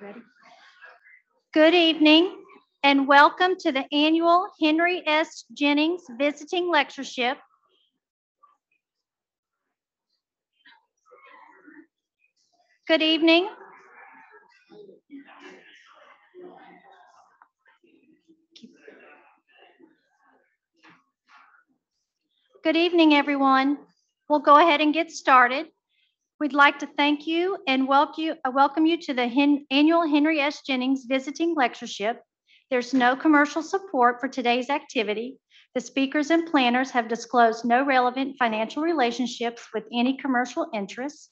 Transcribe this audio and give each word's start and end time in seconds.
Ready? 0.00 0.22
Good 1.52 1.74
evening 1.74 2.42
and 2.82 3.06
welcome 3.06 3.56
to 3.58 3.70
the 3.70 3.84
annual 3.92 4.48
Henry 4.58 5.02
S. 5.06 5.44
Jennings 5.52 6.02
Visiting 6.18 6.70
Lectureship. 6.70 7.36
Good 12.88 13.02
evening. 13.02 13.50
Good 22.64 22.76
evening, 22.76 23.12
everyone. 23.12 23.76
We'll 24.30 24.40
go 24.40 24.56
ahead 24.56 24.80
and 24.80 24.94
get 24.94 25.10
started. 25.10 25.66
We'd 26.40 26.54
like 26.54 26.78
to 26.78 26.88
thank 26.96 27.26
you 27.26 27.58
and 27.68 27.86
welcome 27.86 28.24
you, 28.24 28.34
uh, 28.46 28.50
welcome 28.50 28.86
you 28.86 28.96
to 29.02 29.12
the 29.12 29.64
annual 29.70 30.08
Henry 30.08 30.40
S. 30.40 30.62
Jennings 30.66 31.04
Visiting 31.06 31.54
Lectureship. 31.54 32.22
There's 32.70 32.94
no 32.94 33.14
commercial 33.14 33.62
support 33.62 34.20
for 34.20 34.28
today's 34.28 34.70
activity. 34.70 35.36
The 35.74 35.82
speakers 35.82 36.30
and 36.30 36.50
planners 36.50 36.90
have 36.92 37.08
disclosed 37.08 37.66
no 37.66 37.84
relevant 37.84 38.36
financial 38.38 38.82
relationships 38.82 39.68
with 39.74 39.84
any 39.92 40.16
commercial 40.16 40.66
interests. 40.72 41.28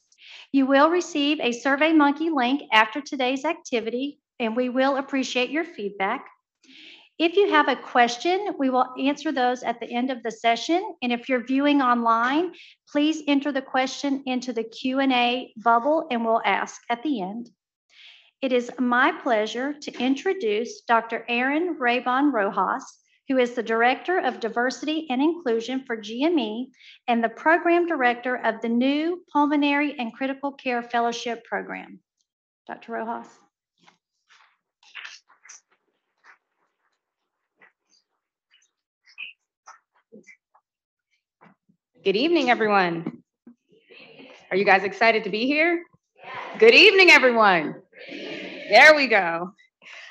You 0.52 0.66
will 0.66 0.90
receive 0.90 1.40
a 1.40 1.58
SurveyMonkey 1.58 2.30
link 2.30 2.64
after 2.70 3.00
today's 3.00 3.46
activity, 3.46 4.20
and 4.38 4.54
we 4.54 4.68
will 4.68 4.96
appreciate 4.96 5.48
your 5.48 5.64
feedback. 5.64 6.26
If 7.18 7.34
you 7.34 7.50
have 7.50 7.66
a 7.66 7.74
question, 7.74 8.54
we 8.58 8.70
will 8.70 8.86
answer 8.96 9.32
those 9.32 9.64
at 9.64 9.80
the 9.80 9.92
end 9.92 10.12
of 10.12 10.22
the 10.22 10.30
session. 10.30 10.94
And 11.02 11.12
if 11.12 11.28
you're 11.28 11.44
viewing 11.44 11.82
online, 11.82 12.52
please 12.88 13.24
enter 13.26 13.50
the 13.50 13.60
question 13.60 14.22
into 14.26 14.52
the 14.52 14.62
Q&A 14.62 15.52
bubble 15.56 16.06
and 16.12 16.24
we'll 16.24 16.42
ask 16.44 16.80
at 16.88 17.02
the 17.02 17.20
end. 17.20 17.50
It 18.40 18.52
is 18.52 18.70
my 18.78 19.10
pleasure 19.10 19.72
to 19.72 19.98
introduce 19.98 20.82
Dr. 20.82 21.24
Aaron 21.28 21.76
Raybon 21.80 22.32
Rojas, 22.32 22.84
who 23.26 23.38
is 23.38 23.54
the 23.54 23.64
Director 23.64 24.20
of 24.20 24.38
Diversity 24.38 25.08
and 25.10 25.20
Inclusion 25.20 25.82
for 25.84 25.96
GME 25.96 26.66
and 27.08 27.22
the 27.22 27.28
Program 27.28 27.86
Director 27.86 28.36
of 28.36 28.60
the 28.62 28.68
new 28.68 29.24
Pulmonary 29.32 29.98
and 29.98 30.14
Critical 30.14 30.52
Care 30.52 30.84
Fellowship 30.84 31.44
Program. 31.44 31.98
Dr. 32.68 32.92
Rojas. 32.92 33.26
Good 42.08 42.16
evening, 42.16 42.48
everyone. 42.48 43.22
Are 44.50 44.56
you 44.56 44.64
guys 44.64 44.82
excited 44.82 45.24
to 45.24 45.28
be 45.28 45.44
here? 45.44 45.84
Good 46.58 46.74
evening, 46.74 47.10
everyone. 47.10 47.74
There 48.70 48.96
we 48.96 49.08
go. 49.08 49.52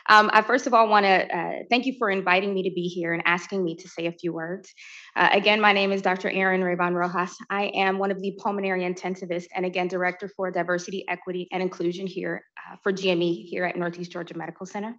Um, 0.07 0.29
I 0.31 0.43
first 0.43 0.67
of 0.67 0.75
all 0.75 0.89
want 0.89 1.07
to 1.07 1.35
uh, 1.35 1.53
thank 1.71 1.87
you 1.87 1.95
for 1.97 2.11
inviting 2.11 2.53
me 2.53 2.61
to 2.61 2.69
be 2.69 2.83
here 2.83 3.13
and 3.13 3.23
asking 3.25 3.63
me 3.63 3.75
to 3.77 3.89
say 3.89 4.05
a 4.05 4.11
few 4.11 4.31
words. 4.31 4.71
Uh, 5.15 5.29
again, 5.31 5.59
my 5.59 5.73
name 5.73 5.91
is 5.91 6.03
Dr. 6.03 6.29
Aaron 6.29 6.61
Raybon 6.61 6.93
Rojas. 6.93 7.35
I 7.49 7.71
am 7.73 7.97
one 7.97 8.11
of 8.11 8.21
the 8.21 8.37
pulmonary 8.43 8.81
intensivists 8.81 9.47
and 9.55 9.65
again, 9.65 9.87
Director 9.87 10.29
for 10.37 10.51
Diversity, 10.51 11.03
Equity, 11.09 11.47
and 11.51 11.63
Inclusion 11.63 12.05
here 12.05 12.43
uh, 12.59 12.75
for 12.83 12.93
GME 12.93 13.47
here 13.47 13.65
at 13.65 13.75
Northeast 13.75 14.11
Georgia 14.11 14.37
Medical 14.37 14.67
Center. 14.67 14.95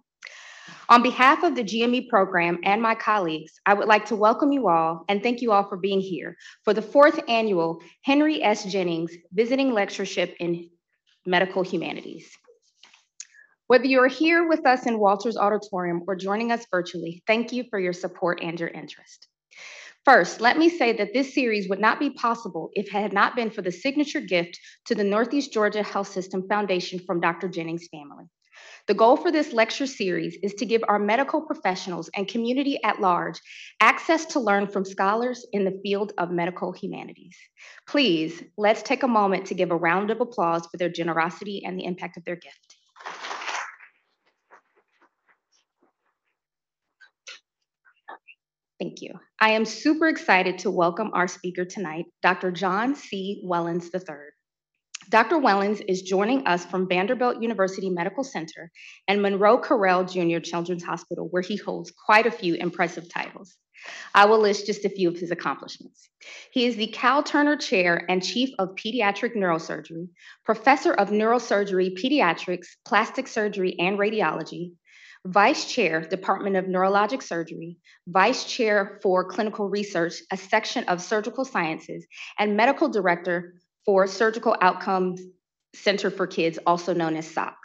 On 0.89 1.03
behalf 1.03 1.43
of 1.43 1.55
the 1.55 1.63
GME 1.63 2.09
program 2.09 2.59
and 2.63 2.81
my 2.81 2.95
colleagues, 2.95 3.59
I 3.65 3.73
would 3.73 3.87
like 3.87 4.05
to 4.07 4.15
welcome 4.15 4.51
you 4.51 4.67
all 4.67 5.05
and 5.07 5.21
thank 5.21 5.41
you 5.41 5.51
all 5.51 5.67
for 5.67 5.77
being 5.77 6.01
here 6.01 6.35
for 6.63 6.73
the 6.73 6.81
fourth 6.81 7.19
annual 7.27 7.81
Henry 8.03 8.43
S. 8.43 8.65
Jennings 8.65 9.11
Visiting 9.31 9.71
Lectureship 9.71 10.35
in 10.39 10.69
Medical 11.25 11.63
Humanities. 11.63 12.29
Whether 13.67 13.85
you 13.85 13.99
are 13.99 14.07
here 14.07 14.47
with 14.47 14.65
us 14.65 14.87
in 14.87 14.97
Walters 14.97 15.37
Auditorium 15.37 16.01
or 16.07 16.15
joining 16.15 16.51
us 16.51 16.65
virtually, 16.71 17.21
thank 17.27 17.53
you 17.53 17.65
for 17.69 17.79
your 17.79 17.93
support 17.93 18.39
and 18.41 18.59
your 18.59 18.69
interest. 18.69 19.27
First, 20.05 20.41
let 20.41 20.57
me 20.57 20.69
say 20.69 20.93
that 20.93 21.13
this 21.13 21.35
series 21.35 21.69
would 21.69 21.79
not 21.79 21.99
be 21.99 22.09
possible 22.09 22.71
if 22.73 22.87
it 22.87 22.93
had 22.93 23.13
not 23.13 23.35
been 23.35 23.51
for 23.51 23.61
the 23.61 23.71
signature 23.71 24.21
gift 24.21 24.59
to 24.85 24.95
the 24.95 25.03
Northeast 25.03 25.53
Georgia 25.53 25.83
Health 25.83 26.07
System 26.07 26.47
Foundation 26.47 26.99
from 26.99 27.19
Dr. 27.19 27.47
Jennings' 27.47 27.87
family. 27.91 28.25
The 28.89 28.95
goal 28.95 29.17
for 29.17 29.31
this 29.31 29.53
lecture 29.53 29.85
series 29.85 30.35
is 30.41 30.55
to 30.55 30.65
give 30.65 30.81
our 30.87 30.97
medical 30.97 31.43
professionals 31.43 32.09
and 32.15 32.27
community 32.27 32.79
at 32.83 32.99
large 32.99 33.39
access 33.79 34.25
to 34.25 34.39
learn 34.39 34.65
from 34.65 34.83
scholars 34.83 35.45
in 35.53 35.63
the 35.63 35.79
field 35.83 36.13
of 36.17 36.31
medical 36.31 36.71
humanities. 36.71 37.37
Please, 37.87 38.41
let's 38.57 38.81
take 38.81 39.03
a 39.03 39.07
moment 39.07 39.45
to 39.45 39.53
give 39.53 39.69
a 39.69 39.75
round 39.75 40.09
of 40.09 40.21
applause 40.21 40.65
for 40.65 40.77
their 40.77 40.89
generosity 40.89 41.61
and 41.63 41.77
the 41.77 41.85
impact 41.85 42.17
of 42.17 42.25
their 42.25 42.35
gift. 42.35 42.77
Thank 48.79 49.03
you. 49.03 49.13
I 49.39 49.51
am 49.51 49.65
super 49.65 50.07
excited 50.07 50.57
to 50.59 50.71
welcome 50.71 51.11
our 51.13 51.27
speaker 51.27 51.63
tonight, 51.63 52.05
Dr. 52.23 52.49
John 52.49 52.95
C. 52.95 53.43
Wellons 53.45 53.93
III. 53.93 54.15
Dr. 55.09 55.39
Wellons 55.39 55.81
is 55.87 56.03
joining 56.03 56.45
us 56.45 56.63
from 56.63 56.87
Vanderbilt 56.87 57.41
University 57.41 57.89
Medical 57.89 58.23
Center 58.23 58.69
and 59.07 59.23
Monroe 59.23 59.59
Carell 59.59 60.07
Jr. 60.07 60.39
Children's 60.39 60.83
Hospital, 60.83 61.27
where 61.31 61.41
he 61.41 61.55
holds 61.55 61.91
quite 62.05 62.27
a 62.27 62.31
few 62.31 62.53
impressive 62.53 63.11
titles. 63.11 63.57
I 64.13 64.27
will 64.27 64.37
list 64.37 64.67
just 64.67 64.85
a 64.85 64.89
few 64.89 65.09
of 65.09 65.17
his 65.17 65.31
accomplishments. 65.31 66.07
He 66.51 66.67
is 66.67 66.75
the 66.75 66.87
Cal 66.87 67.23
Turner 67.23 67.57
Chair 67.57 68.05
and 68.07 68.23
Chief 68.23 68.51
of 68.59 68.75
Pediatric 68.75 69.35
Neurosurgery, 69.35 70.09
Professor 70.45 70.93
of 70.93 71.09
Neurosurgery, 71.09 71.97
Pediatrics, 71.97 72.67
Plastic 72.85 73.27
Surgery, 73.27 73.75
and 73.79 73.97
Radiology, 73.97 74.73
Vice 75.25 75.65
Chair, 75.65 76.01
Department 76.01 76.55
of 76.55 76.65
Neurologic 76.65 77.23
Surgery, 77.23 77.77
Vice 78.07 78.43
Chair 78.43 78.99
for 79.01 79.25
Clinical 79.25 79.69
Research, 79.69 80.21
a 80.31 80.37
section 80.37 80.83
of 80.83 81.01
Surgical 81.01 81.45
Sciences, 81.45 82.05
and 82.37 82.55
Medical 82.55 82.89
Director 82.89 83.55
for 83.89 84.05
Surgical 84.05 84.55
Outcomes 84.61 85.19
Center 85.73 86.11
for 86.11 86.27
Kids, 86.27 86.59
also 86.67 86.93
known 86.93 87.15
as 87.15 87.27
SOCS. 87.27 87.55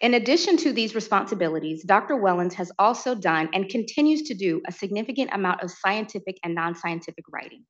In 0.00 0.14
addition 0.14 0.56
to 0.58 0.72
these 0.72 0.94
responsibilities, 0.94 1.82
Dr. 1.82 2.14
Wellons 2.14 2.52
has 2.52 2.70
also 2.78 3.16
done 3.16 3.48
and 3.52 3.68
continues 3.68 4.22
to 4.28 4.34
do 4.34 4.62
a 4.68 4.70
significant 4.70 5.30
amount 5.32 5.64
of 5.64 5.72
scientific 5.72 6.38
and 6.44 6.54
non 6.54 6.76
scientific 6.76 7.24
writing. 7.32 7.64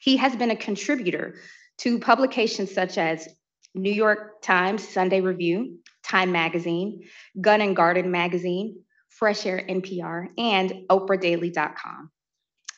He 0.00 0.16
has 0.16 0.34
been 0.34 0.50
a 0.50 0.56
contributor 0.56 1.36
to 1.82 2.00
publications 2.00 2.74
such 2.74 2.98
as 2.98 3.28
New 3.72 3.92
York 3.92 4.42
Times 4.42 4.88
Sunday 4.88 5.20
Review, 5.20 5.78
Time 6.02 6.32
Magazine, 6.32 7.04
Gun 7.40 7.60
and 7.60 7.76
Garden 7.76 8.10
Magazine, 8.10 8.80
Fresh 9.10 9.46
Air 9.46 9.64
NPR, 9.68 10.26
and 10.38 10.72
OprahDaily.com. 10.90 12.10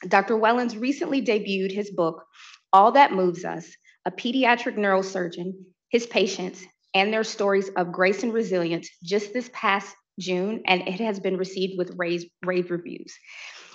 Dr. 0.07 0.35
Wellons 0.35 0.79
recently 0.79 1.25
debuted 1.25 1.73
his 1.73 1.91
book, 1.91 2.27
All 2.75 2.93
That 2.93 3.15
Moves 3.15 3.47
Us 3.47 3.75
A 4.07 4.11
Pediatric 4.11 4.77
Neurosurgeon, 4.77 5.53
His 5.89 6.07
Patients, 6.07 6.65
and 6.95 7.13
Their 7.13 7.25
Stories 7.25 7.71
of 7.77 7.93
Grace 7.93 8.23
and 8.23 8.33
Resilience, 8.33 8.89
just 9.03 9.33
this 9.33 9.51
past 9.53 9.95
June, 10.19 10.63
and 10.67 10.83
it 10.83 11.01
has 11.01 11.19
been 11.19 11.37
received 11.37 11.79
with 11.79 11.95
rave, 11.97 12.25
rave 12.45 12.71
reviews. 12.71 13.15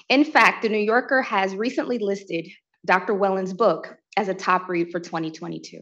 In 0.07 0.23
fact, 0.23 0.61
The 0.61 0.69
New 0.69 0.77
Yorker 0.77 1.21
has 1.21 1.55
recently 1.55 1.99
listed 1.99 2.47
Dr. 2.85 3.13
Wellons' 3.13 3.55
book 3.55 3.95
as 4.15 4.29
a 4.29 4.33
top 4.33 4.69
read 4.69 4.91
for 4.91 4.99
2022. 4.99 5.81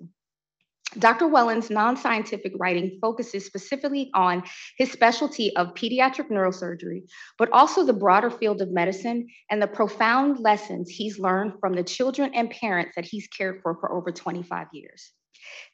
Dr. 0.98 1.28
Wellons' 1.28 1.70
non 1.70 1.98
scientific 1.98 2.54
writing 2.58 2.98
focuses 3.02 3.46
specifically 3.46 4.10
on 4.14 4.42
his 4.78 4.92
specialty 4.92 5.56
of 5.56 5.74
pediatric 5.74 6.30
neurosurgery, 6.30 7.04
but 7.38 7.52
also 7.52 7.84
the 7.84 7.94
broader 7.94 8.32
field 8.32 8.62
of 8.62 8.72
medicine 8.72 9.28
and 9.52 9.62
the 9.62 9.68
profound 9.68 10.40
lessons 10.40 10.90
he's 10.90 11.20
learned 11.20 11.54
from 11.60 11.74
the 11.74 11.84
children 11.84 12.32
and 12.34 12.50
parents 12.50 12.94
that 12.96 13.06
he's 13.06 13.28
cared 13.28 13.62
for 13.62 13.76
for 13.76 13.92
over 13.92 14.12
25 14.12 14.68
years. 14.72 15.12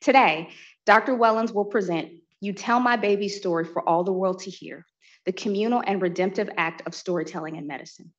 Today, 0.01 0.49
Dr. 0.85 1.15
Wellons 1.15 1.53
will 1.53 1.65
present 1.65 2.09
You 2.41 2.53
Tell 2.53 2.79
My 2.79 2.97
Baby's 2.97 3.37
Story 3.37 3.65
for 3.65 3.87
All 3.87 4.03
the 4.03 4.11
World 4.11 4.39
to 4.39 4.49
Hear, 4.49 4.85
the 5.25 5.31
communal 5.31 5.83
and 5.85 6.01
redemptive 6.01 6.49
act 6.57 6.81
of 6.85 6.95
storytelling 6.95 7.55
in 7.55 7.67
medicine. 7.67 8.11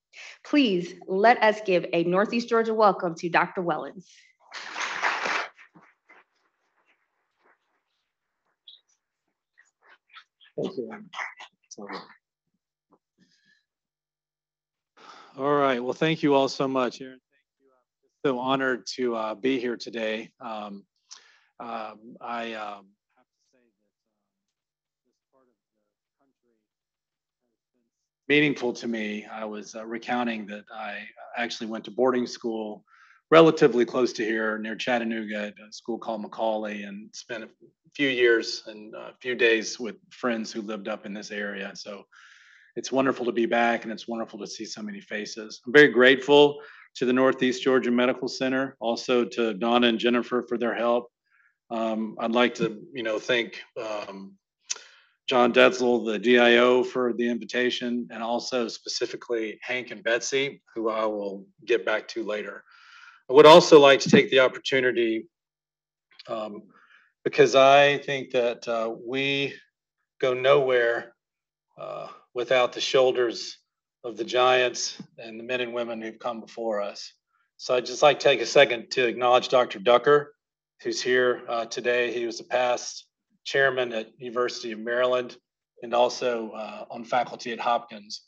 Please 0.46 0.94
let 1.08 1.42
us 1.42 1.60
give 1.66 1.84
a 1.92 2.04
Northeast 2.04 2.48
Georgia 2.48 2.72
welcome 2.72 3.14
to 3.16 3.28
Dr. 3.28 3.62
Wellons. 3.62 4.06
All 15.36 15.54
right. 15.54 15.82
Well, 15.82 15.92
thank 15.92 16.22
you 16.22 16.34
all 16.34 16.48
so 16.48 16.68
much, 16.68 17.00
Aaron. 17.00 17.20
Thank 17.32 17.60
you. 17.60 17.70
I'm 18.32 18.36
so 18.36 18.38
honored 18.38 18.86
to 18.94 19.16
uh, 19.16 19.34
be 19.34 19.58
here 19.58 19.76
today. 19.76 20.30
Um, 20.40 20.84
um, 21.58 22.16
I 22.20 22.52
um, 22.52 22.86
have 23.16 23.26
to 23.26 23.42
say 23.50 23.58
that 23.58 23.90
um, 24.84 24.94
this 25.06 25.16
part 25.32 25.44
of 25.44 25.54
the 25.58 26.18
country 26.20 26.54
meaningful 28.28 28.72
to 28.74 28.86
me. 28.86 29.26
I 29.26 29.44
was 29.44 29.74
uh, 29.74 29.84
recounting 29.84 30.46
that 30.46 30.64
I 30.72 31.00
actually 31.36 31.66
went 31.66 31.84
to 31.86 31.90
boarding 31.90 32.28
school 32.28 32.84
relatively 33.34 33.84
close 33.84 34.12
to 34.12 34.24
here 34.24 34.58
near 34.58 34.76
Chattanooga 34.76 35.46
at 35.46 35.54
a 35.68 35.72
school 35.72 35.98
called 35.98 36.24
McCallie 36.24 36.86
and 36.86 37.10
spent 37.12 37.42
a 37.42 37.48
few 37.92 38.08
years 38.08 38.62
and 38.68 38.94
a 38.94 39.12
few 39.20 39.34
days 39.34 39.80
with 39.80 39.96
friends 40.10 40.52
who 40.52 40.62
lived 40.62 40.86
up 40.86 41.04
in 41.04 41.12
this 41.12 41.32
area. 41.32 41.72
So 41.74 42.04
it's 42.76 42.92
wonderful 42.92 43.26
to 43.26 43.32
be 43.32 43.46
back 43.46 43.82
and 43.82 43.92
it's 43.92 44.06
wonderful 44.06 44.38
to 44.38 44.46
see 44.46 44.64
so 44.64 44.82
many 44.82 45.00
faces. 45.00 45.60
I'm 45.66 45.72
very 45.72 45.88
grateful 45.88 46.60
to 46.94 47.06
the 47.06 47.12
Northeast 47.12 47.60
Georgia 47.60 47.90
Medical 47.90 48.28
Center, 48.28 48.76
also 48.78 49.24
to 49.24 49.52
Donna 49.54 49.88
and 49.88 49.98
Jennifer 49.98 50.40
for 50.40 50.56
their 50.56 50.76
help. 50.76 51.10
Um, 51.70 52.14
I'd 52.20 52.30
like 52.30 52.54
to, 52.56 52.84
you 52.92 53.02
know, 53.02 53.18
thank 53.18 53.60
um, 53.82 54.34
John 55.28 55.52
Detzel, 55.52 56.06
the 56.06 56.20
DIO, 56.20 56.84
for 56.84 57.12
the 57.12 57.28
invitation, 57.28 58.06
and 58.12 58.22
also 58.22 58.68
specifically 58.68 59.58
Hank 59.60 59.90
and 59.90 60.04
Betsy, 60.04 60.62
who 60.72 60.88
I 60.88 61.04
will 61.06 61.46
get 61.64 61.84
back 61.84 62.06
to 62.08 62.22
later. 62.22 62.62
I 63.28 63.32
would 63.32 63.46
also 63.46 63.80
like 63.80 64.00
to 64.00 64.10
take 64.10 64.30
the 64.30 64.40
opportunity 64.40 65.28
um, 66.28 66.62
because 67.24 67.54
I 67.54 67.98
think 67.98 68.32
that 68.32 68.68
uh, 68.68 68.94
we 69.06 69.54
go 70.20 70.34
nowhere 70.34 71.14
uh, 71.78 72.08
without 72.34 72.72
the 72.72 72.80
shoulders 72.80 73.58
of 74.04 74.16
the 74.18 74.24
giants 74.24 75.00
and 75.18 75.40
the 75.40 75.44
men 75.44 75.62
and 75.62 75.72
women 75.72 76.02
who've 76.02 76.18
come 76.18 76.40
before 76.40 76.82
us. 76.82 77.12
So 77.56 77.74
I'd 77.74 77.86
just 77.86 78.02
like 78.02 78.18
to 78.20 78.24
take 78.24 78.42
a 78.42 78.46
second 78.46 78.90
to 78.92 79.06
acknowledge 79.06 79.48
Dr. 79.48 79.78
Ducker, 79.78 80.34
who's 80.82 81.00
here 81.00 81.42
uh, 81.48 81.64
today. 81.64 82.12
He 82.12 82.26
was 82.26 82.40
a 82.40 82.44
past 82.44 83.06
chairman 83.44 83.92
at 83.92 84.08
University 84.18 84.72
of 84.72 84.80
Maryland 84.80 85.36
and 85.82 85.94
also 85.94 86.50
uh, 86.50 86.84
on 86.90 87.04
faculty 87.04 87.52
at 87.52 87.60
Hopkins. 87.60 88.22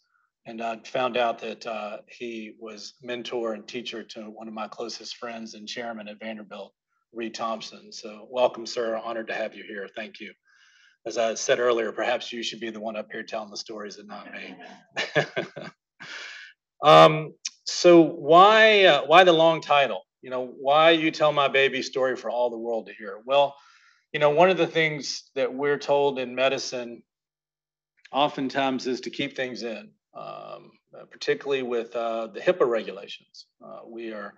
And 0.47 0.63
I 0.63 0.79
found 0.85 1.17
out 1.17 1.41
that 1.41 1.67
uh, 1.67 1.99
he 2.07 2.55
was 2.61 2.95
mentor 3.03 3.55
and 3.55 3.67
teacher 3.67 4.05
to 4.05 4.23
one 4.23 4.49
of 4.49 4.55
my 4.55 4.69
closest 4.69 5.17
friends 5.17 5.55
and 5.55 5.67
chairman 5.69 6.09
at 6.09 6.21
Vanderbilt, 6.21 6.73
Reid 7.13 7.35
Thompson. 7.35 7.93
So 7.93 8.29
welcome, 8.31 8.65
sir. 8.65 8.97
Honored 8.97 9.27
to 9.27 9.35
have 9.35 9.55
you 9.55 9.65
here. 9.65 9.89
Thank 9.95 10.21
you 10.21 10.33
as 11.07 11.17
I 11.19 11.35
said 11.35 11.61
earlier, 11.61 11.93
perhaps 11.93 12.33
you 12.33 12.43
should 12.43 12.59
be 12.59 12.71
the 12.71 12.81
one 12.81 12.97
up 12.97 13.11
here 13.13 13.23
telling 13.23 13.51
the 13.51 13.57
stories 13.57 13.97
and 13.99 14.09
not 14.09 14.27
me. 14.33 14.57
um, 16.83 17.33
so 17.65 18.03
why 18.03 18.85
uh, 18.85 19.07
why 19.07 19.23
the 19.23 19.33
long 19.33 19.61
title? 19.61 20.03
You 20.21 20.31
know, 20.31 20.47
why 20.47 20.91
you 20.91 21.13
tell 21.13 21.33
my 21.33 21.47
baby 21.47 21.83
story 21.83 22.17
for 22.17 22.29
all 22.29 22.51
the 22.51 22.59
world 22.59 22.87
to 22.87 22.93
hear? 22.93 23.21
Well, 23.25 23.55
you 24.13 24.19
know, 24.19 24.31
one 24.31 24.51
of 24.51 24.57
the 24.57 24.67
things 24.67 25.31
that 25.37 25.55
we're 25.55 25.79
told 25.79 26.19
in 26.19 26.35
medicine 26.35 27.03
oftentimes 28.11 28.89
is 28.89 29.03
to 29.03 29.11
keep 29.11 29.37
things 29.37 29.63
in, 29.63 29.91
um, 30.17 30.71
particularly 31.11 31.63
with 31.63 31.95
uh, 31.95 32.29
the 32.29 32.41
HIPAA 32.41 32.67
regulations. 32.67 33.47
Uh, 33.65 33.81
we 33.87 34.13
are 34.13 34.35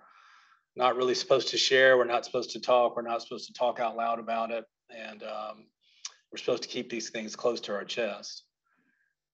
not 0.75 0.95
really 0.95 1.15
supposed 1.15 1.49
to 1.49 1.57
share. 1.57 1.97
We're 1.97 2.05
not 2.05 2.25
supposed 2.25 2.51
to 2.51 2.59
talk. 2.59 2.95
We're 2.95 3.01
not 3.01 3.21
supposed 3.21 3.47
to 3.47 3.53
talk 3.53 3.79
out 3.79 3.95
loud 3.95 4.19
about 4.19 4.51
it. 4.51 4.65
And 4.89 5.23
um, 5.23 5.65
we're 6.31 6.37
supposed 6.37 6.63
to 6.63 6.69
keep 6.69 6.89
these 6.89 7.09
things 7.09 7.35
close 7.35 7.59
to 7.61 7.73
our 7.73 7.85
chest. 7.85 8.43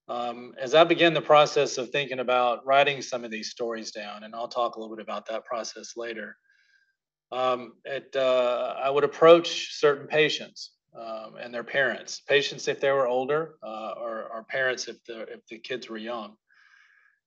Um, 0.08 0.54
as 0.60 0.76
I 0.76 0.84
began 0.84 1.14
the 1.14 1.22
process 1.22 1.78
of 1.78 1.90
thinking 1.90 2.20
about 2.20 2.66
writing 2.66 3.02
some 3.02 3.24
of 3.24 3.32
these 3.32 3.50
stories 3.50 3.92
down, 3.92 4.24
and 4.24 4.36
I'll 4.36 4.48
talk 4.48 4.76
a 4.76 4.80
little 4.80 4.96
bit 4.96 5.04
about 5.04 5.26
that 5.28 5.46
process 5.46 5.94
later, 5.98 6.38
um, 7.32 7.74
it, 7.86 8.16
uh, 8.16 8.76
I 8.78 8.90
would 8.92 9.04
approach 9.04 9.74
certain 9.74 10.08
patients 10.08 10.75
um, 10.98 11.36
and 11.40 11.54
their 11.54 11.64
parents, 11.64 12.22
patients 12.22 12.68
if 12.68 12.80
they 12.80 12.92
were 12.92 13.08
older, 13.08 13.56
uh, 13.64 13.94
or, 13.98 14.30
or, 14.34 14.46
parents 14.48 14.88
if 14.88 15.04
the, 15.06 15.22
if 15.24 15.46
the 15.48 15.58
kids 15.58 15.90
were 15.90 15.98
young. 15.98 16.36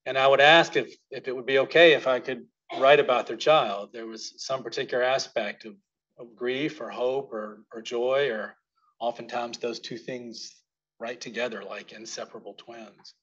And 0.06 0.16
I 0.16 0.26
would 0.26 0.40
ask 0.40 0.76
if, 0.76 0.94
if 1.10 1.28
it 1.28 1.36
would 1.36 1.46
be 1.46 1.58
okay 1.60 1.92
if 1.92 2.06
I 2.06 2.20
could 2.20 2.46
write 2.78 3.00
about 3.00 3.26
their 3.26 3.36
child. 3.36 3.90
There 3.92 4.06
was 4.06 4.34
some 4.38 4.62
particular 4.62 5.04
aspect 5.04 5.64
of, 5.66 5.74
of 6.18 6.34
grief 6.34 6.80
or 6.80 6.88
hope 6.88 7.32
or, 7.32 7.64
or 7.74 7.82
joy 7.82 8.30
or 8.30 8.56
oftentimes 9.00 9.58
those 9.58 9.80
two 9.80 9.98
things 9.98 10.54
right 10.98 11.20
together 11.20 11.62
like 11.62 11.92
inseparable 11.92 12.54
twins. 12.54 13.14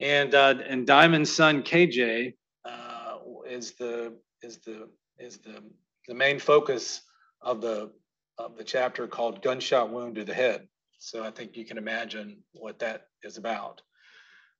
And 0.00 0.34
uh, 0.34 0.54
and 0.66 0.86
Diamond's 0.86 1.34
son 1.34 1.62
KJ 1.62 2.34
uh, 2.64 3.16
is 3.48 3.72
the 3.72 4.14
is 4.42 4.58
the 4.58 4.88
is 5.18 5.38
the 5.38 5.62
the 6.06 6.14
main 6.14 6.38
focus 6.38 7.02
of 7.42 7.60
the 7.60 7.90
of 8.38 8.56
the 8.56 8.64
chapter 8.64 9.06
called 9.06 9.42
gunshot 9.42 9.90
wound 9.90 10.14
to 10.16 10.24
the 10.24 10.34
head. 10.34 10.68
So 10.98 11.24
I 11.24 11.30
think 11.30 11.56
you 11.56 11.64
can 11.64 11.78
imagine 11.78 12.42
what 12.52 12.78
that 12.80 13.06
is 13.22 13.36
about. 13.36 13.82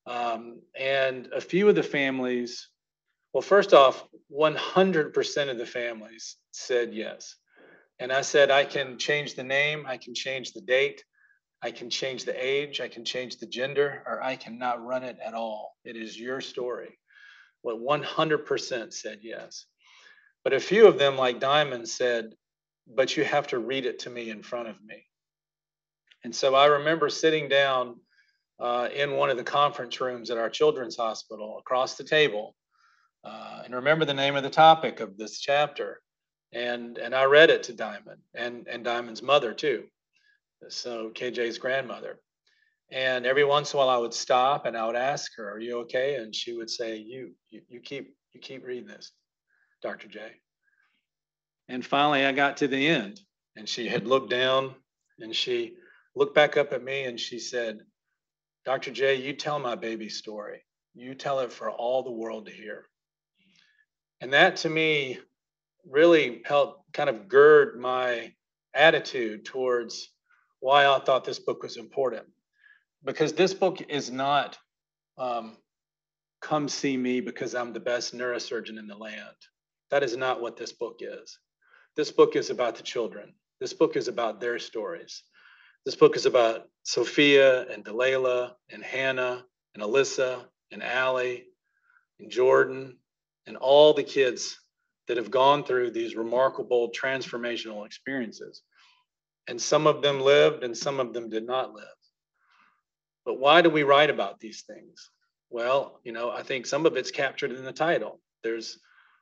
Um, 0.06 0.60
and 0.78 1.28
a 1.34 1.40
few 1.40 1.68
of 1.68 1.74
the 1.74 1.82
families, 1.82 2.68
well, 3.32 3.42
first 3.42 3.74
off, 3.74 4.04
100% 4.32 5.50
of 5.50 5.58
the 5.58 5.66
families 5.66 6.36
said 6.50 6.94
yes. 6.94 7.36
And 7.98 8.12
I 8.12 8.22
said, 8.22 8.50
I 8.50 8.64
can 8.64 8.98
change 8.98 9.34
the 9.34 9.42
name, 9.44 9.84
I 9.86 9.96
can 9.96 10.14
change 10.14 10.52
the 10.52 10.60
date, 10.60 11.04
I 11.62 11.72
can 11.72 11.90
change 11.90 12.24
the 12.24 12.44
age, 12.44 12.80
I 12.80 12.88
can 12.88 13.04
change 13.04 13.38
the 13.38 13.46
gender, 13.46 14.02
or 14.06 14.22
I 14.22 14.36
cannot 14.36 14.84
run 14.84 15.02
it 15.02 15.18
at 15.24 15.34
all. 15.34 15.76
It 15.84 15.96
is 15.96 16.18
your 16.18 16.40
story. 16.40 16.98
Well, 17.64 17.78
100% 17.78 18.92
said 18.92 19.18
yes. 19.22 19.66
But 20.44 20.52
a 20.52 20.60
few 20.60 20.86
of 20.86 20.98
them, 20.98 21.16
like 21.16 21.40
Diamond, 21.40 21.88
said, 21.88 22.34
but 22.94 23.16
you 23.16 23.24
have 23.24 23.46
to 23.48 23.58
read 23.58 23.86
it 23.86 23.98
to 24.00 24.10
me 24.10 24.30
in 24.30 24.42
front 24.42 24.68
of 24.68 24.82
me. 24.84 25.04
And 26.24 26.34
so 26.34 26.54
I 26.54 26.66
remember 26.66 27.08
sitting 27.08 27.48
down 27.48 28.00
uh, 28.58 28.88
in 28.94 29.12
one 29.12 29.30
of 29.30 29.36
the 29.36 29.44
conference 29.44 30.00
rooms 30.00 30.30
at 30.30 30.38
our 30.38 30.50
children's 30.50 30.96
hospital 30.96 31.58
across 31.58 31.96
the 31.96 32.04
table. 32.04 32.56
Uh, 33.24 33.62
and 33.64 33.74
remember 33.74 34.04
the 34.04 34.14
name 34.14 34.36
of 34.36 34.42
the 34.42 34.50
topic 34.50 35.00
of 35.00 35.16
this 35.16 35.38
chapter 35.38 36.00
and 36.52 36.98
and 36.98 37.14
I 37.14 37.24
read 37.24 37.50
it 37.50 37.62
to 37.64 37.72
Diamond 37.72 38.20
and 38.34 38.66
and 38.68 38.84
Diamond's 38.84 39.22
mother 39.22 39.52
too. 39.52 39.84
So 40.68 41.10
KJ's 41.10 41.58
grandmother. 41.58 42.18
And 42.90 43.26
every 43.26 43.44
once 43.44 43.72
in 43.72 43.76
a 43.76 43.78
while 43.80 43.90
I 43.90 43.98
would 43.98 44.14
stop 44.14 44.64
and 44.64 44.76
I 44.76 44.86
would 44.86 44.96
ask 44.96 45.36
her, 45.36 45.50
"Are 45.50 45.58
you 45.58 45.80
okay?" 45.80 46.16
And 46.16 46.34
she 46.34 46.54
would 46.54 46.70
say, 46.70 46.96
"You 46.96 47.34
you, 47.50 47.62
you 47.68 47.80
keep 47.80 48.16
you 48.32 48.40
keep 48.40 48.64
reading 48.64 48.86
this, 48.86 49.12
Dr. 49.82 50.08
J." 50.08 50.40
And 51.68 51.84
finally 51.84 52.24
I 52.24 52.32
got 52.32 52.58
to 52.58 52.68
the 52.68 52.86
end 52.86 53.20
and 53.56 53.68
she 53.68 53.88
had 53.88 54.06
looked 54.06 54.30
down 54.30 54.74
and 55.18 55.34
she 55.34 55.76
looked 56.14 56.34
back 56.34 56.56
up 56.56 56.72
at 56.72 56.82
me 56.82 57.04
and 57.04 57.18
she 57.18 57.38
said, 57.38 57.80
"Dr. 58.64 58.90
J, 58.90 59.16
you 59.16 59.34
tell 59.34 59.58
my 59.58 59.74
baby 59.74 60.08
story. 60.08 60.64
You 60.94 61.14
tell 61.14 61.40
it 61.40 61.52
for 61.52 61.70
all 61.70 62.02
the 62.02 62.10
world 62.10 62.46
to 62.46 62.52
hear." 62.52 62.86
And 64.20 64.32
that 64.32 64.56
to 64.58 64.70
me 64.70 65.18
really 65.84 66.42
helped 66.44 66.92
kind 66.92 67.10
of 67.10 67.28
gird 67.28 67.78
my 67.78 68.32
attitude 68.74 69.44
towards 69.44 70.10
why 70.60 70.86
I 70.86 70.98
thought 71.00 71.24
this 71.24 71.38
book 71.38 71.62
was 71.62 71.76
important. 71.76 72.26
Because 73.04 73.32
this 73.32 73.54
book 73.54 73.80
is 73.88 74.10
not 74.10 74.58
um, 75.18 75.56
come 76.40 76.68
see 76.68 76.96
me 76.96 77.20
because 77.20 77.54
I'm 77.54 77.72
the 77.72 77.80
best 77.80 78.14
neurosurgeon 78.14 78.78
in 78.78 78.86
the 78.86 78.96
land. 78.96 79.36
That 79.90 80.02
is 80.02 80.16
not 80.16 80.40
what 80.40 80.56
this 80.56 80.72
book 80.72 80.98
is. 81.00 81.38
This 81.98 82.12
book 82.12 82.36
is 82.36 82.50
about 82.50 82.76
the 82.76 82.84
children. 82.84 83.34
This 83.58 83.72
book 83.72 83.96
is 83.96 84.06
about 84.06 84.40
their 84.40 84.60
stories. 84.60 85.24
This 85.84 85.96
book 85.96 86.14
is 86.14 86.26
about 86.26 86.68
Sophia 86.84 87.68
and 87.72 87.82
Delilah 87.82 88.54
and 88.70 88.84
Hannah 88.84 89.44
and 89.74 89.82
Alyssa 89.82 90.44
and 90.70 90.80
Allie 90.80 91.46
and 92.20 92.30
Jordan 92.30 92.98
and 93.48 93.56
all 93.56 93.94
the 93.94 94.04
kids 94.04 94.60
that 95.08 95.16
have 95.16 95.32
gone 95.32 95.64
through 95.64 95.90
these 95.90 96.14
remarkable 96.14 96.92
transformational 96.92 97.84
experiences. 97.84 98.62
And 99.48 99.60
some 99.60 99.88
of 99.88 100.00
them 100.00 100.20
lived 100.20 100.62
and 100.62 100.78
some 100.78 101.00
of 101.00 101.12
them 101.12 101.28
did 101.28 101.48
not 101.48 101.74
live. 101.74 101.84
But 103.24 103.40
why 103.40 103.60
do 103.60 103.70
we 103.70 103.82
write 103.82 104.10
about 104.10 104.38
these 104.38 104.62
things? 104.62 105.10
Well, 105.50 105.98
you 106.04 106.12
know, 106.12 106.30
I 106.30 106.44
think 106.44 106.64
some 106.64 106.86
of 106.86 106.96
it's 106.96 107.10
captured 107.10 107.50
in 107.50 107.64
the 107.64 107.72
title. 107.72 108.20
There's 108.44 108.78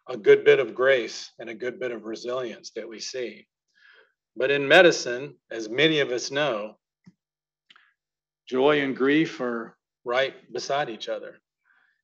a 0.09 0.17
good 0.17 0.45
bit 0.45 0.61
of 0.61 0.75
grace 0.75 1.33
and 1.39 1.51
a 1.51 1.55
good 1.55 1.81
bit 1.81 1.91
of 1.91 2.05
resilience 2.05 2.71
that 2.77 2.89
we 2.89 3.01
see. 3.01 3.47
But 4.37 4.51
in 4.51 4.69
medicine, 4.69 5.35
as 5.51 5.69
many 5.69 6.01
of 6.01 6.11
us 6.11 6.31
know, 6.31 6.77
joy 8.49 8.81
and 8.83 8.97
grief 8.97 9.41
are 9.41 9.77
right 10.05 10.35
beside 10.53 10.91
each 10.91 11.09
other 11.09 11.41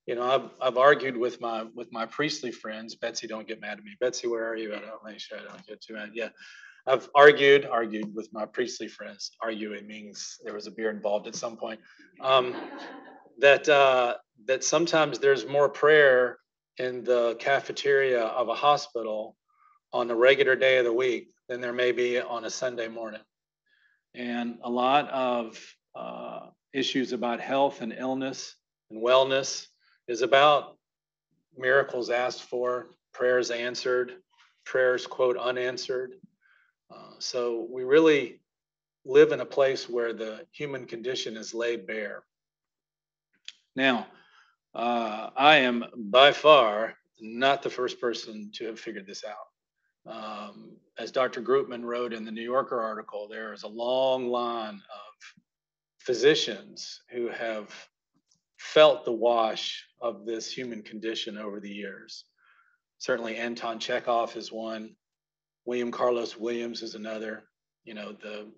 you 0.05 0.15
know, 0.15 0.23
I've 0.23 0.49
I've 0.61 0.77
argued 0.77 1.15
with 1.15 1.39
my 1.39 1.63
with 1.73 1.91
my 1.91 2.05
priestly 2.05 2.51
friends. 2.51 2.95
Betsy, 2.95 3.27
don't 3.27 3.47
get 3.47 3.61
mad 3.61 3.77
at 3.77 3.83
me. 3.83 3.95
Betsy, 3.99 4.27
where 4.27 4.47
are 4.47 4.57
you? 4.57 4.75
I 4.75 4.79
don't 4.79 5.03
make 5.05 5.19
sure 5.19 5.37
I 5.37 5.43
don't 5.43 5.65
get 5.65 5.81
too 5.81 5.93
mad. 5.93 6.11
Yeah. 6.13 6.29
I've 6.85 7.09
argued, 7.15 7.65
argued 7.65 8.13
with 8.13 8.27
my 8.33 8.45
priestly 8.45 8.89
friends. 8.89 9.31
Arguing 9.41 9.87
means 9.87 10.39
there 10.43 10.53
was 10.53 10.67
a 10.67 10.71
beer 10.71 10.89
involved 10.89 11.27
at 11.27 11.35
some 11.35 11.55
point. 11.55 11.79
Um, 12.19 12.53
that 13.39 13.69
uh, 13.69 14.15
that 14.45 14.65
sometimes 14.65 15.19
there's 15.19 15.47
more 15.47 15.69
prayer 15.69 16.39
in 16.77 17.03
the 17.03 17.35
cafeteria 17.39 18.23
of 18.23 18.49
a 18.49 18.55
hospital 18.55 19.35
on 19.91 20.09
a 20.09 20.15
regular 20.15 20.55
day 20.55 20.77
of 20.77 20.85
the 20.85 20.93
week 20.93 21.29
than 21.47 21.61
there 21.61 21.73
may 21.73 21.91
be 21.91 22.19
on 22.19 22.45
a 22.45 22.49
Sunday 22.49 22.87
morning. 22.87 23.21
And 24.15 24.57
a 24.63 24.69
lot 24.69 25.09
of 25.09 25.59
uh, 25.95 26.47
issues 26.73 27.13
about 27.13 27.39
health 27.39 27.81
and 27.81 27.93
illness 27.93 28.55
and 28.89 29.03
wellness 29.03 29.67
is 30.07 30.21
about 30.21 30.77
miracles 31.57 32.09
asked 32.09 32.43
for 32.43 32.87
prayers 33.13 33.51
answered, 33.51 34.13
prayers, 34.65 35.05
quote, 35.05 35.37
unanswered. 35.37 36.13
Uh, 36.91 37.13
so 37.19 37.67
we 37.71 37.83
really 37.83 38.39
live 39.05 39.31
in 39.31 39.41
a 39.41 39.45
place 39.45 39.89
where 39.89 40.13
the 40.13 40.45
human 40.51 40.85
condition 40.85 41.37
is 41.37 41.53
laid 41.53 41.85
bare. 41.85 42.23
Now, 43.75 44.07
uh, 44.75 45.29
I 45.35 45.57
am 45.57 45.85
by 45.95 46.31
far 46.31 46.95
not 47.19 47.61
the 47.61 47.69
first 47.69 48.01
person 48.01 48.51
to 48.55 48.65
have 48.65 48.79
figured 48.79 49.07
this 49.07 49.23
out. 49.23 50.11
Um, 50.11 50.77
as 50.97 51.11
Dr. 51.11 51.41
Groopman 51.41 51.83
wrote 51.83 52.13
in 52.13 52.25
the 52.25 52.31
New 52.31 52.43
Yorker 52.43 52.81
article, 52.81 53.27
there 53.27 53.53
is 53.53 53.63
a 53.63 53.67
long 53.67 54.27
line 54.27 54.75
of 54.75 55.43
physicians 55.99 57.01
who 57.09 57.29
have 57.29 57.73
felt 58.57 59.05
the 59.05 59.11
wash 59.11 59.85
of 60.01 60.25
this 60.25 60.51
human 60.51 60.81
condition 60.81 61.37
over 61.37 61.59
the 61.59 61.69
years. 61.69 62.25
Certainly, 62.97 63.37
Anton 63.37 63.79
Chekhov 63.79 64.35
is 64.35 64.51
one, 64.51 64.95
William 65.65 65.91
Carlos 65.91 66.37
Williams 66.37 66.81
is 66.81 66.95
another, 66.95 67.43
you 67.85 67.93
know, 67.93 68.13
the 68.13 68.51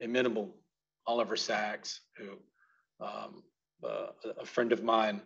inimitable 0.00 0.56
Oliver 1.06 1.36
Sacks, 1.36 2.00
who 2.16 2.30
um, 3.04 3.42
uh, 3.82 4.06
a 4.40 4.44
friend 4.44 4.72
of 4.72 4.82
mine 4.82 5.22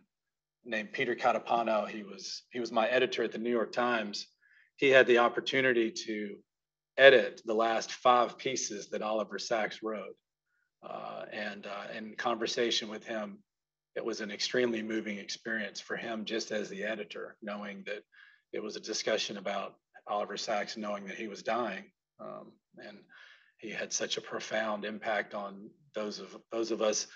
named 0.65 0.93
Peter 0.93 1.15
Catapano, 1.15 1.89
he 1.89 2.03
was 2.03 2.43
he 2.51 2.61
was 2.61 2.73
my 2.73 2.89
editor 2.89 3.23
at 3.23 3.33
the 3.33 3.39
New 3.39 3.51
York 3.51 3.73
Times. 3.73 4.27
He 4.77 4.89
had 4.89 5.07
the 5.07 5.19
opportunity 5.19 5.91
to 6.07 6.37
edit 6.97 7.41
the 7.45 7.55
last 7.55 7.93
five 7.93 8.39
pieces 8.39 8.89
that 8.91 9.03
Oliver 9.03 9.39
Sacks 9.39 9.83
wrote, 9.83 10.17
uh, 10.83 11.25
and 11.33 11.67
uh, 11.67 11.97
in 11.97 12.15
conversation 12.15 12.89
with 12.89 13.05
him, 13.05 13.39
it 13.97 14.05
was 14.05 14.21
an 14.21 14.31
extremely 14.31 14.83
moving 14.83 15.19
experience 15.19 15.81
for 15.81 15.97
him 15.97 16.25
just 16.25 16.51
as 16.51 16.69
the 16.69 16.85
editor, 16.85 17.37
knowing 17.43 17.83
that 17.87 18.03
it 18.53 18.63
was 18.63 18.77
a 18.77 18.81
discussion 18.81 19.37
about 19.37 19.75
Oliver 20.07 20.37
Sacks, 20.37 20.77
knowing 20.77 21.07
that 21.07 21.17
he 21.17 21.29
was 21.29 21.43
dying, 21.43 21.85
um, 22.21 22.53
and 22.79 22.99
he 23.59 23.71
had 23.71 23.93
such 23.93 24.17
a 24.17 24.21
profound 24.21 24.85
impact 24.85 25.35
on 25.35 25.71
those 25.95 26.21
of 26.21 26.37
those 26.53 26.71
of 26.71 26.81
us 26.83 27.07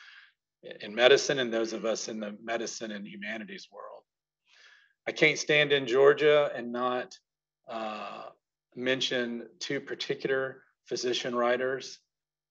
in 0.80 0.94
medicine 0.94 1.38
and 1.38 1.52
those 1.52 1.72
of 1.72 1.84
us 1.84 2.08
in 2.08 2.20
the 2.20 2.36
medicine 2.42 2.90
and 2.90 3.06
humanities 3.06 3.68
world. 3.72 4.02
I 5.06 5.12
can't 5.12 5.38
stand 5.38 5.72
in 5.72 5.86
Georgia 5.86 6.50
and 6.54 6.72
not 6.72 7.16
uh, 7.68 8.26
mention 8.76 9.48
two 9.58 9.80
particular 9.80 10.62
physician 10.86 11.34
writers 11.34 11.98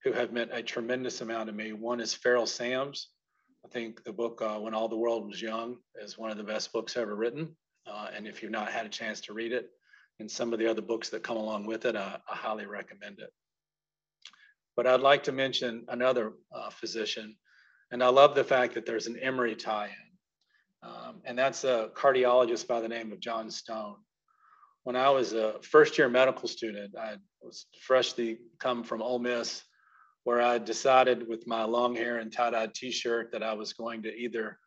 who 0.03 0.11
have 0.11 0.33
meant 0.33 0.51
a 0.53 0.63
tremendous 0.63 1.21
amount 1.21 1.47
to 1.47 1.53
me. 1.53 1.73
One 1.73 2.01
is 2.01 2.13
Ferrol 2.13 2.45
Sams. 2.45 3.09
I 3.63 3.69
think 3.69 4.03
the 4.03 4.11
book 4.11 4.41
uh, 4.41 4.57
When 4.57 4.73
All 4.73 4.89
the 4.89 4.97
World 4.97 5.27
Was 5.27 5.41
Young 5.41 5.77
is 6.01 6.17
one 6.17 6.31
of 6.31 6.37
the 6.37 6.43
best 6.43 6.73
books 6.73 6.97
ever 6.97 7.15
written. 7.15 7.55
Uh, 7.87 8.07
and 8.15 8.27
if 8.27 8.41
you've 8.41 8.51
not 8.51 8.71
had 8.71 8.85
a 8.85 8.89
chance 8.89 9.21
to 9.21 9.33
read 9.33 9.51
it, 9.51 9.69
and 10.19 10.29
some 10.29 10.53
of 10.53 10.59
the 10.59 10.67
other 10.67 10.81
books 10.81 11.09
that 11.09 11.23
come 11.23 11.37
along 11.37 11.65
with 11.65 11.85
it, 11.85 11.95
I, 11.95 12.19
highly 12.27 12.65
recommend 12.65 13.19
it. 13.19 13.31
But 14.75 14.87
I'd 14.87 15.01
like 15.01 15.23
to 15.23 15.31
mention 15.31 15.85
another 15.87 16.33
uh, 16.53 16.69
physician 16.69 17.35
and 17.91 18.03
I 18.03 18.07
love 18.07 18.35
the 18.35 18.43
fact 18.43 18.73
that 18.75 18.85
there's 18.85 19.07
an 19.07 19.17
Emory 19.19 19.55
tie-in. 19.55 20.89
Um, 20.89 21.21
and 21.25 21.37
that's 21.37 21.63
a 21.63 21.89
cardiologist 21.93 22.67
by 22.67 22.81
the 22.81 22.87
name 22.87 23.11
of 23.11 23.19
John 23.19 23.51
Stone. 23.51 23.97
When 24.83 24.95
I 24.95 25.09
was 25.09 25.33
a 25.33 25.55
first 25.61 25.97
year 25.97 26.09
medical 26.09 26.47
student, 26.47 26.95
I 26.97 27.15
was 27.41 27.67
freshly 27.81 28.39
come 28.59 28.83
from 28.83 29.01
Ole 29.01 29.19
Miss, 29.19 29.63
where 30.23 30.41
I 30.41 30.57
decided 30.57 31.27
with 31.27 31.45
my 31.45 31.63
long 31.63 31.95
hair 31.95 32.17
and 32.17 32.31
tie-dyed 32.31 32.73
t-shirt 32.73 33.31
that 33.31 33.43
I 33.43 33.53
was 33.53 33.73
going 33.73 34.03
to 34.03 34.15
either 34.15 34.57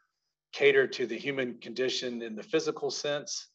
cater 0.53 0.87
to 0.87 1.07
the 1.07 1.17
human 1.17 1.59
condition 1.59 2.23
in 2.23 2.37
the 2.37 2.43
physical 2.43 2.91
sense 2.91 3.49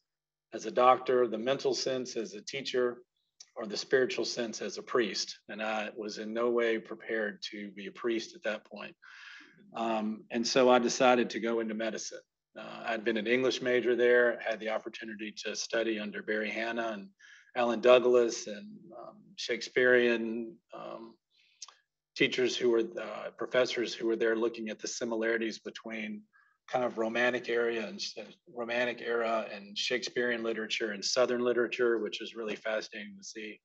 as 0.54 0.66
a 0.66 0.72
doctor, 0.72 1.28
the 1.28 1.38
mental 1.38 1.74
sense 1.74 2.18
as 2.18 2.34
a 2.34 2.42
teacher, 2.42 2.98
or 3.56 3.66
the 3.66 3.78
spiritual 3.78 4.26
sense 4.26 4.62
as 4.62 4.78
a 4.78 4.84
priest. 4.84 5.40
And 5.48 5.62
I 5.62 5.90
was 5.96 6.18
in 6.18 6.34
no 6.34 6.50
way 6.50 6.78
prepared 6.78 7.42
to 7.52 7.72
be 7.72 7.88
a 7.88 7.92
priest 7.92 8.36
at 8.36 8.44
that 8.44 8.66
point. 8.66 8.96
Um, 9.76 10.24
and 10.32 10.46
so 10.46 10.70
I 10.70 10.80
decided 10.80 11.30
to 11.32 11.40
go 11.40 11.60
into 11.60 11.74
medicine. 11.74 12.20
Uh, 12.58 12.84
I'd 12.86 13.04
been 13.04 13.18
an 13.18 13.28
English 13.28 13.62
major 13.62 13.96
there, 13.96 14.40
had 14.46 14.60
the 14.60 14.70
opportunity 14.70 15.34
to 15.46 15.56
study 15.56 16.00
under 16.00 16.22
Barry 16.22 16.50
Hannah 16.50 16.92
and 16.94 17.10
Alan 17.56 17.80
Douglas 17.80 18.48
and 18.48 18.68
um, 18.98 19.18
Shakespearean 19.36 20.56
um, 20.74 21.14
teachers 22.16 22.58
who 22.58 22.70
were 22.72 22.84
uh, 23.02 23.30
professors 23.38 23.94
who 23.94 24.08
were 24.08 24.16
there 24.16 24.36
looking 24.36 24.70
at 24.70 24.80
the 24.80 24.88
similarities 24.88 25.60
between 25.60 26.22
kind 26.68 26.84
of 26.84 26.98
romantic 26.98 27.50
area 27.50 27.88
and 27.88 28.00
uh, 28.20 28.24
romantic 28.54 29.02
era 29.02 29.46
and 29.54 29.78
Shakespearean 29.78 30.44
literature 30.44 30.92
and 30.92 31.04
Southern 31.04 31.42
literature, 31.42 32.00
which 32.00 32.22
is 32.22 32.36
really 32.36 32.56
fascinating 32.56 33.16
to 33.18 33.24
see. 33.24 33.60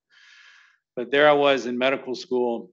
But 0.96 1.10
there 1.10 1.28
I 1.28 1.32
was 1.32 1.66
in 1.66 1.76
medical 1.76 2.14
school 2.14 2.70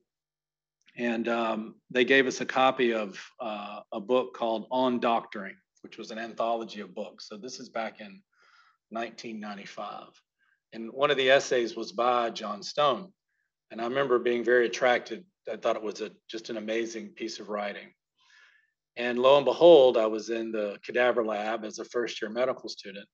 and 0.98 1.28
um, 1.28 1.76
they 1.90 2.04
gave 2.04 2.28
us 2.28 2.42
a 2.42 2.46
copy 2.46 2.94
of 2.94 3.20
uh, 3.40 3.80
a 3.92 4.00
book 4.00 4.34
called 4.34 4.68
On 4.72 5.00
Doctoring, 5.00 5.56
which 5.82 5.98
was 5.98 6.12
an 6.12 6.20
anthology 6.20 6.82
of 6.82 6.94
books. 6.94 7.28
So 7.30 7.38
this 7.38 7.60
is 7.60 7.70
back 7.70 8.02
in 8.02 8.22
1995. 8.90 10.08
And 10.74 10.92
one 10.92 11.12
of 11.12 11.18
the 11.18 11.30
essays 11.30 11.76
was 11.76 11.92
by 11.92 12.30
John 12.30 12.62
Stone. 12.62 13.12
And 13.72 13.82
I 13.82 13.86
remember 13.86 14.20
being 14.20 14.44
very 14.44 14.66
attracted. 14.66 15.26
I 15.52 15.56
thought 15.56 15.78
it 15.78 15.82
was 15.82 16.02
a, 16.02 16.12
just 16.30 16.50
an 16.50 16.58
amazing 16.58 17.10
piece 17.10 17.40
of 17.40 17.50
writing. 17.50 17.94
And 18.98 19.18
lo 19.20 19.38
and 19.38 19.46
behold, 19.46 19.98
I 19.98 20.08
was 20.08 20.30
in 20.30 20.52
the 20.52 20.78
cadaver 20.84 21.24
lab 21.24 21.64
as 21.64 21.80
a 21.80 21.86
first 21.86 22.22
year 22.22 22.30
medical 22.30 22.68
student. 22.68 23.08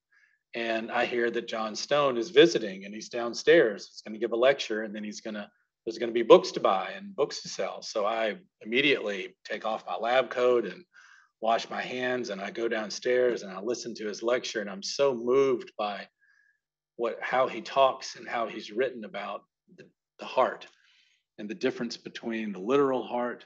And 0.56 0.92
I 0.92 1.06
hear 1.06 1.30
that 1.30 1.48
John 1.48 1.76
Stone 1.76 2.18
is 2.18 2.32
visiting 2.32 2.86
and 2.86 2.94
he's 2.94 3.10
downstairs. 3.10 3.88
He's 3.92 4.02
going 4.02 4.14
to 4.14 4.20
give 4.20 4.32
a 4.32 4.38
lecture 4.38 4.84
and 4.84 4.96
then 4.96 5.04
he's 5.04 5.22
going 5.22 5.36
to 5.36 5.48
there's 5.88 5.98
going 5.98 6.10
to 6.10 6.14
be 6.14 6.22
books 6.22 6.52
to 6.52 6.60
buy 6.60 6.92
and 6.98 7.16
books 7.16 7.42
to 7.42 7.48
sell. 7.48 7.82
So 7.82 8.06
I 8.06 8.36
immediately 8.60 9.38
take 9.46 9.66
off 9.66 9.86
my 9.88 9.96
lab 9.96 10.30
coat 10.30 10.66
and 10.66 10.84
wash 11.40 11.70
my 11.70 11.82
hands 11.82 12.30
and 12.30 12.42
I 12.42 12.52
go 12.52 12.68
downstairs 12.68 13.44
and 13.44 13.54
I 13.54 13.62
listen 13.62 13.96
to 13.96 14.06
his 14.06 14.22
lecture 14.22 14.60
and 14.60 14.70
I'm 14.70 14.84
so 14.84 15.16
moved 15.16 15.72
by 15.78 16.06
what 16.98 17.18
how 17.22 17.48
he 17.48 17.62
talks 17.62 18.18
and 18.18 18.28
how 18.28 18.48
he's 18.48 18.70
written 18.70 19.06
about 19.06 19.44
the, 19.78 19.86
the 20.20 20.26
heart 20.26 20.68
and 21.38 21.48
the 21.48 21.56
difference 21.56 21.96
between 21.96 22.52
the 22.52 22.60
literal 22.60 23.08
heart 23.08 23.46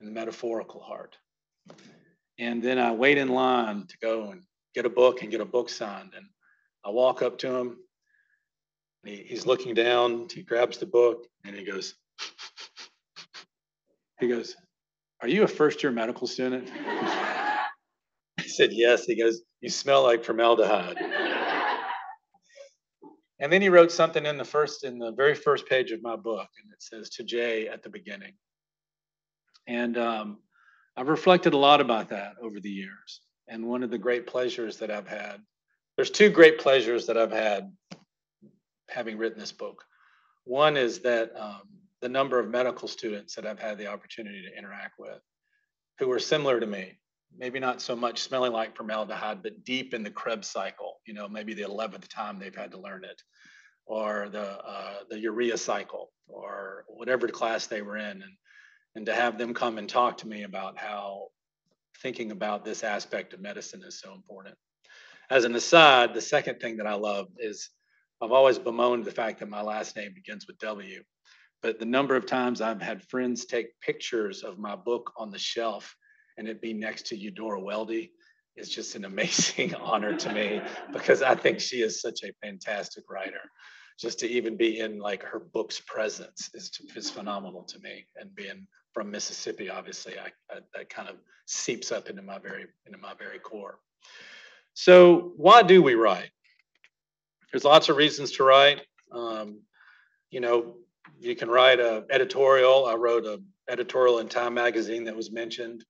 and 0.00 0.08
the 0.08 0.14
metaphorical 0.14 0.80
heart. 0.80 1.18
And 2.38 2.62
then 2.62 2.78
I 2.78 2.92
wait 2.92 3.18
in 3.18 3.28
line 3.28 3.86
to 3.88 3.98
go 3.98 4.30
and 4.30 4.42
get 4.74 4.86
a 4.86 4.90
book 4.90 5.20
and 5.20 5.30
get 5.30 5.42
a 5.42 5.44
book 5.44 5.68
signed. 5.68 6.14
And 6.16 6.24
I 6.82 6.88
walk 6.88 7.20
up 7.20 7.36
to 7.40 7.54
him 7.54 7.76
he, 9.04 9.16
he's 9.16 9.46
looking 9.46 9.74
down, 9.74 10.28
he 10.32 10.42
grabs 10.42 10.78
the 10.78 10.86
book, 10.86 11.26
and 11.44 11.54
he 11.54 11.64
goes, 11.64 11.94
he 14.20 14.28
goes, 14.28 14.56
Are 15.20 15.28
you 15.28 15.42
a 15.42 15.48
first 15.48 15.82
year 15.82 15.92
medical 15.92 16.26
student? 16.26 16.70
I 16.78 17.66
said, 18.46 18.70
Yes. 18.72 19.04
He 19.04 19.16
goes, 19.16 19.42
You 19.60 19.70
smell 19.70 20.02
like 20.02 20.24
formaldehyde. 20.24 20.96
and 23.38 23.52
then 23.52 23.62
he 23.62 23.68
wrote 23.68 23.92
something 23.92 24.24
in 24.24 24.36
the 24.36 24.44
first, 24.44 24.84
in 24.84 24.98
the 24.98 25.12
very 25.12 25.34
first 25.34 25.66
page 25.66 25.92
of 25.92 26.02
my 26.02 26.16
book, 26.16 26.48
and 26.62 26.72
it 26.72 26.82
says 26.82 27.10
to 27.10 27.24
Jay 27.24 27.68
at 27.68 27.82
the 27.82 27.90
beginning. 27.90 28.32
And 29.66 29.96
um, 29.98 30.38
I've 30.96 31.08
reflected 31.08 31.54
a 31.54 31.58
lot 31.58 31.80
about 31.80 32.08
that 32.10 32.34
over 32.42 32.60
the 32.60 32.70
years. 32.70 33.20
And 33.48 33.66
one 33.66 33.82
of 33.82 33.90
the 33.90 33.98
great 33.98 34.26
pleasures 34.26 34.78
that 34.78 34.90
I've 34.90 35.08
had, 35.08 35.40
there's 35.96 36.10
two 36.10 36.30
great 36.30 36.58
pleasures 36.58 37.06
that 37.06 37.16
I've 37.18 37.32
had 37.32 37.70
having 38.88 39.18
written 39.18 39.38
this 39.38 39.52
book. 39.52 39.84
One 40.44 40.76
is 40.76 41.00
that 41.00 41.32
um, 41.36 41.62
the 42.00 42.08
number 42.08 42.38
of 42.38 42.50
medical 42.50 42.88
students 42.88 43.34
that 43.34 43.46
I've 43.46 43.58
had 43.58 43.78
the 43.78 43.86
opportunity 43.86 44.42
to 44.42 44.58
interact 44.58 44.98
with 44.98 45.20
who 45.98 46.10
are 46.10 46.18
similar 46.18 46.60
to 46.60 46.66
me, 46.66 46.98
maybe 47.36 47.58
not 47.58 47.80
so 47.80 47.96
much 47.96 48.20
smelling 48.20 48.52
like 48.52 48.76
formaldehyde, 48.76 49.42
but 49.42 49.64
deep 49.64 49.94
in 49.94 50.02
the 50.02 50.10
Krebs 50.10 50.48
cycle, 50.48 51.00
you 51.06 51.14
know, 51.14 51.28
maybe 51.28 51.54
the 51.54 51.62
11th 51.62 52.08
time 52.08 52.38
they've 52.38 52.54
had 52.54 52.72
to 52.72 52.80
learn 52.80 53.04
it, 53.04 53.22
or 53.86 54.28
the, 54.30 54.58
uh, 54.64 54.96
the 55.08 55.18
urea 55.18 55.56
cycle, 55.56 56.10
or 56.28 56.84
whatever 56.88 57.28
class 57.28 57.66
they 57.66 57.82
were 57.82 57.96
in. 57.96 58.22
And, 58.22 58.32
and 58.96 59.06
to 59.06 59.14
have 59.14 59.38
them 59.38 59.54
come 59.54 59.78
and 59.78 59.88
talk 59.88 60.18
to 60.18 60.28
me 60.28 60.42
about 60.42 60.78
how 60.78 61.28
thinking 62.02 62.30
about 62.32 62.64
this 62.64 62.84
aspect 62.84 63.32
of 63.32 63.40
medicine 63.40 63.82
is 63.82 64.00
so 64.00 64.12
important. 64.12 64.56
As 65.30 65.44
an 65.44 65.54
aside, 65.54 66.12
the 66.12 66.20
second 66.20 66.60
thing 66.60 66.76
that 66.76 66.86
I 66.86 66.94
love 66.94 67.28
is 67.38 67.70
I've 68.22 68.32
always 68.32 68.58
bemoaned 68.58 69.04
the 69.04 69.10
fact 69.10 69.40
that 69.40 69.48
my 69.48 69.62
last 69.62 69.96
name 69.96 70.12
begins 70.14 70.46
with 70.46 70.58
W, 70.58 71.02
but 71.62 71.78
the 71.78 71.84
number 71.84 72.16
of 72.16 72.26
times 72.26 72.60
I've 72.60 72.80
had 72.80 73.02
friends 73.08 73.44
take 73.44 73.80
pictures 73.80 74.42
of 74.42 74.58
my 74.58 74.76
book 74.76 75.12
on 75.16 75.30
the 75.30 75.38
shelf 75.38 75.96
and 76.36 76.48
it 76.48 76.60
be 76.60 76.72
next 76.72 77.06
to 77.06 77.16
Eudora 77.16 77.60
Welty 77.60 78.12
is 78.56 78.68
just 78.68 78.94
an 78.94 79.04
amazing 79.04 79.74
honor 79.80 80.16
to 80.16 80.32
me 80.32 80.60
because 80.92 81.22
I 81.22 81.34
think 81.34 81.60
she 81.60 81.82
is 81.82 82.00
such 82.00 82.20
a 82.22 82.32
fantastic 82.42 83.04
writer. 83.10 83.40
Just 83.98 84.18
to 84.20 84.28
even 84.28 84.56
be 84.56 84.80
in 84.80 84.98
like 84.98 85.22
her 85.22 85.38
book's 85.38 85.80
presence 85.80 86.50
is, 86.54 86.70
is 86.96 87.10
phenomenal 87.10 87.62
to 87.64 87.78
me. 87.78 88.04
And 88.16 88.34
being 88.34 88.66
from 88.92 89.10
Mississippi, 89.10 89.70
obviously, 89.70 90.14
I, 90.18 90.32
I, 90.52 90.60
that 90.74 90.90
kind 90.90 91.08
of 91.08 91.16
seeps 91.46 91.92
up 91.92 92.10
into 92.10 92.22
my 92.22 92.38
very 92.38 92.66
into 92.86 92.98
my 92.98 93.14
very 93.14 93.38
core. 93.38 93.78
So 94.72 95.32
why 95.36 95.62
do 95.62 95.80
we 95.80 95.94
write? 95.94 96.30
There's 97.54 97.64
lots 97.64 97.88
of 97.88 97.96
reasons 97.96 98.32
to 98.32 98.42
write. 98.42 98.80
Um, 99.12 99.60
you 100.28 100.40
know, 100.40 100.74
you 101.20 101.36
can 101.36 101.48
write 101.48 101.78
a 101.78 102.04
editorial. 102.10 102.84
I 102.84 102.94
wrote 102.94 103.24
a 103.26 103.40
editorial 103.70 104.18
in 104.18 104.28
Time 104.28 104.54
Magazine 104.54 105.04
that 105.04 105.14
was 105.14 105.30
mentioned. 105.30 105.84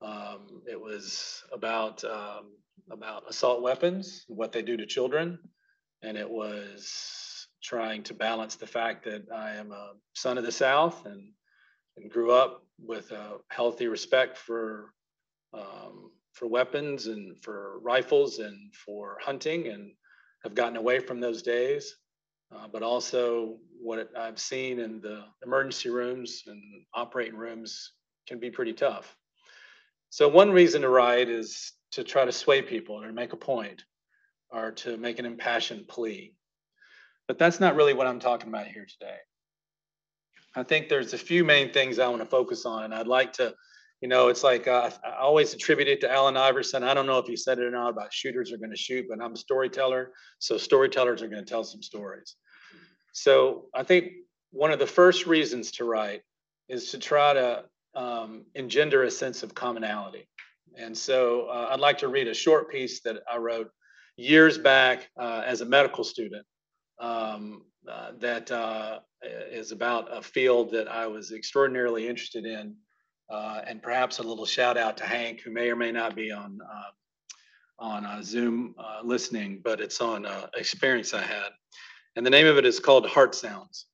Um, 0.00 0.62
it 0.66 0.80
was 0.80 1.44
about 1.52 2.02
um, 2.04 2.52
about 2.90 3.24
assault 3.28 3.60
weapons, 3.60 4.24
what 4.28 4.52
they 4.52 4.62
do 4.62 4.74
to 4.78 4.86
children, 4.86 5.38
and 6.00 6.16
it 6.16 6.30
was 6.30 7.46
trying 7.62 8.02
to 8.04 8.14
balance 8.14 8.56
the 8.56 8.66
fact 8.66 9.04
that 9.04 9.24
I 9.30 9.56
am 9.56 9.72
a 9.72 9.92
son 10.14 10.38
of 10.38 10.44
the 10.44 10.52
South 10.52 11.04
and 11.04 11.30
and 11.98 12.10
grew 12.10 12.30
up 12.30 12.62
with 12.78 13.10
a 13.12 13.36
healthy 13.50 13.86
respect 13.86 14.38
for 14.38 14.94
um, 15.52 16.10
for 16.32 16.46
weapons 16.46 17.06
and 17.06 17.38
for 17.42 17.80
rifles 17.80 18.38
and 18.38 18.72
for 18.74 19.18
hunting, 19.20 19.68
and 19.68 19.92
have 20.46 20.54
gotten 20.54 20.76
away 20.76 21.00
from 21.00 21.20
those 21.20 21.42
days. 21.42 21.96
Uh, 22.54 22.68
but 22.72 22.82
also, 22.82 23.56
what 23.82 24.10
I've 24.16 24.38
seen 24.38 24.78
in 24.78 25.00
the 25.00 25.24
emergency 25.44 25.90
rooms 25.90 26.44
and 26.46 26.62
operating 26.94 27.36
rooms 27.36 27.92
can 28.28 28.38
be 28.38 28.50
pretty 28.50 28.72
tough. 28.72 29.16
So, 30.10 30.28
one 30.28 30.52
reason 30.52 30.82
to 30.82 30.88
write 30.88 31.28
is 31.28 31.72
to 31.92 32.04
try 32.04 32.24
to 32.24 32.32
sway 32.32 32.62
people 32.62 33.02
or 33.02 33.12
make 33.12 33.32
a 33.32 33.36
point 33.36 33.84
or 34.50 34.70
to 34.70 34.96
make 34.96 35.18
an 35.18 35.26
impassioned 35.26 35.88
plea. 35.88 36.34
But 37.26 37.38
that's 37.38 37.58
not 37.58 37.74
really 37.74 37.94
what 37.94 38.06
I'm 38.06 38.20
talking 38.20 38.48
about 38.48 38.68
here 38.68 38.86
today. 38.86 39.16
I 40.54 40.62
think 40.62 40.88
there's 40.88 41.12
a 41.12 41.18
few 41.18 41.44
main 41.44 41.72
things 41.72 41.98
I 41.98 42.06
want 42.06 42.22
to 42.22 42.28
focus 42.28 42.64
on, 42.64 42.84
and 42.84 42.94
I'd 42.94 43.08
like 43.08 43.32
to, 43.34 43.54
you 44.00 44.08
know, 44.08 44.28
it's 44.28 44.44
like 44.44 44.68
uh, 44.68 44.90
I 45.04 45.16
always 45.20 45.54
attribute 45.54 45.88
it 45.88 46.00
to 46.02 46.12
Allen 46.12 46.36
Iverson. 46.36 46.82
I 46.82 46.94
don't 46.94 47.06
know 47.06 47.18
if 47.18 47.28
you 47.28 47.36
said 47.36 47.58
it 47.58 47.64
or 47.64 47.70
not 47.70 47.90
about 47.90 48.12
shooters 48.12 48.52
are 48.52 48.58
going 48.58 48.70
to 48.70 48.76
shoot, 48.76 49.06
but 49.08 49.22
I'm 49.22 49.32
a 49.32 49.36
storyteller, 49.36 50.12
so 50.38 50.58
storytellers 50.58 51.22
are 51.22 51.28
going 51.28 51.44
to 51.44 51.50
tell 51.50 51.64
some 51.64 51.82
stories. 51.82 52.36
So 53.12 53.66
I 53.74 53.82
think 53.82 54.12
one 54.50 54.70
of 54.70 54.78
the 54.78 54.86
first 54.86 55.26
reasons 55.26 55.72
to 55.72 55.84
write 55.84 56.22
is 56.68 56.90
to 56.90 56.98
try 56.98 57.32
to 57.32 57.64
um, 57.94 58.44
engender 58.54 59.04
a 59.04 59.10
sense 59.10 59.42
of 59.42 59.54
commonality. 59.54 60.28
And 60.76 60.96
so 60.96 61.46
uh, 61.46 61.68
I'd 61.70 61.80
like 61.80 61.98
to 61.98 62.08
read 62.08 62.28
a 62.28 62.34
short 62.34 62.70
piece 62.70 63.00
that 63.02 63.22
I 63.32 63.38
wrote 63.38 63.70
years 64.16 64.58
back 64.58 65.08
uh, 65.18 65.42
as 65.46 65.62
a 65.62 65.64
medical 65.64 66.04
student 66.04 66.44
um, 66.98 67.62
uh, 67.88 68.12
that 68.18 68.50
uh, 68.50 69.00
is 69.22 69.72
about 69.72 70.14
a 70.14 70.20
field 70.20 70.72
that 70.72 70.88
I 70.88 71.06
was 71.06 71.32
extraordinarily 71.32 72.06
interested 72.06 72.44
in. 72.44 72.74
Uh, 73.28 73.60
and 73.66 73.82
perhaps 73.82 74.18
a 74.18 74.22
little 74.22 74.46
shout 74.46 74.76
out 74.76 74.96
to 74.98 75.04
Hank, 75.04 75.40
who 75.40 75.50
may 75.50 75.70
or 75.70 75.76
may 75.76 75.90
not 75.90 76.14
be 76.14 76.30
on 76.30 76.58
uh, 76.62 76.90
on 77.78 78.24
Zoom 78.24 78.74
listening, 79.04 79.60
but 79.62 79.80
it's 79.80 80.00
on 80.00 80.26
experience 80.56 81.12
I 81.12 81.20
had. 81.20 81.50
And 82.14 82.24
the 82.24 82.30
name 82.30 82.46
of 82.46 82.56
it 82.56 82.64
is 82.64 82.80
called 82.80 83.06
Heart 83.06 83.34
Sounds. 83.34 83.86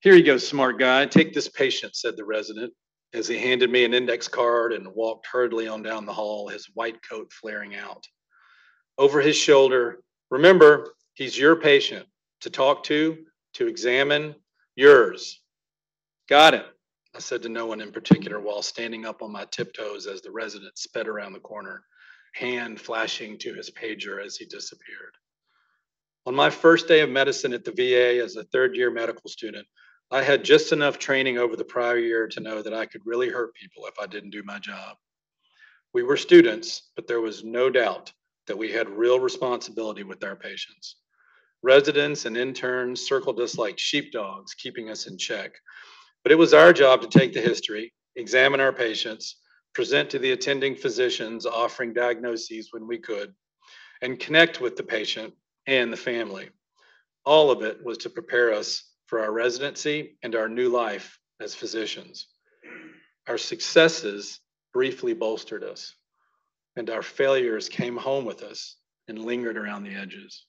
Here 0.00 0.14
you 0.14 0.24
go, 0.24 0.36
smart 0.36 0.78
guy. 0.78 1.06
Take 1.06 1.32
this 1.32 1.48
patient, 1.48 1.94
said 1.94 2.16
the 2.16 2.24
resident 2.24 2.72
as 3.14 3.28
he 3.28 3.38
handed 3.38 3.70
me 3.70 3.84
an 3.84 3.94
index 3.94 4.26
card 4.26 4.72
and 4.72 4.88
walked 4.88 5.26
hurriedly 5.26 5.68
on 5.68 5.82
down 5.82 6.04
the 6.04 6.12
hall, 6.12 6.48
his 6.48 6.68
white 6.74 6.98
coat 7.08 7.32
flaring 7.32 7.76
out. 7.76 8.04
Over 8.98 9.20
his 9.20 9.36
shoulder, 9.36 10.00
remember, 10.30 10.94
he's 11.14 11.38
your 11.38 11.56
patient 11.56 12.06
to 12.40 12.50
talk 12.50 12.82
to, 12.84 13.16
to 13.54 13.68
examine, 13.68 14.34
yours. 14.74 15.40
Got 16.28 16.54
it, 16.54 16.66
I 17.14 17.18
said 17.18 17.42
to 17.42 17.48
no 17.50 17.66
one 17.66 17.82
in 17.82 17.92
particular 17.92 18.40
while 18.40 18.62
standing 18.62 19.04
up 19.04 19.22
on 19.22 19.30
my 19.30 19.44
tiptoes 19.50 20.06
as 20.06 20.22
the 20.22 20.30
resident 20.30 20.78
sped 20.78 21.06
around 21.06 21.34
the 21.34 21.40
corner, 21.40 21.84
hand 22.34 22.80
flashing 22.80 23.38
to 23.38 23.54
his 23.54 23.70
pager 23.70 24.24
as 24.24 24.36
he 24.36 24.46
disappeared. 24.46 25.14
On 26.26 26.34
my 26.34 26.48
first 26.48 26.88
day 26.88 27.00
of 27.00 27.10
medicine 27.10 27.52
at 27.52 27.64
the 27.64 27.72
VA 27.72 28.22
as 28.24 28.36
a 28.36 28.44
third 28.44 28.74
year 28.74 28.90
medical 28.90 29.28
student, 29.28 29.66
I 30.10 30.22
had 30.22 30.44
just 30.44 30.72
enough 30.72 30.98
training 30.98 31.36
over 31.36 31.56
the 31.56 31.64
prior 31.64 31.98
year 31.98 32.26
to 32.28 32.40
know 32.40 32.62
that 32.62 32.72
I 32.72 32.86
could 32.86 33.02
really 33.04 33.28
hurt 33.28 33.54
people 33.54 33.84
if 33.86 33.94
I 34.00 34.06
didn't 34.06 34.30
do 34.30 34.42
my 34.42 34.58
job. 34.58 34.96
We 35.92 36.02
were 36.02 36.16
students, 36.16 36.90
but 36.96 37.06
there 37.06 37.20
was 37.20 37.44
no 37.44 37.68
doubt 37.68 38.12
that 38.46 38.56
we 38.56 38.72
had 38.72 38.88
real 38.88 39.20
responsibility 39.20 40.02
with 40.02 40.24
our 40.24 40.36
patients. 40.36 40.96
Residents 41.62 42.24
and 42.24 42.36
interns 42.36 43.06
circled 43.06 43.40
us 43.40 43.56
like 43.58 43.78
sheepdogs, 43.78 44.54
keeping 44.54 44.88
us 44.90 45.06
in 45.06 45.18
check. 45.18 45.52
But 46.24 46.32
it 46.32 46.36
was 46.36 46.54
our 46.54 46.72
job 46.72 47.02
to 47.02 47.18
take 47.18 47.32
the 47.32 47.40
history, 47.40 47.92
examine 48.16 48.58
our 48.58 48.72
patients, 48.72 49.36
present 49.74 50.10
to 50.10 50.18
the 50.18 50.32
attending 50.32 50.74
physicians, 50.74 51.46
offering 51.46 51.92
diagnoses 51.92 52.68
when 52.72 52.88
we 52.88 52.98
could, 52.98 53.34
and 54.00 54.18
connect 54.18 54.60
with 54.60 54.76
the 54.76 54.82
patient 54.82 55.34
and 55.66 55.92
the 55.92 55.98
family. 55.98 56.48
All 57.26 57.50
of 57.50 57.62
it 57.62 57.84
was 57.84 57.98
to 57.98 58.10
prepare 58.10 58.52
us 58.52 58.90
for 59.06 59.20
our 59.20 59.32
residency 59.32 60.16
and 60.22 60.34
our 60.34 60.48
new 60.48 60.70
life 60.70 61.18
as 61.40 61.54
physicians. 61.54 62.26
Our 63.28 63.38
successes 63.38 64.40
briefly 64.72 65.12
bolstered 65.12 65.62
us, 65.62 65.94
and 66.76 66.88
our 66.88 67.02
failures 67.02 67.68
came 67.68 67.96
home 67.96 68.24
with 68.24 68.42
us 68.42 68.76
and 69.08 69.18
lingered 69.18 69.58
around 69.58 69.84
the 69.84 69.94
edges. 69.94 70.46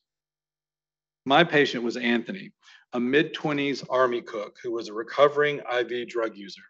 My 1.25 1.43
patient 1.43 1.83
was 1.83 1.97
Anthony, 1.97 2.51
a 2.95 2.99
mid 2.99 3.35
20s 3.35 3.85
Army 3.89 4.21
cook 4.21 4.55
who 4.63 4.71
was 4.71 4.87
a 4.87 4.93
recovering 4.93 5.59
IV 5.69 6.07
drug 6.07 6.37
user. 6.37 6.61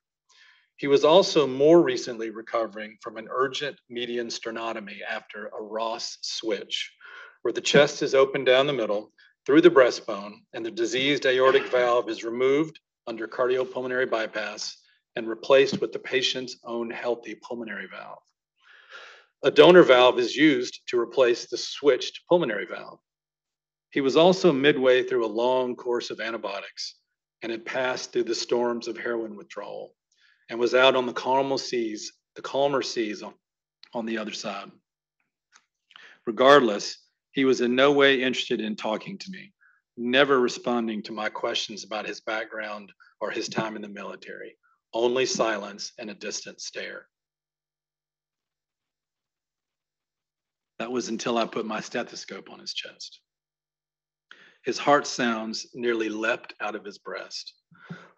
He 0.76 0.88
was 0.88 1.06
also 1.06 1.46
more 1.46 1.84
recently 1.84 2.32
recovering 2.32 2.98
from 3.00 3.18
an 3.18 3.28
urgent 3.30 3.80
median 3.92 4.30
sternotomy 4.30 5.04
after 5.08 5.50
a 5.50 5.62
Ross 5.62 6.18
switch, 6.22 6.92
where 7.44 7.54
the 7.54 7.62
chest 7.62 8.02
is 8.02 8.16
opened 8.16 8.48
down 8.48 8.66
the 8.66 8.74
middle 8.74 9.14
through 9.46 9.62
the 9.62 9.70
breastbone, 9.70 10.38
and 10.54 10.66
the 10.66 10.72
diseased 10.72 11.28
aortic 11.28 11.68
valve 11.68 12.10
is 12.10 12.24
removed 12.24 12.80
under 13.06 13.28
cardiopulmonary 13.28 14.10
bypass 14.10 14.78
and 15.16 15.30
replaced 15.30 15.80
with 15.80 15.92
the 15.92 16.00
patient's 16.00 16.58
own 16.64 16.90
healthy 16.90 17.36
pulmonary 17.36 17.86
valve. 17.86 18.18
A 19.44 19.52
donor 19.52 19.84
valve 19.84 20.18
is 20.18 20.36
used 20.36 20.80
to 20.88 21.00
replace 21.00 21.46
the 21.46 21.58
switched 21.58 22.22
pulmonary 22.28 22.66
valve. 22.66 22.98
He 23.96 24.02
was 24.02 24.18
also 24.18 24.52
midway 24.52 25.04
through 25.04 25.26
a 25.26 25.38
long 25.44 25.78
course 25.78 26.10
of 26.10 26.20
antibiotics 26.20 26.96
and 27.42 27.50
had 27.50 27.66
passed 27.66 28.12
through 28.12 28.26
the 28.26 28.36
storms 28.36 28.90
of 28.90 28.98
heroin 28.98 29.38
withdrawal 29.38 29.96
and 30.50 30.60
was 30.60 30.76
out 30.76 30.98
on 30.98 31.06
the 31.06 31.14
calmer 31.14 31.58
seas, 31.58 32.12
the 32.36 32.42
calmer 32.42 32.82
seas 32.82 33.24
on, 33.24 33.34
on 33.94 34.06
the 34.06 34.18
other 34.18 34.34
side. 34.34 34.70
Regardless, 36.28 36.98
he 37.32 37.46
was 37.46 37.62
in 37.62 37.74
no 37.74 37.94
way 37.94 38.22
interested 38.22 38.60
in 38.60 38.76
talking 38.76 39.18
to 39.18 39.32
me, 39.32 39.54
never 39.96 40.42
responding 40.42 41.02
to 41.04 41.14
my 41.14 41.30
questions 41.30 41.86
about 41.86 42.06
his 42.06 42.20
background 42.20 42.92
or 43.22 43.32
his 43.32 43.48
time 43.48 43.78
in 43.78 43.82
the 43.82 43.88
military, 43.88 44.58
only 44.94 45.26
silence 45.26 45.94
and 45.98 46.10
a 46.10 46.16
distant 46.16 46.60
stare. 46.60 47.08
That 50.80 50.92
was 50.92 51.08
until 51.08 51.38
I 51.38 51.46
put 51.46 51.66
my 51.66 51.80
stethoscope 51.80 52.52
on 52.52 52.60
his 52.60 52.74
chest. 52.74 53.22
His 54.66 54.80
heart 54.80 55.06
sounds 55.06 55.68
nearly 55.76 56.10
leapt 56.10 56.56
out 56.60 56.76
of 56.76 56.84
his 56.84 56.98
breast. 56.98 57.54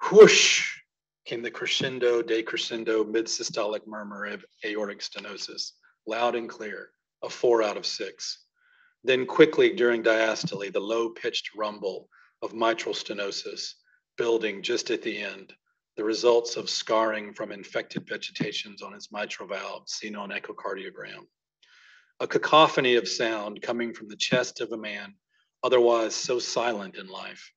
Whoosh 0.10 0.78
came 1.26 1.42
the 1.42 1.52
crescendo, 1.52 2.22
decrescendo, 2.22 3.06
mid 3.06 3.26
systolic 3.26 3.86
murmur 3.86 4.28
of 4.28 4.46
aortic 4.64 5.00
stenosis, 5.00 5.74
loud 6.06 6.36
and 6.36 6.48
clear, 6.48 6.92
a 7.22 7.30
four 7.30 7.62
out 7.62 7.76
of 7.76 7.86
six. 7.86 8.46
Then 9.04 9.26
quickly 9.26 9.74
during 9.74 10.02
diastole, 10.02 10.72
the 10.72 10.80
low 10.80 11.10
pitched 11.10 11.54
rumble 11.54 12.08
of 12.42 12.54
mitral 12.54 12.96
stenosis 12.96 13.74
building 14.18 14.62
just 14.64 14.90
at 14.90 15.02
the 15.02 15.18
end, 15.18 15.54
the 15.98 16.04
results 16.06 16.56
of 16.56 16.70
scarring 16.70 17.34
from 17.34 17.52
infected 17.52 18.08
vegetations 18.08 18.82
on 18.82 18.94
his 18.94 19.12
mitral 19.12 19.50
valve 19.50 19.90
seen 19.90 20.16
on 20.16 20.30
echocardiogram. 20.30 21.28
A 22.22 22.28
cacophony 22.28 22.96
of 22.96 23.06
sound 23.06 23.62
coming 23.62 23.94
from 23.94 24.08
the 24.08 24.16
chest 24.16 24.62
of 24.62 24.72
a 24.72 24.78
man 24.78 25.14
otherwise 25.64 26.16
so 26.16 26.40
silent 26.40 26.96
in 26.96 27.08
life. 27.08 27.52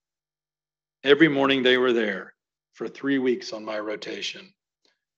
Every 1.05 1.29
morning 1.29 1.63
they 1.63 1.79
were 1.79 1.93
there 1.93 2.35
for 2.73 2.89
three 2.89 3.19
weeks 3.19 3.53
on 3.53 3.65
my 3.65 3.79
rotation. 3.79 4.53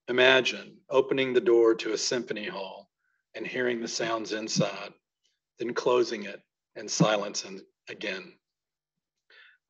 Imagine 0.08 0.78
opening 0.90 1.32
the 1.32 1.40
door 1.40 1.74
to 1.76 1.92
a 1.92 1.98
symphony 1.98 2.46
hall 2.46 2.90
and 3.34 3.46
hearing 3.46 3.80
the 3.80 3.88
sounds 3.88 4.32
inside 4.32 4.92
then 5.62 5.74
closing 5.74 6.24
it 6.24 6.40
and 6.76 6.90
silencing 6.90 7.60
again. 7.88 8.32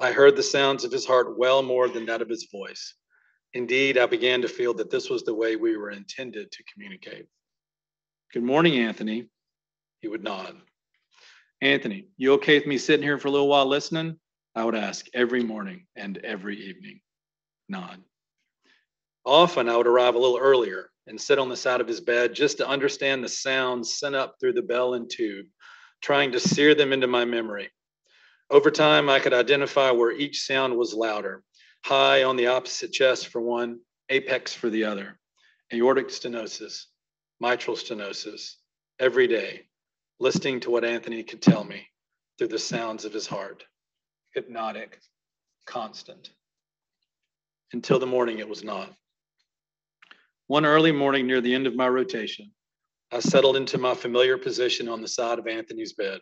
I 0.01 0.13
heard 0.13 0.37
the 0.37 0.43
sounds 0.43 0.85
of 0.85 0.93
his 0.93 1.07
heart 1.07 1.39
well 1.39 1.63
more 1.63 1.89
than 1.89 2.07
that 2.07 2.23
of 2.23 2.29
his 2.29 2.49
voice. 2.51 2.95
Indeed, 3.53 3.99
I 3.99 4.07
began 4.07 4.41
to 4.43 4.49
feel 4.49 4.73
that 4.75 4.91
this 4.91 5.11
was 5.11 5.23
the 5.23 5.35
way 5.35 5.57
we 5.57 5.77
were 5.77 5.91
intended 5.91 6.51
to 6.51 6.65
communicate. 6.73 7.27
Good 8.33 8.43
morning, 8.43 8.79
Anthony. 8.79 9.29
He 10.01 10.09
would 10.09 10.25
nod. 10.25 10.57
Anthony, 11.63 12.09
you 12.17 12.33
okay 12.33 12.59
with 12.59 12.67
me 12.67 12.77
sitting 12.77 13.05
here 13.05 13.19
for 13.19 13.29
a 13.29 13.31
little 13.31 13.47
while 13.47 13.67
listening? 13.67 14.19
I 14.57 14.65
would 14.65 14.75
ask 14.75 15.07
every 15.15 15.45
morning 15.45 15.87
and 15.95 16.19
every 16.19 16.57
evening. 16.57 17.01
Nod. 17.69 18.03
Often 19.25 19.69
I 19.69 19.77
would 19.77 19.87
arrive 19.87 20.17
a 20.17 20.19
little 20.19 20.39
earlier 20.39 20.91
and 21.07 21.21
sit 21.21 21.39
on 21.39 21.49
the 21.49 21.57
side 21.57 21.81
of 21.81 21.87
his 21.87 22.01
bed 22.01 22.35
just 22.35 22.59
to 22.59 22.67
understand 22.67 23.23
the 23.23 23.29
sounds 23.29 23.95
sent 23.95 24.17
up 24.17 24.35
through 24.41 24.55
the 24.55 24.63
bell 24.63 24.95
and 24.95 25.09
tube 25.09 25.47
trying 26.03 26.33
to 26.33 26.41
sear 26.41 26.75
them 26.75 26.93
into 26.93 27.07
my 27.07 27.25
memory. 27.25 27.71
Over 28.51 28.73
time, 28.73 29.09
I 29.09 29.21
could 29.21 29.33
identify 29.33 29.93
where 29.93 30.11
each 30.11 30.41
sound 30.41 30.77
was 30.77 30.95
louder 30.95 31.45
high 31.85 32.25
on 32.25 32.35
the 32.35 32.49
opposite 32.49 32.93
chest 32.93 33.29
for 33.29 33.41
one, 33.41 33.79
apex 34.09 34.53
for 34.53 34.69
the 34.69 34.83
other, 34.83 35.19
aortic 35.73 36.09
stenosis, 36.09 36.87
mitral 37.41 37.77
stenosis, 37.77 38.55
every 38.99 39.29
day, 39.29 39.67
listening 40.23 40.61
to 40.61 40.71
what 40.71 40.85
Anthony 40.85 41.21
could 41.25 41.43
tell 41.43 41.65
me 41.65 41.85
through 42.39 42.47
the 42.47 42.57
sounds 42.57 43.05
of 43.05 43.13
his 43.13 43.27
heart. 43.27 43.65
Hypnotic, 44.37 45.01
constant. 45.67 46.31
Until 47.73 47.99
the 47.99 48.07
morning, 48.07 48.39
it 48.39 48.49
was 48.49 48.63
not. 48.63 48.95
One 50.47 50.65
early 50.65 50.93
morning 50.93 51.27
near 51.27 51.41
the 51.41 51.53
end 51.53 51.67
of 51.67 51.75
my 51.75 51.89
rotation, 51.89 52.53
I 53.11 53.19
settled 53.19 53.57
into 53.57 53.79
my 53.79 53.95
familiar 53.95 54.39
position 54.39 54.89
on 54.89 55.03
the 55.03 55.09
side 55.09 55.41
of 55.41 55.49
Anthony's 55.49 55.95
bed. 55.95 56.21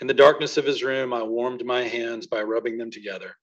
In 0.00 0.08
the 0.08 0.12
darkness 0.12 0.56
of 0.56 0.66
his 0.66 0.82
room, 0.82 1.12
I 1.12 1.22
warmed 1.22 1.64
my 1.64 1.82
hands 1.84 2.26
by 2.26 2.42
rubbing 2.42 2.76
them 2.76 2.90
together 2.90 3.36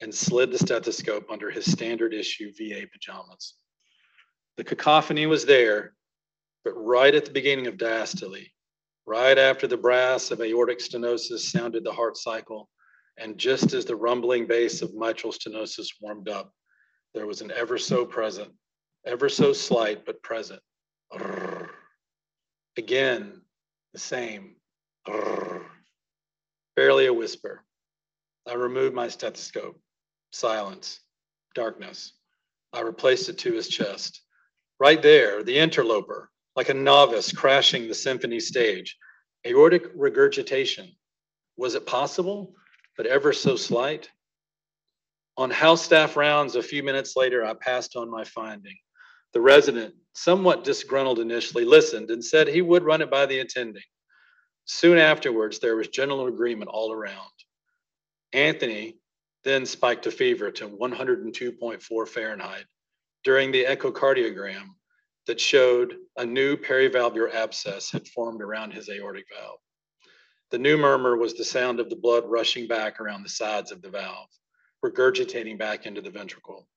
and 0.00 0.14
slid 0.14 0.50
the 0.50 0.58
stethoscope 0.58 1.30
under 1.30 1.50
his 1.50 1.70
standard 1.70 2.14
issue 2.14 2.52
VA 2.56 2.86
pajamas. 2.90 3.52
The 4.56 4.64
cacophony 4.64 5.26
was 5.26 5.44
there, 5.44 5.92
but 6.64 6.72
right 6.72 7.14
at 7.14 7.26
the 7.26 7.32
beginning 7.32 7.66
of 7.66 7.76
diastole, 7.76 8.46
right 9.06 9.38
after 9.38 9.66
the 9.66 9.76
brass 9.76 10.30
of 10.30 10.40
aortic 10.40 10.78
stenosis 10.78 11.50
sounded 11.50 11.84
the 11.84 11.92
heart 11.92 12.16
cycle, 12.16 12.68
and 13.18 13.38
just 13.38 13.72
as 13.74 13.84
the 13.84 13.96
rumbling 13.96 14.46
bass 14.46 14.82
of 14.82 14.94
mitral 14.94 15.32
stenosis 15.32 15.88
warmed 16.00 16.28
up, 16.28 16.52
there 17.14 17.26
was 17.26 17.40
an 17.40 17.50
ever 17.50 17.76
so 17.78 18.04
present, 18.04 18.50
ever 19.04 19.28
so 19.28 19.52
slight 19.52 20.06
but 20.06 20.22
present. 20.22 20.60
Again, 22.76 23.42
the 23.92 23.98
same. 23.98 24.56
Barely 26.76 27.06
a 27.06 27.12
whisper. 27.12 27.64
I 28.48 28.54
removed 28.54 28.94
my 28.94 29.08
stethoscope. 29.08 29.78
Silence, 30.32 31.00
darkness. 31.54 32.12
I 32.72 32.82
replaced 32.82 33.28
it 33.28 33.38
to 33.38 33.52
his 33.52 33.68
chest. 33.68 34.22
Right 34.78 35.02
there, 35.02 35.42
the 35.42 35.58
interloper, 35.58 36.30
like 36.56 36.68
a 36.68 36.74
novice 36.74 37.32
crashing 37.32 37.88
the 37.88 37.94
symphony 37.94 38.40
stage. 38.40 38.96
Aortic 39.46 39.90
regurgitation. 39.94 40.88
Was 41.56 41.74
it 41.74 41.86
possible, 41.86 42.54
but 42.96 43.06
ever 43.06 43.32
so 43.32 43.56
slight? 43.56 44.10
On 45.36 45.50
house 45.50 45.82
staff 45.82 46.16
rounds 46.16 46.56
a 46.56 46.62
few 46.62 46.82
minutes 46.82 47.16
later, 47.16 47.44
I 47.44 47.54
passed 47.54 47.96
on 47.96 48.10
my 48.10 48.24
finding. 48.24 48.76
The 49.32 49.40
resident, 49.40 49.94
somewhat 50.14 50.64
disgruntled 50.64 51.20
initially, 51.20 51.64
listened 51.64 52.10
and 52.10 52.24
said 52.24 52.48
he 52.48 52.62
would 52.62 52.82
run 52.82 53.00
it 53.00 53.10
by 53.10 53.26
the 53.26 53.38
attending. 53.38 53.82
Soon 54.64 54.98
afterwards, 54.98 55.58
there 55.58 55.76
was 55.76 55.88
general 55.88 56.26
agreement 56.26 56.70
all 56.70 56.92
around. 56.92 57.30
Anthony 58.32 58.98
then 59.44 59.64
spiked 59.64 60.06
a 60.06 60.10
fever 60.10 60.50
to 60.50 60.68
102.4 60.68 62.08
Fahrenheit 62.08 62.64
during 63.24 63.50
the 63.52 63.64
echocardiogram 63.64 64.74
that 65.26 65.40
showed 65.40 65.96
a 66.16 66.24
new 66.24 66.56
perivalvular 66.56 67.32
abscess 67.32 67.90
had 67.90 68.08
formed 68.08 68.42
around 68.42 68.72
his 68.72 68.88
aortic 68.88 69.26
valve. 69.34 69.60
The 70.50 70.58
new 70.58 70.76
murmur 70.76 71.16
was 71.16 71.34
the 71.34 71.44
sound 71.44 71.78
of 71.78 71.88
the 71.88 71.96
blood 71.96 72.24
rushing 72.26 72.66
back 72.66 73.00
around 73.00 73.22
the 73.22 73.28
sides 73.28 73.70
of 73.70 73.82
the 73.82 73.90
valve, 73.90 74.28
regurgitating 74.84 75.58
back 75.58 75.86
into 75.86 76.00
the 76.00 76.10
ventricle, 76.10 76.68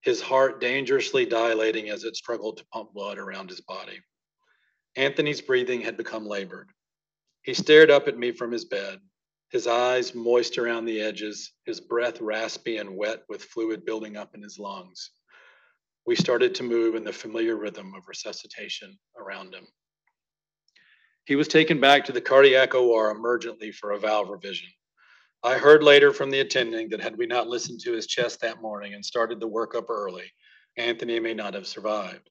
his 0.00 0.20
heart 0.20 0.60
dangerously 0.60 1.24
dilating 1.24 1.88
as 1.88 2.04
it 2.04 2.16
struggled 2.16 2.56
to 2.56 2.66
pump 2.72 2.92
blood 2.92 3.18
around 3.18 3.48
his 3.48 3.60
body. 3.60 4.00
Anthony's 4.96 5.40
breathing 5.40 5.80
had 5.80 5.96
become 5.96 6.26
labored. 6.26 6.70
He 7.42 7.54
stared 7.54 7.90
up 7.90 8.08
at 8.08 8.18
me 8.18 8.32
from 8.32 8.50
his 8.50 8.64
bed, 8.64 9.00
his 9.50 9.66
eyes 9.66 10.14
moist 10.14 10.58
around 10.58 10.86
the 10.86 11.00
edges, 11.00 11.52
his 11.66 11.80
breath 11.80 12.20
raspy 12.20 12.78
and 12.78 12.96
wet 12.96 13.22
with 13.28 13.44
fluid 13.44 13.84
building 13.84 14.16
up 14.16 14.34
in 14.34 14.42
his 14.42 14.58
lungs. 14.58 15.10
We 16.04 16.16
started 16.16 16.54
to 16.56 16.62
move 16.62 16.94
in 16.94 17.04
the 17.04 17.12
familiar 17.12 17.56
rhythm 17.56 17.94
of 17.94 18.08
resuscitation 18.08 18.98
around 19.16 19.54
him. 19.54 19.66
He 21.24 21.36
was 21.36 21.46
taken 21.46 21.80
back 21.80 22.04
to 22.04 22.12
the 22.12 22.20
cardiac 22.20 22.74
OR 22.74 23.14
emergently 23.14 23.72
for 23.72 23.92
a 23.92 23.98
valve 23.98 24.28
revision. 24.28 24.68
I 25.44 25.58
heard 25.58 25.82
later 25.82 26.12
from 26.12 26.30
the 26.30 26.40
attending 26.40 26.88
that 26.90 27.00
had 27.00 27.16
we 27.16 27.26
not 27.26 27.48
listened 27.48 27.80
to 27.80 27.92
his 27.92 28.06
chest 28.06 28.40
that 28.40 28.60
morning 28.60 28.94
and 28.94 29.04
started 29.04 29.38
the 29.38 29.48
workup 29.48 29.90
early, 29.90 30.32
Anthony 30.76 31.20
may 31.20 31.34
not 31.34 31.54
have 31.54 31.66
survived. 31.66 32.30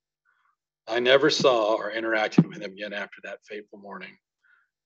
I 0.88 0.99
never 0.99 1.29
saw 1.29 1.75
or 1.75 1.91
interacted 1.91 2.47
with 2.47 2.62
him 2.62 2.73
again 2.73 2.93
after 2.93 3.21
that 3.23 3.45
fateful 3.47 3.79
morning. 3.79 4.17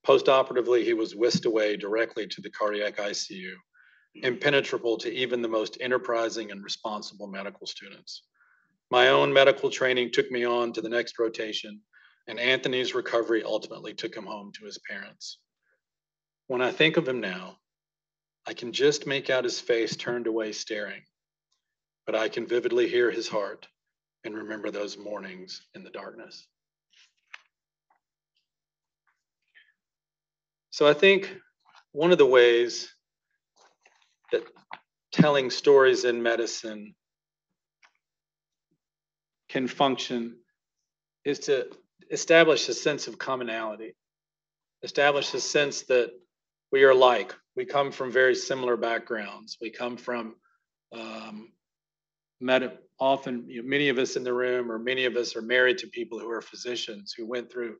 Postoperatively, 0.05 0.83
he 0.83 0.93
was 0.93 1.15
whisked 1.15 1.45
away 1.45 1.77
directly 1.77 2.27
to 2.27 2.41
the 2.41 2.51
cardiac 2.51 2.97
ICU, 2.97 3.53
impenetrable 4.15 4.97
to 4.97 5.11
even 5.11 5.41
the 5.41 5.47
most 5.47 5.77
enterprising 5.81 6.51
and 6.51 6.63
responsible 6.63 7.27
medical 7.27 7.65
students. 7.65 8.23
My 8.95 9.09
own 9.09 9.33
medical 9.33 9.69
training 9.69 10.11
took 10.11 10.31
me 10.31 10.45
on 10.45 10.71
to 10.71 10.81
the 10.81 10.87
next 10.87 11.19
rotation, 11.19 11.81
and 12.27 12.39
Anthony's 12.39 12.95
recovery 12.95 13.43
ultimately 13.43 13.93
took 13.93 14.15
him 14.15 14.25
home 14.25 14.53
to 14.53 14.63
his 14.63 14.79
parents. 14.89 15.39
When 16.47 16.61
I 16.61 16.71
think 16.71 16.95
of 16.95 17.05
him 17.05 17.19
now, 17.19 17.57
I 18.47 18.53
can 18.53 18.71
just 18.71 19.05
make 19.05 19.29
out 19.29 19.43
his 19.43 19.59
face 19.59 19.97
turned 19.97 20.27
away 20.27 20.53
staring, 20.53 21.01
but 22.05 22.15
I 22.15 22.29
can 22.29 22.47
vividly 22.47 22.87
hear 22.87 23.11
his 23.11 23.27
heart 23.27 23.67
and 24.23 24.33
remember 24.33 24.71
those 24.71 24.97
mornings 24.97 25.61
in 25.73 25.83
the 25.83 25.89
darkness. 25.89 26.47
So 30.69 30.87
I 30.87 30.93
think 30.93 31.35
one 31.91 32.13
of 32.13 32.17
the 32.17 32.25
ways 32.25 32.93
that 34.31 34.45
telling 35.11 35.49
stories 35.49 36.05
in 36.05 36.23
medicine 36.23 36.95
can 39.49 39.67
function 39.67 40.37
is 41.25 41.39
to 41.39 41.67
establish 42.11 42.69
a 42.69 42.73
sense 42.73 43.07
of 43.07 43.17
commonality, 43.17 43.95
establish 44.83 45.33
a 45.33 45.39
sense 45.41 45.83
that 45.83 46.11
we 46.71 46.83
are 46.83 46.93
like. 46.95 47.35
We 47.55 47.65
come 47.65 47.91
from 47.91 48.11
very 48.11 48.35
similar 48.35 48.77
backgrounds. 48.77 49.57
We 49.61 49.71
come 49.71 49.97
from 49.97 50.35
um, 50.93 51.51
med- 52.41 52.77
often, 52.99 53.45
you 53.49 53.61
know, 53.63 53.67
many 53.69 53.89
of 53.89 53.97
us 53.97 54.15
in 54.15 54.23
the 54.23 54.33
room, 54.33 54.71
or 54.71 54.79
many 54.79 55.05
of 55.05 55.15
us 55.15 55.35
are 55.35 55.41
married 55.41 55.79
to 55.79 55.87
people 55.87 56.19
who 56.19 56.29
are 56.29 56.41
physicians 56.41 57.13
who 57.17 57.27
went 57.27 57.51
through 57.51 57.77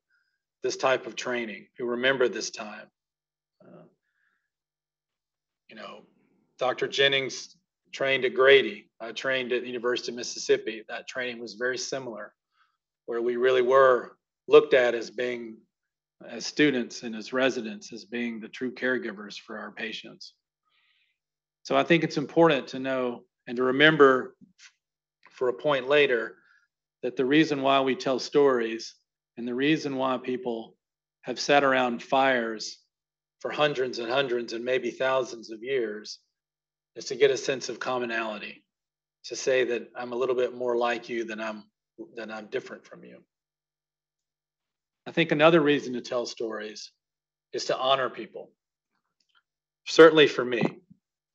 this 0.63 0.77
type 0.77 1.07
of 1.07 1.15
training, 1.15 1.67
who 1.77 1.85
remember 1.85 2.27
this 2.29 2.51
time. 2.51 2.87
Uh, 3.63 3.83
you 5.69 5.75
know, 5.75 6.03
Dr. 6.59 6.87
Jennings 6.87 7.55
trained 7.95 8.25
at 8.25 8.33
Grady. 8.33 8.89
I 8.99 9.13
trained 9.13 9.53
at 9.53 9.61
the 9.61 9.67
University 9.67 10.11
of 10.11 10.17
Mississippi. 10.17 10.83
That 10.89 11.07
training 11.07 11.39
was 11.39 11.53
very 11.53 11.77
similar, 11.77 12.33
where 13.05 13.21
we 13.21 13.37
really 13.37 13.61
were 13.61 14.17
looked 14.49 14.73
at 14.73 14.93
as 14.93 15.09
being, 15.09 15.55
as 16.29 16.45
students 16.45 17.03
and 17.03 17.15
as 17.15 17.31
residents, 17.31 17.93
as 17.93 18.03
being 18.03 18.41
the 18.41 18.49
true 18.49 18.73
caregivers 18.73 19.37
for 19.39 19.57
our 19.57 19.71
patients. 19.71 20.33
So 21.63 21.77
I 21.77 21.83
think 21.83 22.03
it's 22.03 22.17
important 22.17 22.67
to 22.69 22.79
know 22.79 23.21
and 23.47 23.55
to 23.55 23.63
remember 23.63 24.35
for 25.31 25.47
a 25.47 25.53
point 25.53 25.87
later 25.87 26.35
that 27.01 27.15
the 27.15 27.25
reason 27.25 27.61
why 27.61 27.79
we 27.79 27.95
tell 27.95 28.19
stories 28.19 28.93
and 29.37 29.47
the 29.47 29.55
reason 29.55 29.95
why 29.95 30.17
people 30.17 30.75
have 31.21 31.39
sat 31.39 31.63
around 31.63 32.03
fires 32.03 32.77
for 33.39 33.51
hundreds 33.51 33.99
and 33.99 34.11
hundreds 34.11 34.51
and 34.51 34.65
maybe 34.65 34.91
thousands 34.91 35.49
of 35.49 35.63
years 35.63 36.19
is 36.95 37.05
to 37.05 37.15
get 37.15 37.31
a 37.31 37.37
sense 37.37 37.69
of 37.69 37.79
commonality, 37.79 38.63
to 39.25 39.35
say 39.35 39.63
that 39.65 39.89
I'm 39.95 40.13
a 40.13 40.15
little 40.15 40.35
bit 40.35 40.55
more 40.55 40.77
like 40.77 41.09
you 41.09 41.23
than 41.25 41.39
I'm 41.39 41.63
than 42.15 42.31
I'm 42.31 42.47
different 42.47 42.85
from 42.85 43.03
you. 43.03 43.23
I 45.07 45.11
think 45.11 45.31
another 45.31 45.61
reason 45.61 45.93
to 45.93 46.01
tell 46.01 46.25
stories 46.25 46.91
is 47.53 47.65
to 47.65 47.77
honor 47.77 48.09
people. 48.09 48.51
Certainly 49.85 50.27
for 50.27 50.43
me. 50.43 50.61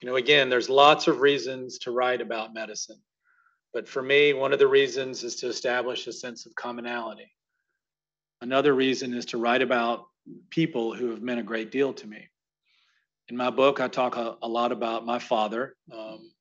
You 0.00 0.08
know, 0.08 0.16
again, 0.16 0.48
there's 0.48 0.68
lots 0.68 1.08
of 1.08 1.20
reasons 1.20 1.78
to 1.80 1.90
write 1.90 2.20
about 2.20 2.54
medicine. 2.54 3.00
But 3.72 3.88
for 3.88 4.02
me, 4.02 4.32
one 4.32 4.52
of 4.52 4.58
the 4.58 4.66
reasons 4.66 5.22
is 5.22 5.36
to 5.36 5.48
establish 5.48 6.06
a 6.06 6.12
sense 6.12 6.46
of 6.46 6.54
commonality. 6.54 7.30
Another 8.40 8.74
reason 8.74 9.14
is 9.14 9.26
to 9.26 9.38
write 9.38 9.62
about 9.62 10.06
people 10.48 10.94
who 10.94 11.10
have 11.10 11.22
meant 11.22 11.40
a 11.40 11.44
great 11.44 11.70
deal 11.70 11.92
to 11.92 12.06
me. 12.06 12.28
In 13.30 13.36
my 13.36 13.48
book, 13.48 13.78
I 13.78 13.86
talk 13.86 14.16
a, 14.16 14.36
a 14.42 14.48
lot 14.48 14.72
about 14.72 15.06
my 15.06 15.20
father. 15.20 15.76
Um, 15.92 16.32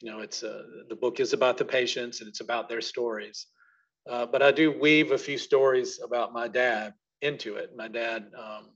you 0.00 0.12
know, 0.12 0.20
it's 0.20 0.44
uh, 0.44 0.62
the 0.88 0.94
book 0.94 1.18
is 1.18 1.32
about 1.32 1.58
the 1.58 1.64
patients 1.64 2.20
and 2.20 2.28
it's 2.28 2.38
about 2.38 2.68
their 2.68 2.80
stories. 2.80 3.48
Uh, 4.08 4.26
but 4.26 4.40
I 4.40 4.52
do 4.52 4.70
weave 4.70 5.10
a 5.10 5.18
few 5.18 5.36
stories 5.36 5.98
about 6.00 6.32
my 6.32 6.46
dad 6.46 6.94
into 7.20 7.56
it. 7.56 7.74
My 7.76 7.88
dad 7.88 8.30
um, 8.38 8.68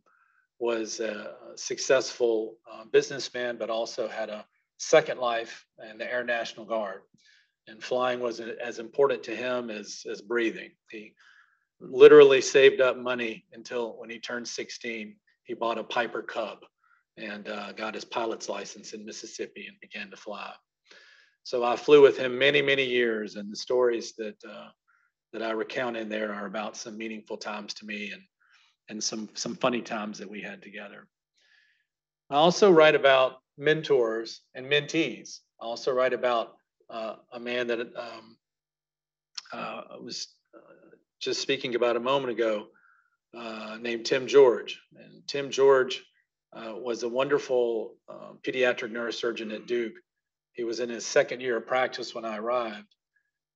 was 0.58 0.98
a 0.98 1.36
successful 1.54 2.56
uh, 2.70 2.86
businessman, 2.90 3.56
but 3.56 3.70
also 3.70 4.08
had 4.08 4.30
a 4.30 4.44
second 4.78 5.20
life 5.20 5.64
in 5.88 5.96
the 5.96 6.12
Air 6.12 6.24
National 6.24 6.66
Guard. 6.66 7.02
And 7.68 7.80
flying 7.80 8.18
was 8.18 8.40
as 8.40 8.80
important 8.80 9.22
to 9.22 9.36
him 9.36 9.70
as, 9.70 10.04
as 10.10 10.20
breathing. 10.20 10.72
He 10.90 11.14
literally 11.80 12.40
saved 12.40 12.80
up 12.80 12.98
money 12.98 13.44
until 13.52 13.96
when 13.96 14.10
he 14.10 14.18
turned 14.18 14.48
16 14.48 15.14
he 15.44 15.54
bought 15.54 15.78
a 15.78 15.84
Piper 15.84 16.22
Cub 16.22 16.64
and 17.16 17.48
uh, 17.48 17.72
got 17.72 17.94
his 17.94 18.05
pilot's 18.05 18.48
license 18.48 18.92
in 18.92 19.05
Mississippi 19.05 19.66
and 19.66 19.79
began 19.81 20.11
to 20.11 20.16
fly. 20.16 20.53
So 21.44 21.62
I 21.62 21.77
flew 21.77 22.03
with 22.03 22.16
him 22.16 22.38
many, 22.38 22.62
many 22.62 22.85
years, 22.85 23.37
and 23.37 23.53
the 23.53 23.57
stories 23.57 24.14
that 24.16 24.37
uh, 24.48 24.68
that 25.33 25.42
I 25.42 25.50
recount 25.50 25.96
in 25.96 26.09
there 26.09 26.33
are 26.33 26.46
about 26.46 26.77
some 26.77 26.96
meaningful 26.96 27.37
times 27.37 27.74
to 27.74 27.87
me 27.87 28.12
and 28.12 28.22
and 28.88 29.03
some 29.03 29.29
some 29.35 29.55
funny 29.57 29.83
times 29.83 30.18
that 30.18 30.31
we 30.31 30.40
had 30.40 30.62
together. 30.62 31.07
I 32.31 32.37
also 32.37 32.70
write 32.70 32.94
about 32.94 33.38
mentors 33.59 34.40
and 34.55 34.66
mentees. 34.66 35.40
I 35.61 35.66
also 35.66 35.92
write 35.92 36.12
about 36.12 36.55
uh, 36.90 37.16
a 37.33 37.40
man 37.40 37.66
that 37.66 37.81
um, 37.81 38.37
uh, 39.53 39.83
was 40.00 40.29
uh, 40.55 40.96
just 41.20 41.40
speaking 41.40 41.74
about 41.74 41.96
a 41.96 42.00
moment 42.00 42.33
ago, 42.33 42.68
uh, 43.37 43.79
named 43.81 44.07
Tim 44.07 44.27
George. 44.27 44.81
And 44.96 45.27
Tim 45.27 45.50
George 45.50 46.03
uh, 46.54 46.74
was 46.76 47.02
a 47.02 47.08
wonderful 47.08 47.94
uh, 48.08 48.32
pediatric 48.42 48.92
neurosurgeon 48.92 49.54
at 49.54 49.66
Duke. 49.66 49.94
He 50.52 50.64
was 50.64 50.80
in 50.80 50.88
his 50.88 51.04
second 51.04 51.40
year 51.40 51.56
of 51.56 51.66
practice 51.66 52.14
when 52.14 52.24
I 52.24 52.36
arrived. 52.36 52.86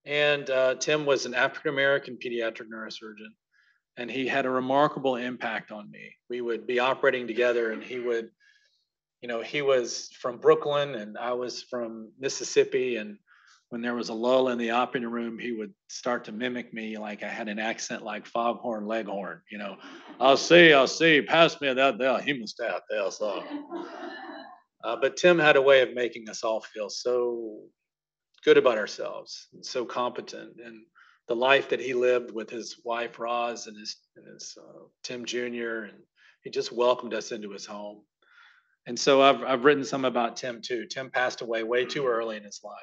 And 0.04 0.50
Tim 0.80 1.04
was 1.04 1.26
an 1.26 1.34
African 1.34 1.70
American 1.70 2.16
pediatric 2.16 2.68
neurosurgeon 2.72 3.32
and 3.98 4.08
he 4.08 4.28
had 4.28 4.46
a 4.46 4.50
remarkable 4.50 5.16
impact 5.16 5.72
on 5.72 5.90
me. 5.90 6.14
We 6.30 6.40
would 6.40 6.66
be 6.66 6.78
operating 6.78 7.26
together, 7.26 7.72
and 7.72 7.82
he 7.82 7.98
would, 7.98 8.30
you 9.20 9.28
know, 9.28 9.42
he 9.42 9.60
was 9.60 10.08
from 10.20 10.38
Brooklyn, 10.38 10.94
and 10.94 11.18
I 11.18 11.32
was 11.32 11.64
from 11.64 12.12
Mississippi, 12.18 12.96
and 12.96 13.18
when 13.70 13.82
there 13.82 13.94
was 13.94 14.08
a 14.08 14.14
lull 14.14 14.48
in 14.48 14.58
the 14.58 14.70
operating 14.70 15.10
room, 15.10 15.38
he 15.38 15.52
would 15.52 15.72
start 15.88 16.24
to 16.24 16.32
mimic 16.32 16.72
me 16.72 16.96
like 16.98 17.22
I 17.22 17.28
had 17.28 17.48
an 17.48 17.58
accent 17.58 18.02
like 18.02 18.26
Foghorn 18.26 18.86
Leghorn, 18.86 19.42
you 19.50 19.58
know. 19.58 19.76
I'll 20.20 20.36
see, 20.38 20.72
I'll 20.72 20.86
see, 20.86 21.22
pass 21.22 21.60
me 21.60 21.72
that 21.72 21.98
there 21.98 22.18
hemostat 22.18 22.80
there, 22.88 23.10
so. 23.10 23.44
Uh, 24.84 24.96
but 25.00 25.16
Tim 25.16 25.38
had 25.38 25.56
a 25.56 25.62
way 25.62 25.82
of 25.82 25.94
making 25.94 26.28
us 26.30 26.44
all 26.44 26.60
feel 26.60 26.88
so 26.88 27.60
good 28.44 28.56
about 28.56 28.78
ourselves, 28.78 29.48
and 29.52 29.64
so 29.64 29.84
competent, 29.84 30.56
and 30.64 30.82
the 31.28 31.36
life 31.36 31.68
that 31.68 31.80
he 31.80 31.94
lived 31.94 32.32
with 32.32 32.48
his 32.48 32.80
wife 32.84 33.18
Roz 33.18 33.66
and 33.66 33.76
his, 33.78 33.96
and 34.16 34.26
his 34.26 34.56
uh, 34.58 34.84
Tim 35.02 35.24
Jr. 35.26 35.84
and 35.84 35.98
he 36.44 36.50
just 36.50 36.72
welcomed 36.72 37.14
us 37.14 37.32
into 37.32 37.50
his 37.50 37.66
home. 37.66 38.02
And 38.86 38.98
so 38.98 39.20
I've 39.20 39.42
I've 39.42 39.64
written 39.64 39.84
some 39.84 40.06
about 40.06 40.36
Tim 40.36 40.62
too. 40.62 40.86
Tim 40.86 41.10
passed 41.10 41.42
away 41.42 41.62
way 41.64 41.84
too 41.84 42.06
early 42.06 42.38
in 42.38 42.44
his 42.44 42.60
life, 42.64 42.78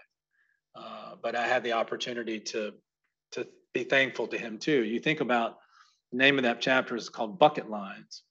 uh, 0.75 1.15
but 1.21 1.35
I 1.35 1.47
had 1.47 1.63
the 1.63 1.73
opportunity 1.73 2.39
to 2.39 2.73
to 3.31 3.47
be 3.73 3.83
thankful 3.83 4.27
to 4.27 4.37
him 4.37 4.57
too. 4.57 4.83
You 4.83 4.99
think 4.99 5.19
about 5.21 5.57
the 6.11 6.17
name 6.17 6.37
of 6.37 6.43
that 6.43 6.61
chapter 6.61 6.95
is 6.95 7.09
called 7.09 7.39
Bucket 7.39 7.69
Lines. 7.69 8.23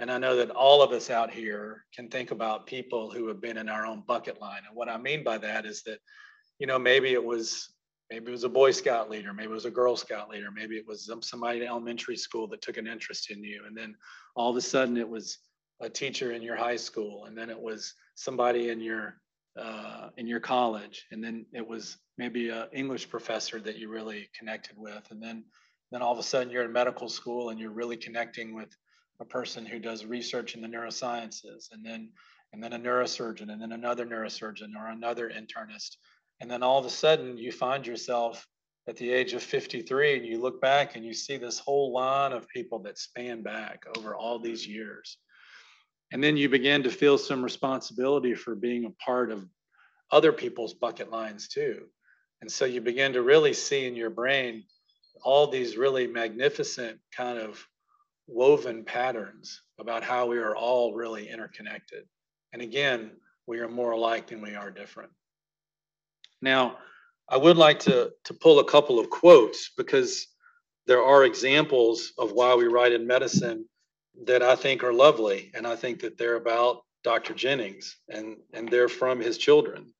And 0.00 0.10
I 0.10 0.18
know 0.18 0.36
that 0.36 0.50
all 0.50 0.82
of 0.82 0.92
us 0.92 1.10
out 1.10 1.30
here 1.30 1.84
can 1.94 2.08
think 2.08 2.30
about 2.30 2.66
people 2.66 3.10
who 3.10 3.28
have 3.28 3.40
been 3.40 3.58
in 3.58 3.68
our 3.68 3.84
own 3.84 4.02
bucket 4.06 4.40
line. 4.40 4.62
And 4.66 4.74
what 4.74 4.88
I 4.88 4.96
mean 4.96 5.22
by 5.22 5.36
that 5.38 5.66
is 5.66 5.82
that, 5.82 5.98
you 6.58 6.66
know, 6.66 6.78
maybe 6.78 7.12
it 7.12 7.22
was 7.22 7.68
Maybe 8.10 8.26
it 8.26 8.32
was 8.32 8.44
a 8.44 8.48
Boy 8.48 8.72
Scout 8.72 9.08
leader. 9.08 9.32
Maybe 9.32 9.52
it 9.52 9.54
was 9.54 9.66
a 9.66 9.70
Girl 9.70 9.96
Scout 9.96 10.28
leader. 10.28 10.50
Maybe 10.50 10.76
it 10.76 10.86
was 10.86 11.08
somebody 11.22 11.60
in 11.60 11.66
elementary 11.66 12.16
school 12.16 12.48
that 12.48 12.60
took 12.60 12.76
an 12.76 12.88
interest 12.88 13.30
in 13.30 13.42
you. 13.44 13.62
And 13.66 13.76
then 13.76 13.94
all 14.34 14.50
of 14.50 14.56
a 14.56 14.60
sudden 14.60 14.96
it 14.96 15.08
was 15.08 15.38
a 15.80 15.88
teacher 15.88 16.32
in 16.32 16.42
your 16.42 16.56
high 16.56 16.76
school. 16.76 17.26
And 17.26 17.38
then 17.38 17.50
it 17.50 17.60
was 17.60 17.94
somebody 18.16 18.70
in 18.70 18.80
your 18.80 19.20
uh, 19.58 20.08
in 20.16 20.26
your 20.26 20.40
college. 20.40 21.06
And 21.10 21.22
then 21.22 21.46
it 21.52 21.66
was 21.66 21.96
maybe 22.18 22.50
an 22.50 22.66
English 22.72 23.08
professor 23.08 23.60
that 23.60 23.76
you 23.76 23.88
really 23.88 24.28
connected 24.38 24.76
with. 24.76 25.06
And 25.10 25.22
then 25.22 25.44
then 25.90 26.02
all 26.02 26.12
of 26.12 26.18
a 26.20 26.22
sudden 26.22 26.50
you're 26.52 26.64
in 26.64 26.72
medical 26.72 27.08
school 27.08 27.50
and 27.50 27.58
you're 27.58 27.72
really 27.72 27.96
connecting 27.96 28.54
with 28.54 28.76
a 29.20 29.24
person 29.24 29.66
who 29.66 29.80
does 29.80 30.04
research 30.04 30.54
in 30.54 30.62
the 30.62 30.68
neurosciences. 30.68 31.72
And 31.72 31.84
then 31.84 32.10
and 32.52 32.62
then 32.62 32.72
a 32.72 32.78
neurosurgeon 32.78 33.52
and 33.52 33.62
then 33.62 33.72
another 33.72 34.04
neurosurgeon 34.04 34.74
or 34.76 34.88
another 34.88 35.30
internist 35.30 35.96
and 36.40 36.50
then 36.50 36.62
all 36.62 36.78
of 36.78 36.86
a 36.86 36.90
sudden, 36.90 37.36
you 37.36 37.52
find 37.52 37.86
yourself 37.86 38.46
at 38.88 38.96
the 38.96 39.12
age 39.12 39.34
of 39.34 39.42
53 39.42 40.16
and 40.16 40.26
you 40.26 40.40
look 40.40 40.60
back 40.60 40.96
and 40.96 41.04
you 41.04 41.12
see 41.12 41.36
this 41.36 41.58
whole 41.58 41.92
line 41.92 42.32
of 42.32 42.48
people 42.48 42.78
that 42.80 42.98
span 42.98 43.42
back 43.42 43.84
over 43.96 44.14
all 44.14 44.38
these 44.38 44.66
years. 44.66 45.18
And 46.12 46.22
then 46.22 46.36
you 46.36 46.48
begin 46.48 46.82
to 46.82 46.90
feel 46.90 47.18
some 47.18 47.42
responsibility 47.42 48.34
for 48.34 48.54
being 48.54 48.84
a 48.84 49.04
part 49.04 49.30
of 49.30 49.46
other 50.10 50.32
people's 50.32 50.74
bucket 50.74 51.10
lines 51.10 51.48
too. 51.48 51.86
And 52.40 52.50
so 52.50 52.64
you 52.64 52.80
begin 52.80 53.12
to 53.12 53.22
really 53.22 53.52
see 53.52 53.86
in 53.86 53.94
your 53.94 54.10
brain 54.10 54.64
all 55.22 55.46
these 55.46 55.76
really 55.76 56.06
magnificent 56.06 56.98
kind 57.14 57.38
of 57.38 57.64
woven 58.26 58.84
patterns 58.84 59.62
about 59.78 60.02
how 60.02 60.26
we 60.26 60.38
are 60.38 60.56
all 60.56 60.94
really 60.94 61.28
interconnected. 61.28 62.04
And 62.52 62.62
again, 62.62 63.12
we 63.46 63.58
are 63.58 63.68
more 63.68 63.92
alike 63.92 64.28
than 64.28 64.40
we 64.40 64.54
are 64.54 64.70
different. 64.70 65.10
Now, 66.40 66.78
I 67.28 67.36
would 67.36 67.56
like 67.56 67.78
to, 67.80 68.10
to 68.24 68.34
pull 68.34 68.58
a 68.58 68.64
couple 68.64 68.98
of 68.98 69.10
quotes 69.10 69.70
because 69.76 70.26
there 70.86 71.02
are 71.02 71.24
examples 71.24 72.12
of 72.18 72.32
why 72.32 72.54
we 72.54 72.66
write 72.66 72.92
in 72.92 73.06
medicine 73.06 73.66
that 74.26 74.42
I 74.42 74.56
think 74.56 74.82
are 74.82 74.92
lovely. 74.92 75.50
And 75.54 75.66
I 75.66 75.76
think 75.76 76.00
that 76.00 76.18
they're 76.18 76.36
about 76.36 76.82
Dr. 77.02 77.34
Jennings 77.34 77.96
and, 78.08 78.36
and 78.52 78.68
they're 78.68 78.88
from 78.88 79.20
his 79.20 79.38
children. 79.38 79.92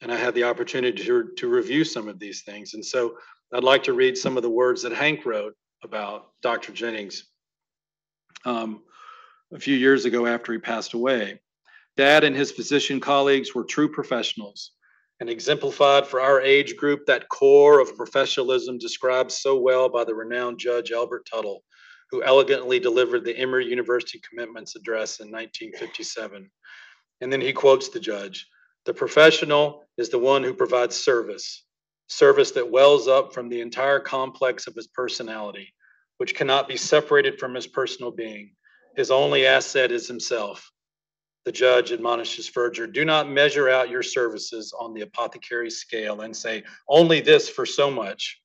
And 0.00 0.12
I 0.12 0.16
had 0.16 0.34
the 0.34 0.44
opportunity 0.44 1.04
to, 1.04 1.30
to 1.36 1.48
review 1.48 1.84
some 1.84 2.08
of 2.08 2.18
these 2.18 2.42
things. 2.42 2.74
And 2.74 2.84
so 2.84 3.16
I'd 3.52 3.64
like 3.64 3.82
to 3.84 3.92
read 3.92 4.16
some 4.16 4.36
of 4.36 4.42
the 4.42 4.50
words 4.50 4.82
that 4.82 4.92
Hank 4.92 5.24
wrote 5.24 5.54
about 5.84 6.30
Dr. 6.42 6.72
Jennings 6.72 7.24
um, 8.44 8.82
a 9.52 9.58
few 9.58 9.76
years 9.76 10.04
ago 10.04 10.26
after 10.26 10.52
he 10.52 10.58
passed 10.58 10.94
away. 10.94 11.40
Dad 11.96 12.24
and 12.24 12.34
his 12.34 12.50
physician 12.50 13.00
colleagues 13.00 13.54
were 13.54 13.64
true 13.64 13.90
professionals 13.90 14.72
and 15.20 15.28
exemplified 15.28 16.06
for 16.06 16.20
our 16.20 16.40
age 16.40 16.76
group 16.76 17.06
that 17.06 17.28
core 17.28 17.80
of 17.80 17.96
professionalism 17.96 18.78
described 18.78 19.30
so 19.30 19.58
well 19.58 19.88
by 19.88 20.02
the 20.02 20.14
renowned 20.14 20.58
Judge 20.58 20.90
Elbert 20.90 21.26
Tuttle, 21.30 21.62
who 22.12 22.22
elegantly 22.22 22.78
delivered 22.78 23.24
the 23.24 23.36
Emory 23.36 23.66
University 23.66 24.20
Commitments 24.28 24.76
Address 24.76 25.18
in 25.18 25.32
1957. 25.32 26.48
And 27.20 27.32
then 27.32 27.40
he 27.40 27.52
quotes 27.52 27.88
the 27.88 27.98
judge 27.98 28.46
The 28.84 28.94
professional 28.94 29.84
is 29.98 30.10
the 30.10 30.18
one 30.18 30.44
who 30.44 30.54
provides 30.54 30.94
service, 30.94 31.64
service 32.06 32.52
that 32.52 32.70
wells 32.70 33.08
up 33.08 33.34
from 33.34 33.48
the 33.48 33.60
entire 33.60 33.98
complex 33.98 34.68
of 34.68 34.74
his 34.74 34.86
personality, 34.86 35.74
which 36.18 36.36
cannot 36.36 36.68
be 36.68 36.76
separated 36.76 37.40
from 37.40 37.54
his 37.54 37.66
personal 37.66 38.12
being. 38.12 38.54
His 38.94 39.10
only 39.10 39.46
asset 39.46 39.90
is 39.90 40.06
himself 40.06 40.70
the 41.44 41.52
judge 41.52 41.90
admonishes 41.90 42.48
Ferger, 42.48 42.92
do 42.92 43.04
not 43.04 43.28
measure 43.28 43.68
out 43.68 43.90
your 43.90 44.02
services 44.02 44.72
on 44.78 44.94
the 44.94 45.00
apothecary 45.00 45.70
scale 45.70 46.20
and 46.20 46.36
say, 46.36 46.62
only 46.88 47.20
this 47.20 47.48
for 47.48 47.66
so 47.66 47.90
much. 47.90 48.40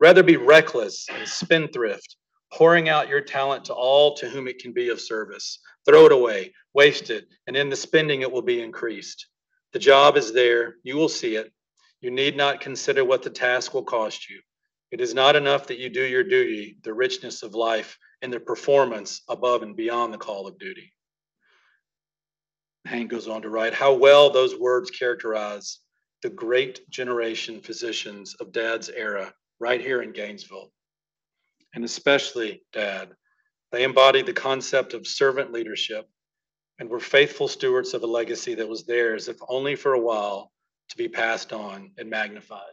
Rather 0.00 0.22
be 0.22 0.36
reckless 0.36 1.06
and 1.10 1.28
spendthrift, 1.28 2.16
pouring 2.52 2.88
out 2.88 3.08
your 3.08 3.20
talent 3.20 3.64
to 3.66 3.74
all 3.74 4.14
to 4.14 4.28
whom 4.28 4.48
it 4.48 4.58
can 4.58 4.72
be 4.72 4.88
of 4.88 5.00
service. 5.00 5.60
Throw 5.86 6.06
it 6.06 6.12
away, 6.12 6.52
waste 6.74 7.10
it, 7.10 7.26
and 7.46 7.56
in 7.56 7.70
the 7.70 7.76
spending 7.76 8.22
it 8.22 8.30
will 8.30 8.42
be 8.42 8.60
increased. 8.60 9.26
The 9.72 9.78
job 9.78 10.16
is 10.16 10.32
there, 10.32 10.76
you 10.82 10.96
will 10.96 11.08
see 11.08 11.36
it. 11.36 11.52
You 12.00 12.10
need 12.10 12.36
not 12.36 12.60
consider 12.60 13.04
what 13.04 13.22
the 13.22 13.30
task 13.30 13.74
will 13.74 13.84
cost 13.84 14.30
you. 14.30 14.40
It 14.90 15.00
is 15.00 15.14
not 15.14 15.36
enough 15.36 15.66
that 15.66 15.78
you 15.78 15.90
do 15.90 16.04
your 16.04 16.24
duty, 16.24 16.78
the 16.82 16.94
richness 16.94 17.42
of 17.42 17.54
life, 17.54 17.98
and 18.22 18.32
the 18.32 18.40
performance 18.40 19.22
above 19.28 19.62
and 19.62 19.76
beyond 19.76 20.14
the 20.14 20.18
call 20.18 20.46
of 20.46 20.58
duty. 20.58 20.92
Hank 22.86 23.10
goes 23.10 23.28
on 23.28 23.42
to 23.42 23.50
write 23.50 23.74
how 23.74 23.92
well 23.92 24.30
those 24.30 24.58
words 24.58 24.90
characterize 24.90 25.80
the 26.22 26.30
great 26.30 26.88
generation 26.88 27.60
physicians 27.60 28.34
of 28.40 28.52
dad's 28.52 28.88
era 28.88 29.32
right 29.60 29.80
here 29.80 30.02
in 30.02 30.12
Gainesville. 30.12 30.72
And 31.74 31.84
especially 31.84 32.62
dad. 32.72 33.10
They 33.70 33.84
embodied 33.84 34.26
the 34.26 34.32
concept 34.32 34.94
of 34.94 35.06
servant 35.06 35.52
leadership 35.52 36.08
and 36.78 36.88
were 36.88 37.00
faithful 37.00 37.48
stewards 37.48 37.92
of 37.94 38.02
a 38.02 38.06
legacy 38.06 38.54
that 38.54 38.68
was 38.68 38.84
theirs, 38.84 39.28
if 39.28 39.36
only 39.48 39.76
for 39.76 39.92
a 39.92 40.00
while, 40.00 40.52
to 40.88 40.96
be 40.96 41.08
passed 41.08 41.52
on 41.52 41.90
and 41.98 42.08
magnified. 42.08 42.72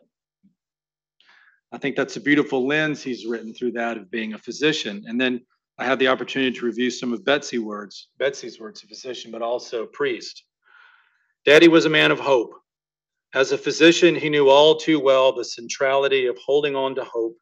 I 1.72 1.78
think 1.78 1.96
that's 1.96 2.16
a 2.16 2.22
beautiful 2.22 2.66
lens 2.66 3.04
he's 3.04 3.26
written 3.26 3.54
through 3.54 3.74
that 3.74 3.98
of 3.98 4.10
being 4.10 4.34
a 4.34 4.38
physician. 4.38 5.04
And 5.08 5.20
then 5.20 5.42
I 5.78 5.86
had 5.86 6.00
the 6.00 6.08
opportunity 6.08 6.58
to 6.58 6.66
review 6.66 6.90
some 6.90 7.12
of 7.12 7.26
Betsy's 7.26 7.60
words, 7.60 8.08
Betsy's 8.18 8.60
words, 8.60 8.84
a 8.84 8.88
physician, 8.88 9.32
but 9.32 9.42
also 9.42 9.86
priest. 9.88 10.46
Daddy 11.46 11.68
was 11.68 11.86
a 11.86 11.90
man 11.90 12.12
of 12.12 12.20
hope. 12.20 12.54
As 13.34 13.52
a 13.52 13.58
physician, 13.58 14.16
he 14.16 14.30
knew 14.30 14.48
all 14.48 14.78
too 14.78 15.00
well 15.00 15.34
the 15.34 15.44
centrality 15.44 16.28
of 16.28 16.38
holding 16.38 16.76
on 16.76 16.96
to 16.96 17.04
hope 17.04 17.36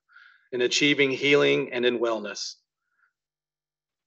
in 0.54 0.62
achieving 0.62 1.12
healing 1.12 1.74
and 1.74 1.86
in 1.86 2.00
wellness. 2.00 2.56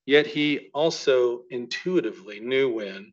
Yet 0.06 0.26
he 0.26 0.70
also 0.72 1.42
intuitively 1.50 2.38
knew 2.40 2.72
when 2.72 3.12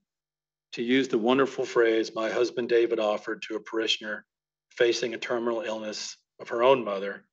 to 0.74 0.84
use 0.84 1.08
the 1.08 1.18
wonderful 1.18 1.66
phrase 1.66 2.14
my 2.14 2.30
husband 2.30 2.70
David 2.70 3.00
offered 3.00 3.42
to 3.44 3.56
a 3.56 3.60
parishioner 3.60 4.26
facing 4.70 5.14
a 5.14 5.18
terminal 5.18 5.62
illness 5.62 6.16
of 6.40 6.50
her 6.50 6.64
own 6.64 6.86
mother 6.86 7.26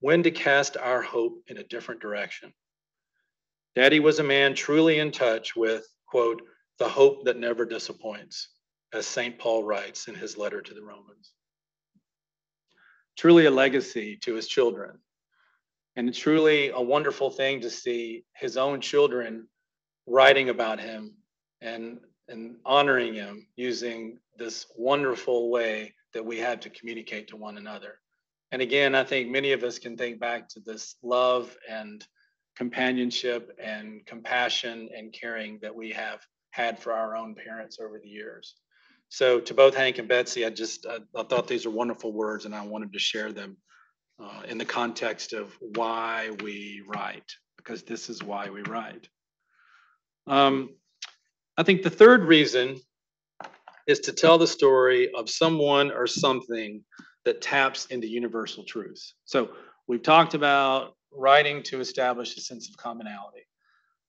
when 0.00 0.22
to 0.22 0.30
cast 0.30 0.76
our 0.76 1.00
hope 1.00 1.42
in 1.46 1.56
a 1.56 1.64
different 1.64 2.00
direction. 2.00 2.52
Daddy 3.74 4.00
was 4.00 4.18
a 4.18 4.24
man 4.24 4.54
truly 4.54 4.98
in 4.98 5.12
touch 5.12 5.56
with, 5.56 5.86
quote, 6.06 6.42
the 6.78 6.88
hope 6.88 7.24
that 7.24 7.38
never 7.38 7.64
disappoints, 7.64 8.48
as 8.92 9.06
St. 9.06 9.38
Paul 9.38 9.64
writes 9.64 10.08
in 10.08 10.14
his 10.14 10.36
letter 10.36 10.60
to 10.60 10.74
the 10.74 10.82
Romans. 10.82 11.32
Truly 13.16 13.46
a 13.46 13.50
legacy 13.50 14.16
to 14.22 14.34
his 14.34 14.48
children. 14.48 14.98
And 15.96 16.08
it's 16.08 16.18
truly 16.18 16.70
a 16.70 16.80
wonderful 16.80 17.30
thing 17.30 17.60
to 17.60 17.70
see 17.70 18.24
his 18.34 18.56
own 18.56 18.80
children 18.80 19.48
writing 20.06 20.48
about 20.48 20.80
him 20.80 21.14
and, 21.60 21.98
and 22.28 22.56
honoring 22.64 23.14
him 23.14 23.46
using 23.56 24.18
this 24.38 24.66
wonderful 24.76 25.50
way 25.50 25.94
that 26.14 26.24
we 26.24 26.38
have 26.38 26.60
to 26.60 26.70
communicate 26.70 27.28
to 27.28 27.36
one 27.36 27.58
another. 27.58 27.98
And 28.52 28.60
again, 28.60 28.94
I 28.94 29.04
think 29.04 29.30
many 29.30 29.52
of 29.52 29.64
us 29.64 29.78
can 29.78 29.96
think 29.96 30.20
back 30.20 30.48
to 30.50 30.60
this 30.60 30.96
love 31.02 31.56
and 31.68 32.06
companionship 32.56 33.56
and 33.62 34.04
compassion 34.06 34.88
and 34.96 35.12
caring 35.12 35.58
that 35.62 35.74
we 35.74 35.90
have 35.90 36.20
had 36.50 36.78
for 36.78 36.92
our 36.92 37.16
own 37.16 37.34
parents 37.34 37.78
over 37.80 37.98
the 37.98 38.08
years. 38.08 38.54
So 39.08 39.40
to 39.40 39.54
both 39.54 39.74
Hank 39.74 39.98
and 39.98 40.08
Betsy, 40.08 40.44
I 40.44 40.50
just 40.50 40.86
I, 40.86 40.98
I 41.18 41.22
thought 41.22 41.46
these 41.46 41.66
are 41.66 41.70
wonderful 41.70 42.12
words, 42.12 42.44
and 42.44 42.54
I 42.54 42.64
wanted 42.64 42.92
to 42.92 42.98
share 42.98 43.32
them 43.32 43.56
uh, 44.22 44.42
in 44.48 44.58
the 44.58 44.64
context 44.64 45.32
of 45.32 45.56
why 45.74 46.30
we 46.42 46.82
write, 46.86 47.30
because 47.56 47.82
this 47.82 48.08
is 48.08 48.22
why 48.22 48.48
we 48.50 48.62
write. 48.62 49.08
Um, 50.26 50.70
I 51.56 51.62
think 51.62 51.82
the 51.82 51.90
third 51.90 52.24
reason 52.24 52.78
is 53.86 54.00
to 54.00 54.12
tell 54.12 54.38
the 54.38 54.46
story 54.46 55.12
of 55.14 55.28
someone 55.28 55.90
or 55.90 56.06
something 56.06 56.82
that 57.24 57.40
taps 57.40 57.86
into 57.86 58.06
universal 58.06 58.64
truths. 58.64 59.14
So 59.24 59.50
we've 59.88 60.02
talked 60.02 60.34
about 60.34 60.94
writing 61.12 61.62
to 61.64 61.80
establish 61.80 62.36
a 62.36 62.40
sense 62.40 62.68
of 62.68 62.76
commonality. 62.76 63.46